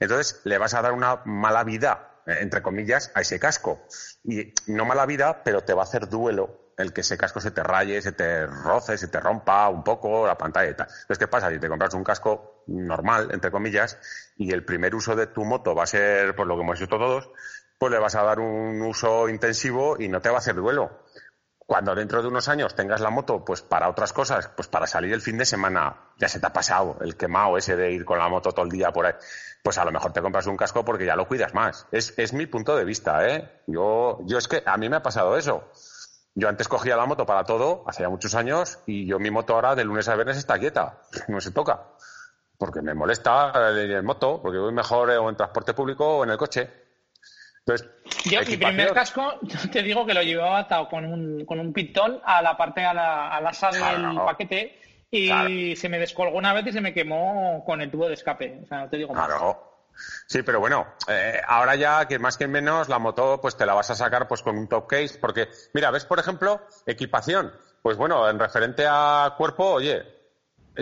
[0.00, 3.80] Entonces, le vas a dar una mala vida entre comillas, a ese casco.
[4.24, 7.50] Y no mala vida, pero te va a hacer duelo el que ese casco se
[7.50, 10.86] te raye, se te roce, se te rompa un poco la pantalla y tal.
[10.86, 11.50] Entonces, ¿qué pasa?
[11.50, 13.98] Si te compras un casco normal, entre comillas,
[14.36, 16.96] y el primer uso de tu moto va a ser, por lo que hemos visto
[16.96, 17.30] todos,
[17.78, 21.02] pues le vas a dar un uso intensivo y no te va a hacer duelo.
[21.68, 25.12] Cuando dentro de unos años tengas la moto, pues para otras cosas, pues para salir
[25.12, 28.18] el fin de semana, ya se te ha pasado el quemado ese de ir con
[28.18, 29.12] la moto todo el día por ahí
[29.62, 31.86] pues a lo mejor te compras un casco porque ya lo cuidas más.
[31.92, 33.62] Es, es mi punto de vista, ¿eh?
[33.66, 35.70] Yo, yo es que a mí me ha pasado eso.
[36.34, 39.52] Yo antes cogía la moto para todo, hace ya muchos años, y yo mi moto
[39.52, 41.88] ahora de lunes a viernes está quieta, no se toca.
[42.56, 46.38] Porque me molesta el moto, porque voy mejor o en transporte público o en el
[46.38, 46.87] coche.
[47.68, 47.88] Entonces,
[48.24, 49.34] yo mi primer casco,
[49.72, 52.94] te digo que lo llevaba atado con un, con un pitón a la parte, a
[52.94, 54.80] la, al asa del paquete
[55.10, 58.60] y se me descolgó una vez y se me quemó con el tubo de escape.
[58.62, 59.64] O sea, no te digo claro.
[60.26, 63.74] Sí, pero bueno, eh, ahora ya que más que menos la moto pues te la
[63.74, 67.96] vas a sacar pues con un top case porque mira, ves por ejemplo equipación, pues
[67.96, 70.17] bueno, en referente a cuerpo, oye,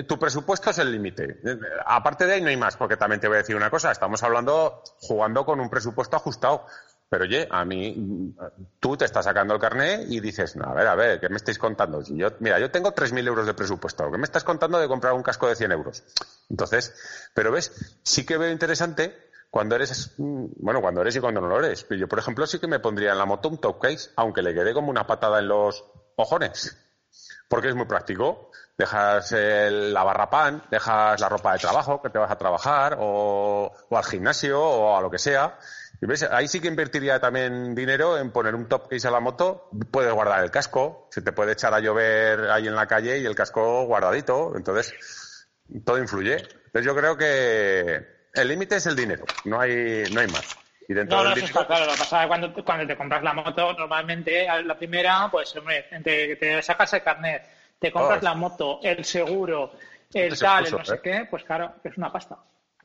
[0.04, 1.40] tu presupuesto es el límite.
[1.44, 3.90] Eh, aparte de ahí no hay más, porque también te voy a decir una cosa,
[3.90, 6.66] estamos hablando jugando con un presupuesto ajustado.
[7.08, 8.34] Pero oye, a mí,
[8.80, 11.36] tú te estás sacando el carné y dices, no, a ver, a ver, ¿qué me
[11.36, 12.02] estáis contando?
[12.02, 14.10] Yo, mira, yo tengo 3.000 euros de presupuesto.
[14.10, 16.02] ¿Qué me estás contando de comprar un casco de 100 euros?
[16.50, 16.94] Entonces,
[17.32, 19.14] pero ves, sí que veo interesante
[19.50, 21.86] cuando eres, mm, bueno, cuando eres y cuando no lo eres.
[21.90, 24.52] Yo, por ejemplo, sí que me pondría en la moto un top case, aunque le
[24.52, 25.84] quede como una patada en los
[26.16, 26.76] ojones,
[27.48, 28.50] porque es muy práctico.
[28.76, 33.72] Dejas la barra pan, dejas la ropa de trabajo, que te vas a trabajar, o,
[33.88, 35.58] o al gimnasio, o a lo que sea.
[36.00, 39.20] Y ves, ahí sí que invertiría también dinero en poner un top case a la
[39.20, 39.70] moto.
[39.90, 43.24] Puedes guardar el casco, se te puede echar a llover ahí en la calle y
[43.24, 44.52] el casco guardadito.
[44.56, 44.94] Entonces,
[45.84, 46.36] todo influye.
[46.66, 50.56] Entonces yo creo que el límite es el dinero, no hay, no hay más.
[50.88, 51.86] Y dentro no, no, eso está claro.
[51.86, 55.86] Lo que pasa es cuando, cuando te compras la moto, normalmente la primera, pues hombre,
[56.02, 57.42] te, te sacas el carnet,
[57.78, 58.24] te compras oh.
[58.24, 59.72] la moto, el seguro,
[60.12, 61.00] el tal, el no sé ¿eh?
[61.02, 62.38] qué, pues claro, es una pasta.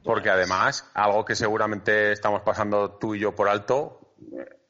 [0.03, 4.15] Porque además, algo que seguramente estamos pasando tú y yo por alto,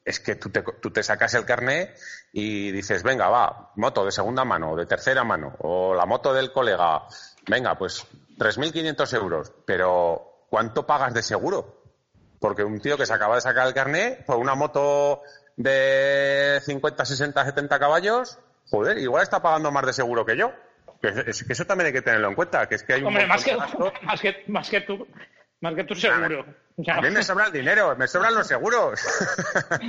[0.04, 1.96] es que tú te, tú te sacas el carnet
[2.32, 6.52] y dices, venga, va, moto de segunda mano, de tercera mano, o la moto del
[6.52, 7.04] colega,
[7.48, 8.06] venga, pues
[8.36, 11.81] 3.500 euros, pero ¿cuánto pagas de seguro?
[12.42, 15.22] Porque un tío que se acaba de sacar el carnet por una moto
[15.56, 18.38] de 50, 60, 70 caballos,
[18.68, 20.52] joder, igual está pagando más de seguro que yo.
[21.00, 23.56] Que, eso también hay que tenerlo en cuenta, que es que hay Hombre, más que,
[24.02, 25.06] más, que, más que tú,
[25.62, 26.44] más que tu seguro.
[26.88, 29.00] A mí me sobra el dinero, me sobran los seguros.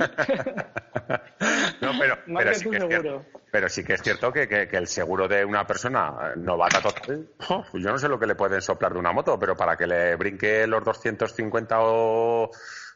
[1.80, 4.86] no, pero, pero, sí que es cierto, pero, sí que es cierto, que, que, el
[4.86, 7.28] seguro de una persona novata total,
[7.72, 10.14] yo no sé lo que le pueden soplar de una moto, pero para que le
[10.14, 12.50] brinque los 250 o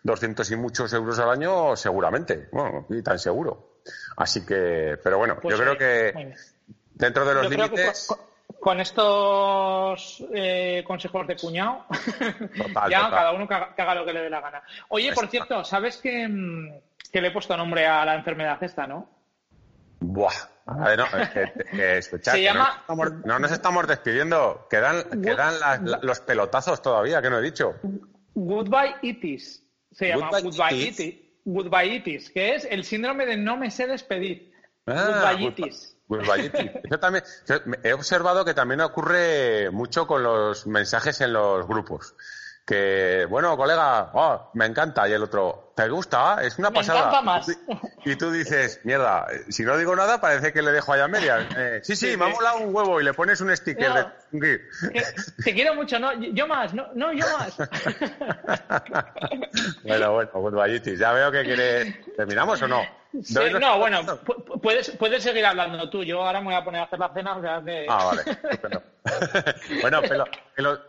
[0.05, 2.49] 200 y muchos euros al año, seguramente.
[2.53, 3.81] Bueno, y tan seguro.
[4.17, 6.33] Así que, pero bueno, pues yo creo que
[6.95, 8.09] dentro de los límites
[8.61, 11.85] con estos eh, consejos de cuñado,
[12.91, 14.63] ya cada uno que haga, lo que le dé la gana.
[14.89, 16.69] Oye, por cierto, ¿sabes mm,
[17.13, 19.09] que, le he puesto nombre a la enfermedad esta, no?
[20.01, 20.33] Buah,
[20.67, 22.85] a ver, no, es que, Se llama...
[23.25, 24.67] no, nos estamos despidiendo.
[24.71, 25.55] Quedan, quedan
[26.03, 27.75] los pelotazos todavía, que no he dicho.
[28.35, 29.65] Goodbye Itis.
[29.91, 31.15] Se llama Goodbye, Itis.
[31.45, 34.53] Goodbye Itis, que es el síndrome de no me sé despedir.
[34.87, 35.98] Ah, goodbye Itis.
[36.09, 36.27] Pues
[36.91, 37.23] yo también
[37.83, 42.15] he observado que también ocurre mucho con los mensajes en los grupos.
[42.69, 45.09] Que, bueno, colega, oh, me encanta.
[45.09, 46.43] Y el otro, ¿te gusta?
[46.43, 46.99] Es una pasada.
[46.99, 47.47] Encanta más.
[48.05, 51.49] Y tú dices, mierda, si no digo nada, parece que le dejo allá media.
[51.57, 54.61] Eh, sí, sí, me ha molado un huevo y le pones un sticker de.
[55.43, 57.57] te quiero mucho, no, yo más, no, no yo más.
[59.85, 61.95] bueno, bueno, pues ya veo que quieres.
[62.19, 62.83] ¿Terminamos o no?
[63.13, 64.03] no, bueno,
[64.61, 66.05] puedes, puedes seguir hablando tú.
[66.05, 67.41] Yo ahora me voy a poner a hacer la cena.
[67.89, 68.83] Ah, vale.
[69.81, 70.01] bueno,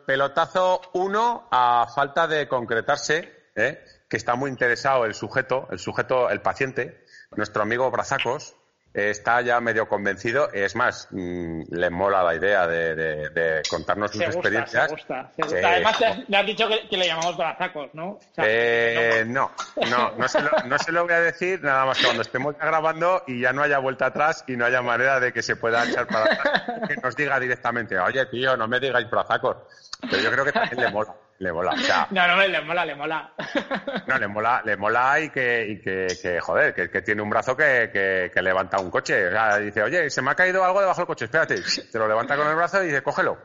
[0.05, 3.83] pelotazo uno a falta de concretarse, ¿eh?
[4.07, 8.55] que está muy interesado el sujeto, el sujeto, el paciente, nuestro amigo Brazacos,
[8.93, 10.51] está ya medio convencido.
[10.51, 14.91] Es más, mm, le mola la idea de, contarnos sus experiencias.
[15.37, 18.19] Además, le has, dicho que, le llamamos brazacos, ¿no?
[18.37, 19.51] Eh, no,
[19.89, 22.57] no, no se, lo, no se, lo, voy a decir nada más que cuando estemos
[22.57, 25.87] grabando y ya no haya vuelta atrás y no haya manera de que se pueda
[25.87, 29.57] echar para atrás, que nos diga directamente, oye, tío, no me digáis brazacos.
[30.01, 31.13] Pero yo creo que también le mola.
[31.39, 31.73] Le mola.
[32.11, 33.33] no, no, le mola, le mola.
[34.07, 37.29] no, le mola, le mola y que, y que, que joder, que, que, tiene un
[37.29, 37.89] brazo que,
[38.33, 39.27] que, levanta un coche.
[39.27, 41.55] O sea, dice, oye, se me ha caído algo debajo del coche, espérate.
[41.91, 43.37] Te lo levanta con el brazo y dice, cógelo.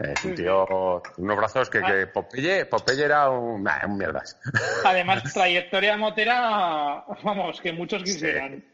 [0.00, 2.12] Es un tío, unos brazos que, que ah.
[2.12, 4.40] Popeye, Popeye era un, nah, un mierdas.
[4.84, 8.64] Además, trayectoria motera, vamos, que muchos quisieran.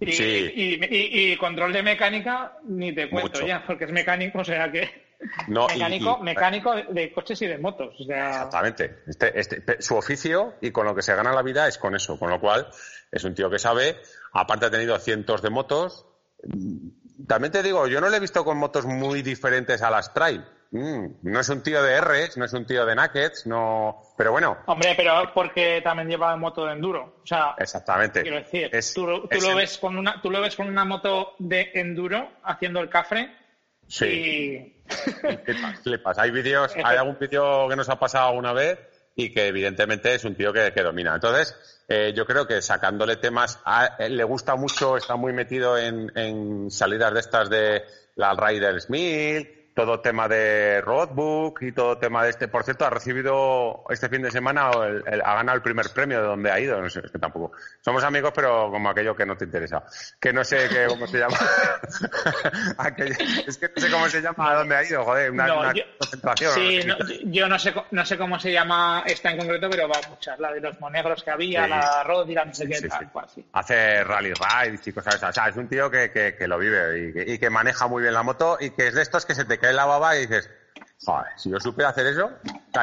[0.00, 0.52] Y, sí.
[0.56, 5.03] y, y, control de mecánica, ni te cuento ya, porque es mecánico, o sea que
[5.48, 7.94] mecánico, mecánico de coches y de motos.
[7.98, 9.02] Exactamente.
[9.06, 12.18] Este, este, su oficio y con lo que se gana la vida es con eso.
[12.18, 12.68] Con lo cual,
[13.10, 13.96] es un tío que sabe.
[14.32, 16.06] Aparte, ha tenido cientos de motos.
[17.26, 20.44] También te digo, yo no le he visto con motos muy diferentes a las trail.
[20.74, 24.02] Mm, no es un tío de R, no es un tío de Nuggets, no.
[24.16, 24.58] Pero bueno.
[24.66, 27.20] Hombre, pero porque también lleva moto de enduro.
[27.22, 28.22] O sea, exactamente.
[28.22, 32.28] Quiero decir, tú, lo ves con una, tú lo ves con una moto de enduro
[32.42, 33.32] haciendo el cafre.
[33.86, 34.73] Sí.
[36.02, 36.22] pasa?
[36.22, 38.78] Hay vídeos, hay algún vídeo que nos ha pasado alguna vez
[39.16, 41.14] y que evidentemente es un tío que, domina.
[41.14, 41.56] Entonces,
[41.88, 43.60] eh, yo creo que sacándole temas,
[43.98, 47.84] le gusta mucho, está muy metido en, en salidas de estas de
[48.16, 52.48] la Riders Mill, todo tema de roadbook y todo tema de este.
[52.48, 56.50] Por cierto, ha recibido este fin de semana, ha ganado el primer premio de donde
[56.50, 56.80] ha ido.
[56.80, 57.52] No sé, es que tampoco.
[57.80, 59.84] Somos amigos, pero como aquello que no te interesa.
[60.20, 61.36] Que no sé cómo se llama.
[63.46, 66.52] es que no sé cómo se llama, a dónde ha ido, joder, una, concentración.
[66.52, 66.80] Sí,
[67.24, 70.38] yo no sé, no sé cómo se llama esta en concreto, pero va muchas.
[70.38, 73.26] La de los monegros que había, la road y la no sé qué, tal cual,
[73.52, 75.30] Hace rally rides y cosas esas.
[75.30, 78.02] O sea, es un tío que, que, lo vive y que, y que maneja muy
[78.02, 80.20] bien la moto y que es de estos que se te cae la baba y
[80.26, 80.50] dices,
[81.04, 82.30] Joder, si yo supiera hacer eso,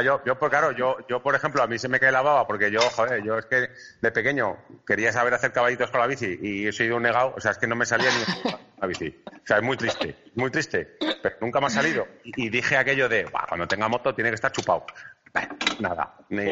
[0.03, 2.45] yo, yo, pues claro, yo, yo, por ejemplo, a mí se me cae la baba
[2.45, 3.69] porque yo, joder, yo es que
[4.01, 7.39] de pequeño quería saber hacer caballitos con la bici y he sido un negado, o
[7.39, 8.51] sea, es que no me salía ni
[8.81, 9.23] la bici.
[9.27, 12.07] O sea, es muy triste, muy triste, pero nunca me ha salido.
[12.23, 14.85] Y, dije aquello de, cuando tenga moto tiene que estar chupado.
[15.79, 16.45] Nada, ni,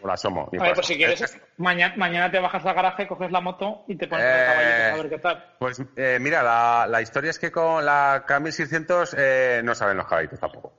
[0.00, 0.48] por asomo.
[0.52, 3.84] Ni a ver, pues si quieres, mañana, mañana te bajas al garaje, coges la moto
[3.88, 5.54] y te pones el caballito a ver qué tal.
[5.58, 10.06] Pues eh, mira, la, la, historia es que con la K1600 eh, no saben los
[10.06, 10.78] caballitos tampoco.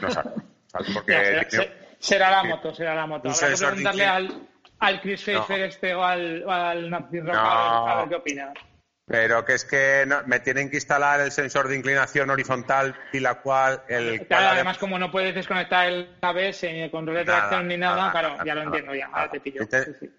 [0.00, 0.32] No saben.
[0.94, 1.46] Porque
[1.98, 3.28] será, la moto, será la moto.
[3.28, 4.48] Habrá que preguntarle al,
[4.80, 8.52] al Chris Schaefer este o al, al Nazi Rock a ver qué opina.
[9.06, 13.34] Pero que es que me tienen que instalar el sensor de inclinación horizontal y la
[13.34, 14.26] cual el.
[14.26, 18.10] Claro, además, como no puedes desconectar el ABS ni el control de tracción ni nada,
[18.10, 19.60] claro, ya lo entiendo, ya, ahora te pillo.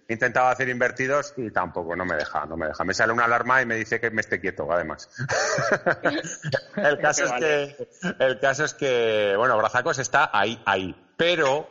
[0.08, 2.84] He intentado hacer invertidos y tampoco, no me deja, no me deja.
[2.84, 5.10] Me sale una alarma y me dice que me esté quieto, además.
[6.76, 7.88] el, caso es que,
[8.20, 10.96] el caso es que, bueno, Brazacos está ahí, ahí.
[11.18, 11.68] Pero,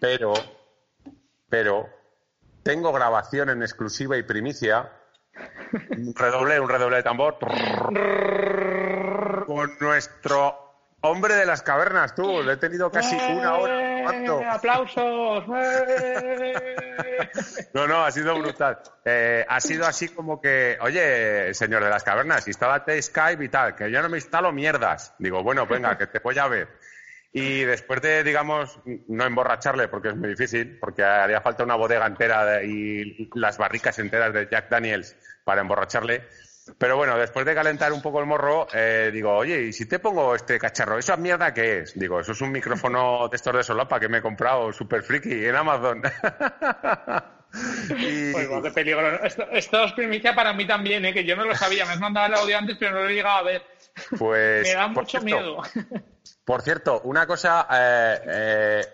[0.00, 0.34] pero,
[1.48, 1.88] pero,
[2.62, 4.92] tengo grabación en exclusiva y primicia
[5.96, 7.38] un redoble, un redoble de tambor.
[9.46, 10.68] Con nuestro
[11.00, 12.42] hombre de las cavernas, tú.
[12.42, 14.54] Le he tenido casi una hora.
[14.54, 15.46] ¡Aplausos!
[17.74, 18.78] no, no, ha sido brutal.
[19.48, 23.90] Ha sido así como que, oye, señor de las cavernas, instálate Skype y tal, que
[23.90, 25.14] yo no me instalo mierdas.
[25.18, 26.68] Digo, bueno, venga, que te voy a ver.
[27.30, 32.06] Y después de, digamos, no emborracharle, porque es muy difícil, porque haría falta una bodega
[32.06, 35.14] entera y las barricas enteras de Jack Daniels
[35.48, 36.28] para emborracharle.
[36.76, 39.98] Pero bueno, después de calentar un poco el morro, eh, digo, oye, ¿y si te
[39.98, 40.98] pongo este cacharro?
[40.98, 41.98] ¿Eso mierda qué es?
[41.98, 45.46] Digo, eso es un micrófono de estos de solapa que me he comprado super friki
[45.46, 46.02] en Amazon.
[47.98, 48.32] y...
[48.32, 49.24] Pues, qué peligro.
[49.24, 51.14] Esto, es primicia para mí también, ¿eh?
[51.14, 51.86] que yo no lo sabía.
[51.86, 53.62] Me has mandado el audio antes, pero no lo he llegado a ver.
[54.18, 54.68] Pues.
[54.68, 55.62] me da mucho miedo.
[56.44, 57.66] Por cierto, una cosa.
[57.72, 58.84] Eh, eh,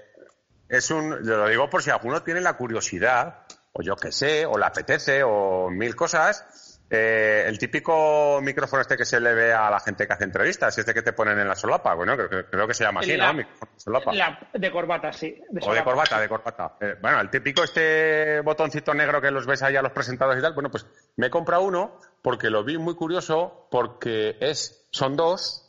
[0.68, 1.10] es un.
[1.26, 3.43] Yo lo digo por si alguno tiene la curiosidad
[3.76, 6.80] o yo qué sé, o le apetece, o mil cosas.
[6.88, 10.78] Eh, el típico micrófono este que se le ve a la gente que hace entrevistas,
[10.78, 13.34] este que te ponen en la solapa, bueno, creo, que se llama así, ¿no?
[13.34, 14.12] Micrófono de solapa.
[14.52, 15.42] de corbata, sí.
[15.62, 16.76] o de corbata, de corbata.
[16.80, 20.42] Eh, bueno, el típico este botoncito negro que los ves ahí a los presentados y
[20.42, 20.86] tal, bueno, pues
[21.16, 25.63] me he comprado uno porque lo vi muy curioso, porque es, son dos,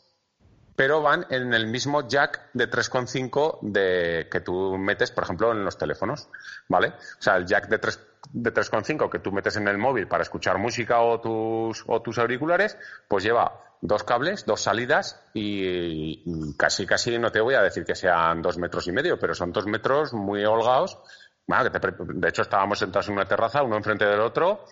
[0.76, 5.64] pero van en el mismo jack de 3,5 de que tú metes, por ejemplo, en
[5.64, 6.28] los teléfonos,
[6.68, 6.88] ¿vale?
[6.88, 8.00] O sea, el jack de 3
[8.32, 12.18] de 3,5 que tú metes en el móvil para escuchar música o tus o tus
[12.18, 12.76] auriculares,
[13.08, 17.94] pues lleva dos cables, dos salidas y, casi casi no te voy a decir que
[17.94, 20.98] sean dos metros y medio, pero son dos metros muy holgados.
[21.46, 24.64] Bueno, de hecho estábamos sentados en una terraza, uno enfrente del otro.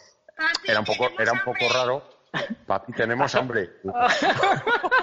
[0.65, 2.03] era un poco era un poco raro.
[2.67, 3.79] Papi, tenemos hambre.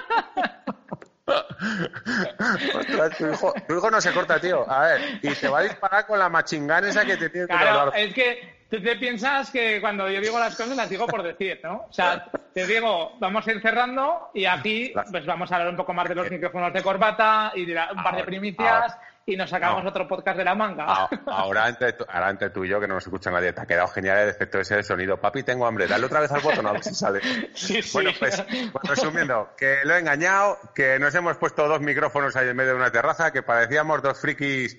[3.67, 4.69] tu hijo, no se corta, tío.
[4.69, 7.53] A ver, y te va a disparar con la machingán esa que te tiene que
[7.53, 11.21] Claro, es que tú te piensas que cuando yo digo las cosas las digo por
[11.21, 11.85] decir, ¿no?
[11.89, 15.75] O sea, te digo, vamos a ir cerrando y aquí pues vamos a hablar un
[15.75, 19.49] poco más de los micrófonos de corbata y de un par de primicias y nos
[19.49, 20.85] sacamos otro podcast de la manga.
[20.87, 23.65] Ah, ahora entre, ahora entre tú y yo, que no nos escucha nadie, te ha
[23.65, 25.19] quedado genial el efecto ese de sonido.
[25.19, 27.21] Papi, tengo hambre, dale otra vez al botón a ver si sale.
[27.93, 32.49] Bueno, pues, pues, resumiendo, que lo he engañado, que nos hemos puesto dos micrófonos ahí
[32.49, 34.77] en medio de una terraza, que parecíamos dos frikis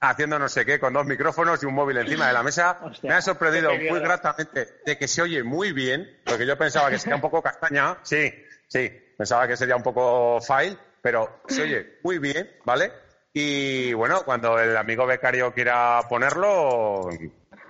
[0.00, 2.78] haciendo no sé qué con dos micrófonos y un móvil encima de la mesa.
[3.02, 6.98] Me ha sorprendido muy gratamente de que se oye muy bien, porque yo pensaba que
[6.98, 7.98] sería un poco castaña.
[8.04, 8.32] Sí,
[8.68, 12.92] sí, pensaba que sería un poco file, pero se oye muy bien, ¿vale?
[13.32, 17.08] Y bueno, cuando el amigo becario quiera ponerlo,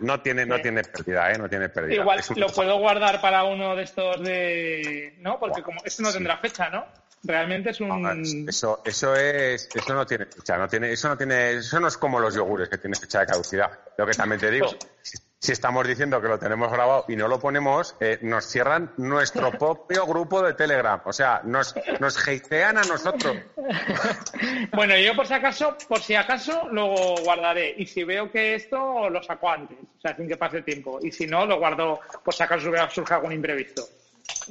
[0.01, 1.39] no tiene, no tiene pérdida, ¿eh?
[1.39, 1.95] No tiene pérdida.
[1.95, 5.15] Igual lo puedo guardar para uno de estos de.
[5.21, 5.39] ¿No?
[5.39, 6.87] Porque como esto no tendrá fecha, ¿no?
[7.25, 8.47] Realmente es un.
[8.49, 11.97] Eso, eso es, eso no tiene fecha, no tiene, eso no tiene, eso no es
[11.97, 13.71] como los yogures que tienen fecha de caducidad.
[13.97, 17.29] Lo que también te digo, pues si estamos diciendo que lo tenemos grabado y no
[17.29, 21.01] lo ponemos, eh, nos cierran nuestro propio grupo de Telegram.
[21.05, 23.37] O sea, nos, nos hatean a nosotros.
[24.73, 27.75] bueno, yo por si acaso, por si acaso lo guardaré.
[27.77, 30.99] Y si veo que esto lo saco antes, o sea, sin que pase tiempo.
[31.03, 33.83] Y si no, lo guardo por si acaso surge algún imprevisto.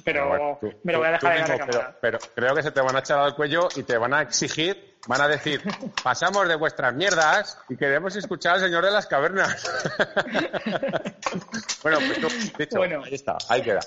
[0.04, 2.96] Pero me lo voy a dejar en la pero, pero creo que se te van
[2.96, 5.62] a echar al cuello y te van a exigir van a decir,
[6.04, 9.64] pasamos de vuestras mierdas y queremos escuchar al señor de las cavernas.
[11.84, 12.28] bueno, pues tú,
[12.58, 13.82] dicho, bueno, ahí está, ahí queda.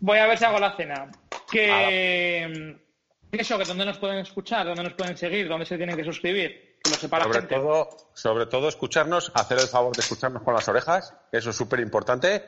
[0.00, 1.10] Voy a ver si hago la cena.
[1.50, 2.76] Que
[3.32, 6.65] eso, que dónde nos pueden escuchar, dónde nos pueden seguir, dónde se tienen que suscribir,
[6.82, 7.54] que sobre gente.
[7.54, 11.80] Todo, sobre todo escucharnos, hacer el favor de escucharnos con las orejas, eso es súper
[11.80, 12.46] importante,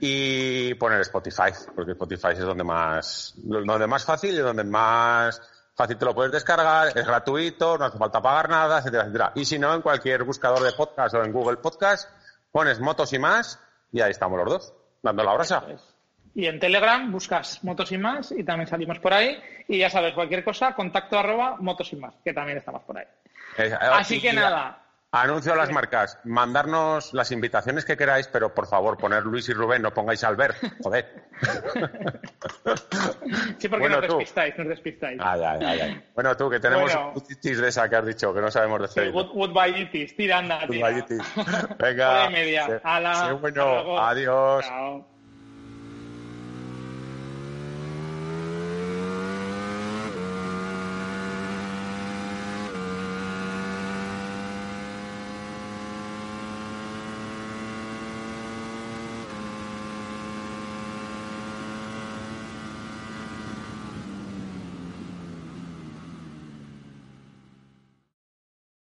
[0.00, 5.40] y poner Spotify, porque Spotify es donde más, donde más fácil y donde más
[5.74, 9.32] fácil te lo puedes descargar, es gratuito, no hace falta pagar nada, etcétera, etcétera.
[9.36, 12.10] Y si no, en cualquier buscador de podcast o en Google Podcast,
[12.50, 13.60] pones motos y más
[13.92, 15.64] y ahí estamos los dos, dando la brasa.
[16.34, 19.38] Y en Telegram buscas motos y más y también salimos por ahí.
[19.66, 23.06] Y ya sabes, cualquier cosa, contacto arroba motos y más, que también estamos por ahí.
[23.58, 24.84] Eh, Así que nada.
[25.10, 29.54] Anuncio a las marcas, mandarnos las invitaciones que queráis, pero por favor, poner Luis y
[29.54, 31.24] Rubén, no pongáis Albert, joder.
[33.56, 35.18] Sí, porque nos despistáis, nos despistáis.
[35.24, 37.14] Ay, ay, ay, Bueno, tú, que tenemos bueno.
[37.62, 39.04] de esa que has dicho, que no sabemos decir.
[39.04, 40.66] Sí, woodbye tira, anda,
[41.78, 42.28] Venga.
[42.28, 42.66] media.
[42.66, 43.98] Sí, bueno.
[43.98, 44.66] Adiós.
[44.66, 45.17] Chao.